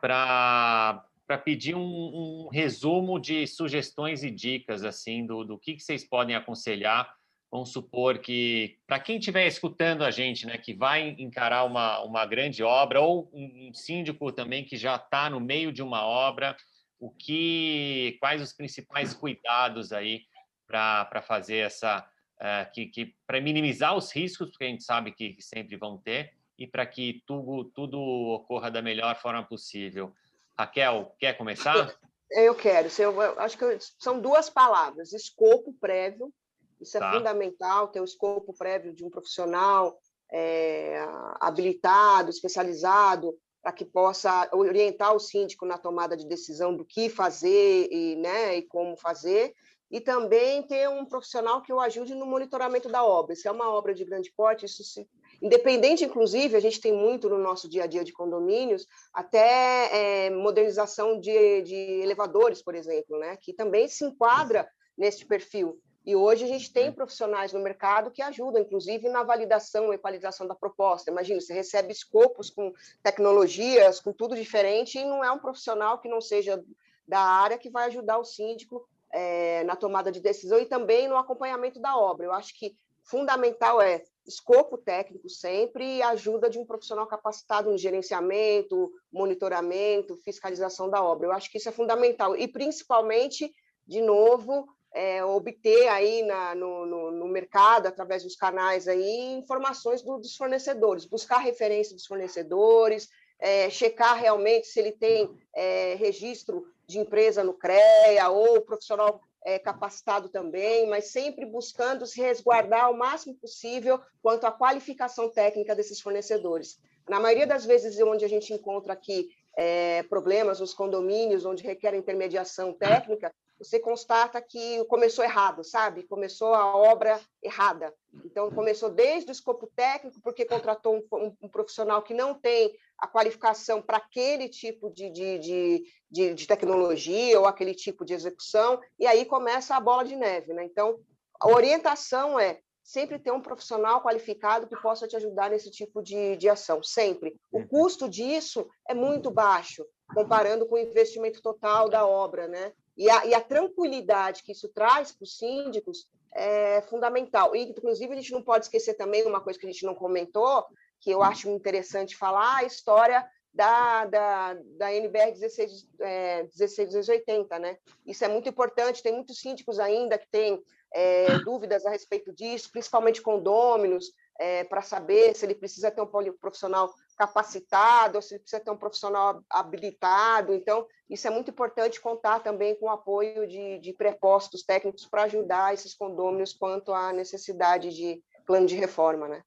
para 0.00 1.04
para 1.26 1.38
pedir 1.38 1.76
um, 1.76 1.80
um, 1.80 2.48
resumo 2.48 3.20
de 3.20 3.46
sugestões 3.46 4.24
e 4.24 4.32
dicas 4.32 4.82
assim 4.82 5.24
do, 5.24 5.44
do 5.44 5.56
que, 5.56 5.74
que 5.74 5.80
vocês 5.80 6.02
podem 6.02 6.34
aconselhar. 6.34 7.14
Vamos 7.52 7.72
supor 7.72 8.18
que, 8.18 8.78
para 8.84 8.98
quem 8.98 9.18
estiver 9.18 9.46
escutando 9.46 10.02
a 10.02 10.10
gente, 10.10 10.44
né, 10.44 10.58
que 10.58 10.74
vai 10.74 11.14
encarar 11.20 11.62
uma, 11.62 12.00
uma 12.02 12.26
grande 12.26 12.64
obra, 12.64 13.00
ou 13.00 13.30
um, 13.32 13.70
síndico 13.72 14.32
também 14.32 14.64
que 14.64 14.76
já 14.76 14.96
está 14.96 15.30
no 15.30 15.38
meio 15.38 15.72
de 15.72 15.84
uma 15.84 16.04
obra, 16.04 16.56
o 16.98 17.10
que, 17.10 18.16
quais 18.18 18.42
os 18.42 18.52
principais 18.52 19.14
cuidados 19.14 19.92
aí 19.92 20.24
para 20.66 21.22
fazer 21.22 21.58
essa, 21.58 22.04
uh, 22.40 22.72
que, 22.72 22.86
que 22.86 23.14
para 23.24 23.40
minimizar 23.40 23.96
os 23.96 24.12
riscos, 24.12 24.50
porque 24.50 24.64
a 24.64 24.68
gente 24.68 24.82
sabe 24.82 25.12
que, 25.12 25.34
que 25.34 25.42
sempre 25.42 25.76
vão 25.76 25.96
ter, 25.96 26.34
e 26.60 26.66
para 26.66 26.84
que 26.84 27.22
tudo, 27.26 27.64
tudo 27.74 27.98
ocorra 27.98 28.70
da 28.70 28.82
melhor 28.82 29.16
forma 29.16 29.42
possível. 29.42 30.12
Raquel, 30.56 31.14
quer 31.18 31.32
começar? 31.38 31.74
Eu 32.30 32.54
quero. 32.54 32.88
Eu 32.98 33.40
acho 33.40 33.58
que 33.58 33.64
são 33.98 34.20
duas 34.20 34.48
palavras: 34.50 35.12
escopo 35.12 35.72
prévio 35.80 36.32
Isso 36.80 36.96
é 36.96 37.00
tá. 37.00 37.12
fundamental, 37.12 37.88
ter 37.88 38.00
o 38.00 38.04
escopo 38.04 38.52
prévio 38.52 38.94
de 38.94 39.04
um 39.04 39.10
profissional 39.10 39.98
é, 40.30 41.02
habilitado, 41.40 42.30
especializado, 42.30 43.34
para 43.62 43.72
que 43.72 43.84
possa 43.84 44.48
orientar 44.52 45.14
o 45.14 45.18
síndico 45.18 45.66
na 45.66 45.76
tomada 45.76 46.16
de 46.16 46.28
decisão 46.28 46.76
do 46.76 46.84
que 46.84 47.08
fazer 47.08 47.88
e, 47.90 48.16
né, 48.16 48.58
e 48.58 48.62
como 48.62 48.96
fazer, 48.96 49.54
e 49.90 50.00
também 50.00 50.62
ter 50.62 50.88
um 50.88 51.04
profissional 51.04 51.62
que 51.62 51.72
o 51.72 51.80
ajude 51.80 52.14
no 52.14 52.26
monitoramento 52.26 52.88
da 52.88 53.04
obra. 53.04 53.34
Se 53.34 53.48
é 53.48 53.50
uma 53.50 53.70
obra 53.70 53.92
de 53.92 54.04
grande 54.04 54.32
porte, 54.36 54.66
isso 54.66 54.84
se... 54.84 55.08
independente, 55.40 56.04
inclusive, 56.04 56.56
a 56.56 56.60
gente 56.60 56.80
tem 56.80 56.92
muito 56.92 57.28
no 57.28 57.38
nosso 57.38 57.68
dia 57.68 57.84
a 57.84 57.86
dia 57.86 58.04
de 58.04 58.12
condomínios, 58.12 58.86
até 59.12 60.26
é, 60.26 60.30
modernização 60.30 61.18
de, 61.18 61.62
de 61.62 61.74
elevadores, 62.02 62.62
por 62.62 62.74
exemplo, 62.74 63.18
né, 63.18 63.36
que 63.36 63.52
também 63.52 63.88
se 63.88 64.04
enquadra 64.04 64.68
neste 64.96 65.24
perfil. 65.24 65.80
E 66.04 66.16
hoje 66.16 66.44
a 66.44 66.48
gente 66.48 66.72
tem 66.72 66.90
profissionais 66.90 67.52
no 67.52 67.60
mercado 67.60 68.10
que 68.10 68.22
ajudam, 68.22 68.62
inclusive, 68.62 69.08
na 69.08 69.22
validação 69.22 69.92
e 69.92 69.96
equalização 69.96 70.46
da 70.46 70.54
proposta. 70.54 71.10
Imagina, 71.10 71.40
você 71.40 71.52
recebe 71.52 71.92
escopos 71.92 72.48
com 72.48 72.72
tecnologias, 73.02 74.00
com 74.00 74.12
tudo 74.12 74.34
diferente, 74.34 74.98
e 74.98 75.04
não 75.04 75.22
é 75.22 75.30
um 75.30 75.38
profissional 75.38 75.98
que 75.98 76.08
não 76.08 76.20
seja 76.20 76.62
da 77.06 77.20
área 77.20 77.58
que 77.58 77.68
vai 77.68 77.86
ajudar 77.86 78.18
o 78.18 78.24
síndico 78.24 78.88
é, 79.12 79.62
na 79.64 79.76
tomada 79.76 80.10
de 80.10 80.20
decisão 80.20 80.58
e 80.58 80.66
também 80.66 81.06
no 81.06 81.16
acompanhamento 81.16 81.80
da 81.80 81.96
obra. 81.96 82.26
Eu 82.26 82.32
acho 82.32 82.58
que 82.58 82.76
fundamental 83.02 83.80
é 83.80 84.02
escopo 84.30 84.78
técnico 84.78 85.28
sempre 85.28 85.96
e 85.96 86.02
ajuda 86.02 86.48
de 86.48 86.58
um 86.58 86.64
profissional 86.64 87.06
capacitado 87.06 87.70
no 87.70 87.76
gerenciamento, 87.76 88.92
monitoramento, 89.12 90.16
fiscalização 90.24 90.88
da 90.88 91.02
obra. 91.02 91.26
Eu 91.26 91.32
acho 91.32 91.50
que 91.50 91.58
isso 91.58 91.68
é 91.68 91.72
fundamental. 91.72 92.36
E, 92.36 92.48
principalmente, 92.48 93.52
de 93.86 94.00
novo, 94.00 94.66
é, 94.92 95.24
obter 95.24 95.88
aí 95.88 96.22
na, 96.22 96.54
no, 96.54 96.86
no, 96.86 97.10
no, 97.10 97.28
mercado, 97.28 97.86
através 97.86 98.22
dos 98.22 98.36
canais 98.36 98.88
aí, 98.88 99.34
informações 99.34 100.02
do, 100.02 100.18
dos 100.18 100.36
fornecedores, 100.36 101.04
buscar 101.04 101.38
referência 101.38 101.94
dos 101.94 102.06
fornecedores, 102.06 103.08
é, 103.38 103.68
checar 103.70 104.16
realmente 104.16 104.66
se 104.66 104.78
ele 104.78 104.92
tem 104.92 105.30
é, 105.54 105.94
registro 105.94 106.66
de 106.86 106.98
empresa 106.98 107.42
no 107.42 107.54
CREA 107.54 108.28
ou 108.30 108.60
profissional 108.60 109.20
é, 109.44 109.58
capacitado 109.58 110.28
também, 110.28 110.88
mas 110.88 111.06
sempre 111.12 111.46
buscando 111.46 112.06
se 112.06 112.20
resguardar 112.20 112.90
o 112.90 112.96
máximo 112.96 113.34
possível 113.34 114.00
quanto 114.22 114.46
à 114.46 114.52
qualificação 114.52 115.28
técnica 115.30 115.74
desses 115.74 116.00
fornecedores. 116.00 116.78
Na 117.08 117.18
maioria 117.18 117.46
das 117.46 117.64
vezes 117.64 118.00
onde 118.00 118.24
a 118.24 118.28
gente 118.28 118.52
encontra 118.52 118.92
aqui 118.92 119.28
é, 119.56 120.02
problemas 120.04 120.60
nos 120.60 120.74
condomínios, 120.74 121.44
onde 121.44 121.62
requer 121.62 121.94
intermediação 121.94 122.72
técnica, 122.72 123.32
você 123.58 123.78
constata 123.78 124.40
que 124.40 124.82
começou 124.86 125.22
errado, 125.22 125.62
sabe? 125.62 126.04
Começou 126.04 126.54
a 126.54 126.74
obra 126.74 127.20
errada. 127.42 127.92
Então, 128.24 128.50
começou 128.50 128.88
desde 128.88 129.30
o 129.30 129.32
escopo 129.32 129.70
técnico, 129.76 130.18
porque 130.22 130.46
contratou 130.46 130.96
um, 131.12 131.36
um 131.42 131.48
profissional 131.48 132.00
que 132.00 132.14
não 132.14 132.32
tem 132.32 132.74
a 133.00 133.06
qualificação 133.06 133.80
para 133.80 133.96
aquele 133.96 134.48
tipo 134.48 134.90
de, 134.90 135.10
de, 135.10 135.84
de, 136.10 136.34
de, 136.34 136.46
tecnologia 136.46 137.40
ou 137.40 137.46
aquele 137.46 137.74
tipo 137.74 138.04
de 138.04 138.12
execução, 138.12 138.78
e 138.98 139.06
aí 139.06 139.24
começa 139.24 139.74
a 139.74 139.80
bola 139.80 140.04
de 140.04 140.14
neve, 140.14 140.52
né? 140.52 140.64
Então, 140.64 140.98
a 141.40 141.48
orientação 141.48 142.38
é 142.38 142.60
sempre 142.82 143.18
ter 143.18 143.30
um 143.30 143.40
profissional 143.40 144.02
qualificado 144.02 144.66
que 144.66 144.80
possa 144.82 145.08
te 145.08 145.16
ajudar 145.16 145.48
nesse 145.50 145.70
tipo 145.70 146.02
de, 146.02 146.36
de 146.36 146.48
ação, 146.48 146.82
sempre. 146.82 147.36
O 147.50 147.58
uhum. 147.58 147.68
custo 147.68 148.08
disso 148.08 148.68
é 148.88 148.94
muito 148.94 149.30
baixo, 149.30 149.86
comparando 150.14 150.66
com 150.66 150.74
o 150.74 150.78
investimento 150.78 151.40
total 151.40 151.88
da 151.88 152.06
obra, 152.06 152.48
né? 152.48 152.72
E 152.96 153.08
a, 153.08 153.24
e 153.26 153.34
a 153.34 153.40
tranquilidade 153.40 154.42
que 154.42 154.52
isso 154.52 154.68
traz 154.68 155.12
para 155.12 155.24
os 155.24 155.38
síndicos 155.38 156.08
é 156.34 156.82
fundamental. 156.82 157.56
E, 157.56 157.62
inclusive, 157.62 158.12
a 158.12 158.16
gente 158.16 158.32
não 158.32 158.42
pode 158.42 158.66
esquecer 158.66 158.94
também 158.94 159.24
uma 159.24 159.40
coisa 159.40 159.58
que 159.58 159.66
a 159.66 159.70
gente 159.70 159.86
não 159.86 159.94
comentou, 159.94 160.66
que 161.00 161.10
eu 161.10 161.22
acho 161.22 161.48
interessante 161.48 162.16
falar, 162.16 162.58
a 162.58 162.64
história 162.64 163.26
da, 163.52 164.04
da, 164.06 164.54
da 164.78 164.94
NBR 164.94 165.32
16, 165.32 165.88
é, 166.00 166.46
16280, 166.52 167.58
né? 167.58 167.76
Isso 168.06 168.24
é 168.24 168.28
muito 168.28 168.48
importante, 168.48 169.02
tem 169.02 169.12
muitos 169.12 169.40
síndicos 169.40 169.78
ainda 169.78 170.16
que 170.16 170.28
têm 170.28 170.62
é, 170.94 171.38
dúvidas 171.44 171.84
a 171.84 171.90
respeito 171.90 172.32
disso, 172.32 172.70
principalmente 172.70 173.20
condôminos, 173.20 174.12
é, 174.38 174.64
para 174.64 174.80
saber 174.80 175.34
se 175.34 175.44
ele 175.44 175.54
precisa 175.54 175.90
ter 175.90 176.00
um 176.00 176.06
profissional 176.40 176.90
capacitado, 177.16 178.16
ou 178.16 178.22
se 178.22 178.34
ele 178.34 178.40
precisa 178.40 178.62
ter 178.62 178.70
um 178.70 178.76
profissional 178.76 179.42
habilitado. 179.50 180.54
Então, 180.54 180.86
isso 181.08 181.26
é 181.26 181.30
muito 181.30 181.50
importante 181.50 182.00
contar 182.00 182.40
também 182.40 182.74
com 182.76 182.86
o 182.86 182.90
apoio 182.90 183.46
de, 183.46 183.78
de 183.80 183.92
prepostos 183.92 184.62
técnicos 184.62 185.06
para 185.06 185.24
ajudar 185.24 185.74
esses 185.74 185.94
condôminos 185.94 186.54
quanto 186.54 186.92
à 186.92 187.12
necessidade 187.12 187.90
de 187.90 188.22
plano 188.46 188.66
de 188.66 188.76
reforma, 188.76 189.28
né? 189.28 189.42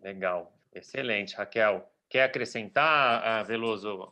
Legal, 0.00 0.52
excelente, 0.74 1.34
Raquel. 1.36 1.84
Quer 2.08 2.24
acrescentar, 2.24 3.44
Veloso, 3.46 4.08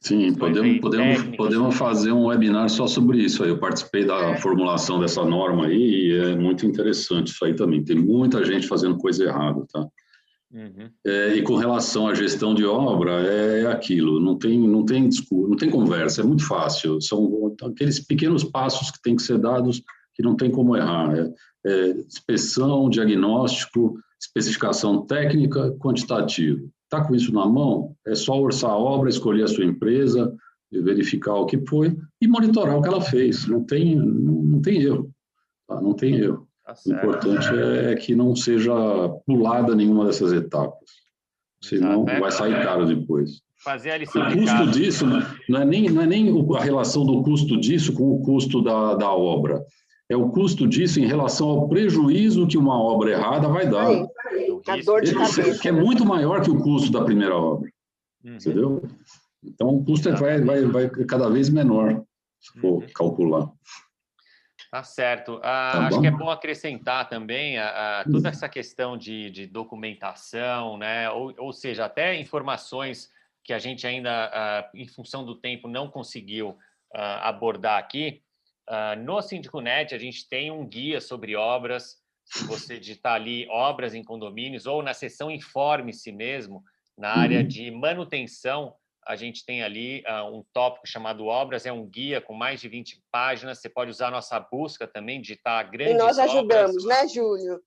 Sim, 0.00 0.32
podemos, 0.34 0.80
podemos, 0.80 1.36
podemos 1.36 1.76
fazer 1.76 2.12
um 2.12 2.26
webinar 2.26 2.68
só 2.68 2.86
sobre 2.86 3.18
isso. 3.18 3.44
Eu 3.44 3.58
participei 3.58 4.04
da 4.04 4.30
é. 4.30 4.36
formulação 4.36 5.00
dessa 5.00 5.24
norma 5.24 5.66
aí 5.66 6.06
e 6.06 6.18
é 6.18 6.36
muito 6.36 6.64
interessante 6.64 7.28
isso 7.28 7.44
aí 7.44 7.54
também. 7.54 7.82
Tem 7.82 7.96
muita 7.96 8.44
gente 8.44 8.68
fazendo 8.68 8.96
coisa 8.96 9.24
errada, 9.24 9.66
tá? 9.72 9.86
Uhum. 10.52 10.88
É, 11.04 11.34
e 11.34 11.42
com 11.42 11.56
relação 11.56 12.08
à 12.08 12.14
gestão 12.14 12.54
de 12.54 12.64
obra, 12.64 13.12
é 13.22 13.66
aquilo, 13.66 14.18
não 14.18 14.38
tem, 14.38 14.58
não 14.66 14.84
tem 14.84 15.08
discurso, 15.08 15.50
não 15.50 15.56
tem 15.56 15.68
conversa, 15.68 16.22
é 16.22 16.24
muito 16.24 16.46
fácil. 16.46 17.00
São 17.02 17.54
aqueles 17.64 18.00
pequenos 18.00 18.44
passos 18.44 18.90
que 18.90 19.02
têm 19.02 19.16
que 19.16 19.22
ser 19.22 19.38
dados 19.38 19.82
que 20.14 20.22
não 20.22 20.36
tem 20.36 20.50
como 20.50 20.76
errar. 20.76 21.14
É, 21.16 21.32
é 21.66 21.90
inspeção, 21.90 22.88
diagnóstico, 22.88 23.98
especificação 24.20 25.06
técnica, 25.06 25.72
quantitativo. 25.78 26.70
Está 26.84 27.04
com 27.04 27.14
isso 27.14 27.32
na 27.32 27.46
mão? 27.46 27.94
É 28.06 28.14
só 28.14 28.40
orçar 28.40 28.70
a 28.70 28.78
obra, 28.78 29.08
escolher 29.08 29.44
a 29.44 29.48
sua 29.48 29.64
empresa, 29.64 30.34
verificar 30.72 31.34
o 31.34 31.46
que 31.46 31.58
foi 31.66 31.96
e 32.20 32.26
monitorar 32.26 32.76
o 32.76 32.82
que 32.82 32.88
ela 32.88 33.00
fez. 33.00 33.46
Não 33.46 33.64
tem, 33.64 33.96
não, 33.96 34.42
não 34.42 34.62
tem 34.62 34.82
erro. 34.82 35.10
Tá? 35.66 35.80
Não 35.80 35.94
tem 35.94 36.14
erro. 36.16 36.48
Tá 36.64 36.74
o 36.86 36.92
importante 36.92 37.48
é 37.48 37.94
que 37.94 38.14
não 38.14 38.34
seja 38.34 38.72
pulada 39.26 39.74
nenhuma 39.74 40.06
dessas 40.06 40.32
etapas. 40.32 40.88
Senão 41.62 42.04
Exato. 42.04 42.20
vai 42.20 42.32
sair 42.32 42.62
caro 42.62 42.86
depois. 42.86 43.42
Fazer 43.64 43.90
a 43.90 43.98
lição 43.98 44.22
o 44.22 44.34
custo 44.34 44.70
disso 44.70 45.04
não 45.48 45.60
é, 45.60 45.64
nem, 45.64 45.90
não 45.90 46.02
é 46.02 46.06
nem 46.06 46.30
a 46.56 46.62
relação 46.62 47.04
do 47.04 47.22
custo 47.22 47.58
disso 47.58 47.92
com 47.92 48.12
o 48.12 48.22
custo 48.22 48.62
da, 48.62 48.94
da 48.94 49.12
obra 49.12 49.64
é 50.08 50.16
o 50.16 50.30
custo 50.30 50.66
disso 50.66 51.00
em 51.00 51.06
relação 51.06 51.48
ao 51.48 51.68
prejuízo 51.68 52.46
que 52.46 52.56
uma 52.56 52.80
obra 52.80 53.10
errada 53.10 53.48
vai 53.48 53.68
dar. 53.68 53.88
Aí, 53.88 54.06
a 54.66 54.76
dor 54.78 55.02
de 55.02 55.14
cabeça. 55.14 55.60
Que 55.60 55.68
é 55.68 55.72
muito 55.72 56.04
maior 56.04 56.42
que 56.42 56.50
o 56.50 56.58
custo 56.58 56.90
da 56.90 57.04
primeira 57.04 57.36
obra. 57.36 57.70
Uhum. 58.24 58.36
Entendeu? 58.36 58.82
Então, 59.44 59.68
o 59.68 59.84
custo 59.84 60.08
é, 60.08 60.12
vai, 60.12 60.40
vai, 60.40 60.64
vai 60.64 60.88
cada 61.06 61.28
vez 61.28 61.48
menor, 61.48 62.02
se 62.40 62.58
for 62.60 62.82
uhum. 62.82 62.86
calcular. 62.94 63.50
Tá 64.70 64.82
certo. 64.82 65.40
Ah, 65.42 65.70
tá 65.72 65.86
acho 65.86 66.00
que 66.00 66.06
é 66.06 66.10
bom 66.10 66.28
acrescentar 66.28 67.08
também 67.08 67.56
a, 67.58 68.00
a 68.00 68.04
toda 68.04 68.28
essa 68.28 68.48
questão 68.48 68.98
de, 68.98 69.30
de 69.30 69.46
documentação, 69.46 70.76
né? 70.76 71.08
ou, 71.10 71.32
ou 71.38 71.52
seja, 71.52 71.86
até 71.86 72.20
informações 72.20 73.10
que 73.42 73.52
a 73.54 73.58
gente 73.58 73.86
ainda, 73.86 74.30
ah, 74.32 74.70
em 74.74 74.86
função 74.86 75.24
do 75.24 75.34
tempo, 75.34 75.68
não 75.68 75.88
conseguiu 75.88 76.58
ah, 76.94 77.28
abordar 77.28 77.78
aqui. 77.78 78.22
Uh, 78.68 79.00
no 79.02 79.20
SíndicoNet, 79.22 79.94
a 79.94 79.98
gente 79.98 80.28
tem 80.28 80.50
um 80.50 80.66
guia 80.66 81.00
sobre 81.00 81.34
obras. 81.34 81.96
Se 82.24 82.44
você 82.44 82.78
digitar 82.78 83.14
ali 83.14 83.48
obras 83.48 83.94
em 83.94 84.04
condomínios 84.04 84.66
ou 84.66 84.82
na 84.82 84.92
seção 84.92 85.30
Informe-se 85.30 86.12
mesmo, 86.12 86.62
na 86.96 87.16
área 87.16 87.40
uhum. 87.40 87.46
de 87.48 87.70
manutenção, 87.70 88.74
a 89.06 89.16
gente 89.16 89.46
tem 89.46 89.62
ali 89.62 90.02
uh, 90.06 90.36
um 90.36 90.44
tópico 90.52 90.86
chamado 90.86 91.24
Obras, 91.24 91.64
é 91.64 91.72
um 91.72 91.86
guia 91.86 92.20
com 92.20 92.34
mais 92.34 92.60
de 92.60 92.68
20 92.68 93.02
páginas. 93.10 93.58
Você 93.58 93.70
pode 93.70 93.90
usar 93.90 94.08
a 94.08 94.10
nossa 94.10 94.38
busca 94.38 94.86
também, 94.86 95.18
digitar 95.18 95.70
grandes 95.70 95.94
obras. 95.94 96.18
E 96.18 96.20
nós 96.20 96.30
ajudamos, 96.30 96.84
obras. 96.84 96.84
né, 96.84 97.08
Júlio? 97.08 97.62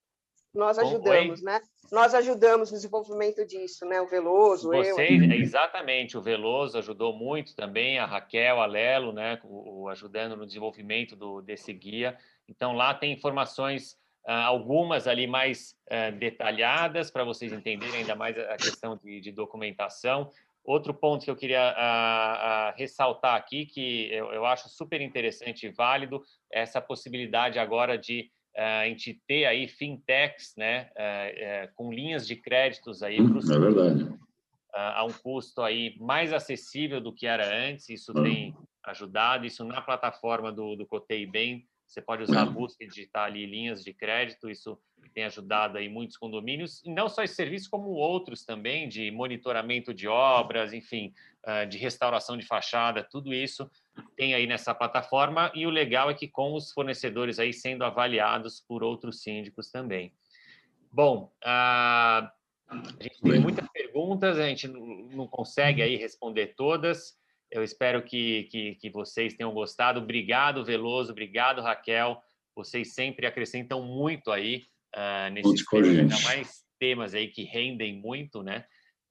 Nós 0.54 0.78
ajudamos, 0.78 1.42
né? 1.42 1.62
Nós 1.92 2.14
ajudamos 2.14 2.72
no 2.72 2.78
desenvolvimento 2.78 3.46
disso, 3.46 3.86
né? 3.86 4.02
O 4.02 4.08
Veloso, 4.08 4.70
Vocês, 4.70 5.22
eu. 5.22 5.32
Exatamente, 5.32 6.18
o 6.18 6.22
Veloso 6.22 6.78
ajudou 6.78 7.14
muito 7.14 7.56
também, 7.56 8.00
a 8.00 8.06
Raquel, 8.06 8.62
a 8.62 8.66
Lelo, 8.66 9.12
né? 9.14 9.40
O, 9.44 9.84
o 9.84 9.90
ajudando 9.90 10.36
no 10.36 10.46
desenvolvimento 10.46 11.16
do, 11.16 11.42
desse 11.42 11.72
guia. 11.74 12.18
Então, 12.48 12.74
lá 12.74 12.94
tem 12.94 13.14
informações, 13.14 13.98
ah, 14.26 14.44
algumas 14.44 15.08
ali 15.08 15.26
mais 15.26 15.76
ah, 15.90 16.12
detalhadas, 16.12 17.10
para 17.10 17.24
vocês 17.24 17.54
entenderem 17.54 18.02
ainda 18.02 18.16
mais 18.16 18.38
a 18.38 18.58
questão 18.58 18.98
de, 18.98 19.22
de 19.22 19.32
documentação. 19.32 20.30
Outro 20.64 20.94
ponto 20.94 21.26
que 21.26 21.32
eu 21.32 21.36
queria 21.36 21.74
uh, 21.74 22.72
uh, 22.72 22.78
ressaltar 22.78 23.36
aqui, 23.36 23.66
que 23.66 24.14
eu, 24.14 24.32
eu, 24.32 24.46
acho 24.46 24.70
super 24.70 25.02
interessante 25.02 25.66
e 25.66 25.72
válido, 25.72 26.22
é 26.54 26.62
essa 26.62 26.80
possibilidade 26.80 27.58
agora 27.58 27.98
de 27.98 28.30
a 28.56 28.86
gente 28.86 29.22
ter 29.28 29.46
aí 29.46 29.68
fintechs, 29.68 30.54
né, 30.58 30.90
é, 30.96 31.04
é, 31.64 31.68
com 31.76 31.92
linhas 31.92 32.28
de 32.28 32.36
créditos 32.36 33.02
aí 33.02 33.18
para 33.18 33.38
os 33.38 33.50
é 33.50 33.60
verdade. 33.60 34.14
a 34.74 35.04
um 35.06 35.12
custo 35.12 35.62
aí 35.62 35.96
mais 36.00 36.34
acessível 36.34 37.00
do 37.00 37.14
que 37.14 37.26
era 37.26 37.48
antes. 37.70 37.90
Isso 37.90 38.14
tem 38.14 38.56
ajudado. 38.84 39.46
Isso 39.46 39.64
na 39.64 39.82
plataforma 39.82 40.52
do, 40.52 40.76
do 40.76 40.86
Cotei 40.86 41.26
Bem 41.26 41.66
Você 41.86 42.02
pode 42.02 42.24
usar 42.24 42.44
a 42.44 42.46
busca 42.46 42.84
e 42.84 42.88
digitar 42.88 43.26
ali 43.26 43.46
linhas 43.46 43.84
de 43.84 43.94
crédito, 43.94 44.50
isso 44.50 44.78
tem 45.14 45.26
ajudado 45.26 45.78
aí 45.78 45.90
muitos 45.90 46.16
condomínios, 46.16 46.82
e 46.86 46.90
não 46.90 47.10
só 47.10 47.24
esse 47.24 47.36
serviço, 47.36 47.70
como 47.70 47.90
outros 47.90 48.46
também, 48.46 48.88
de 48.88 49.12
monitoramento 49.12 49.94
de 49.94 50.08
obras, 50.08 50.72
enfim, 50.72 51.14
de 51.70 51.78
restauração 51.78 52.38
de 52.38 52.46
fachada, 52.46 53.04
tudo 53.04 53.34
isso 53.34 53.70
tem 54.16 54.34
aí 54.36 54.46
nessa 54.46 54.76
plataforma, 54.76 55.52
e 55.56 55.66
o 55.66 55.70
legal 55.70 56.10
é 56.10 56.14
que 56.14 56.28
com 56.28 56.54
os 56.54 56.72
fornecedores 56.72 57.40
aí 57.40 57.52
sendo 57.52 57.84
avaliados 57.84 58.64
por 58.68 58.84
outros 58.84 59.22
síndicos 59.24 59.72
também. 59.72 60.14
Bom, 60.92 61.32
a 61.44 62.32
gente 63.02 63.22
tem 63.22 63.40
muitas 63.40 63.68
perguntas, 63.70 64.38
a 64.38 64.48
gente 64.48 64.68
não 64.68 65.28
consegue 65.28 65.82
aí 65.82 65.96
responder 65.96 66.54
todas, 66.56 67.20
eu 67.52 67.64
espero 67.64 68.02
que, 68.02 68.44
que, 68.44 68.76
que 68.76 68.90
vocês 68.90 69.34
tenham 69.34 69.54
gostado. 69.54 70.00
Obrigado, 70.00 70.64
Veloso. 70.64 71.12
Obrigado, 71.12 71.62
Raquel. 71.62 72.24
Vocês 72.56 72.94
sempre 72.94 73.28
acrescentam 73.28 73.82
muito 73.82 74.32
aí 74.32 74.64
uh, 74.96 75.30
nesses 75.34 75.66
temas, 75.66 75.90
ainda 75.90 76.20
mais 76.22 76.64
temas 76.80 77.14
aí 77.14 77.28
que 77.28 77.44
rendem 77.44 77.94
muito, 77.94 78.42
né? 78.42 78.66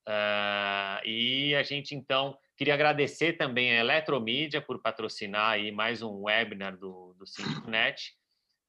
Uh, 0.09 1.07
e 1.07 1.55
a 1.55 1.63
gente, 1.63 1.95
então, 1.95 2.37
queria 2.57 2.75
agradecer 2.75 3.35
também 3.35 3.73
a 3.73 3.81
Eletromídia 3.81 4.61
por 4.61 4.81
patrocinar 4.81 5.53
aí 5.53 5.71
mais 5.71 6.03
um 6.03 6.23
webinar 6.23 6.77
do, 6.77 7.15
do 7.19 7.71
Net. 7.71 8.13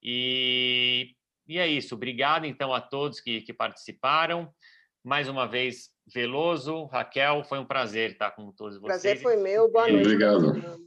E, 0.03 1.13
e 1.47 1.57
é 1.57 1.67
isso. 1.67 1.95
Obrigado, 1.95 2.45
então, 2.45 2.73
a 2.73 2.81
todos 2.81 3.19
que, 3.19 3.41
que 3.41 3.53
participaram. 3.53 4.51
Mais 5.03 5.27
uma 5.27 5.47
vez, 5.47 5.89
Veloso, 6.13 6.85
Raquel, 6.85 7.43
foi 7.43 7.59
um 7.59 7.65
prazer 7.65 8.11
estar 8.11 8.31
com 8.31 8.51
todos 8.51 8.77
vocês. 8.77 9.01
Prazer 9.01 9.21
foi 9.21 9.35
meu, 9.37 9.71
boa 9.71 9.87
noite. 9.87 10.05
Obrigado. 10.05 10.81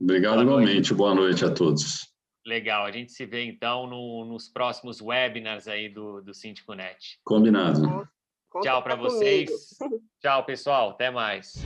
Obrigado 0.00 0.34
boa 0.34 0.42
igualmente, 0.42 0.74
noite. 0.74 0.94
boa 0.94 1.14
noite 1.14 1.44
a 1.44 1.52
todos. 1.52 2.10
Legal, 2.44 2.86
a 2.86 2.90
gente 2.90 3.12
se 3.12 3.26
vê 3.26 3.44
então 3.44 3.86
no, 3.86 4.24
nos 4.24 4.48
próximos 4.48 5.00
webinars 5.00 5.68
aí 5.68 5.88
do, 5.88 6.22
do 6.22 6.32
Net. 6.74 7.20
Combinado. 7.22 8.08
Conta 8.50 8.68
Tchau 8.68 8.82
para 8.82 8.96
vocês. 8.96 9.48
Tchau, 10.20 10.44
pessoal. 10.44 10.90
Até 10.90 11.10
mais. 11.10 11.64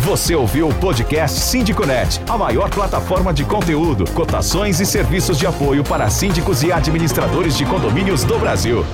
Você 0.00 0.34
ouviu 0.34 0.68
o 0.68 0.74
podcast 0.80 1.38
SíndicoNet, 1.38 2.20
a 2.28 2.36
maior 2.36 2.68
plataforma 2.68 3.32
de 3.32 3.44
conteúdo, 3.44 4.04
cotações 4.12 4.80
e 4.80 4.84
serviços 4.84 5.38
de 5.38 5.46
apoio 5.46 5.84
para 5.84 6.10
síndicos 6.10 6.62
e 6.62 6.72
administradores 6.72 7.56
de 7.56 7.64
condomínios 7.64 8.24
do 8.24 8.38
Brasil. 8.38 8.84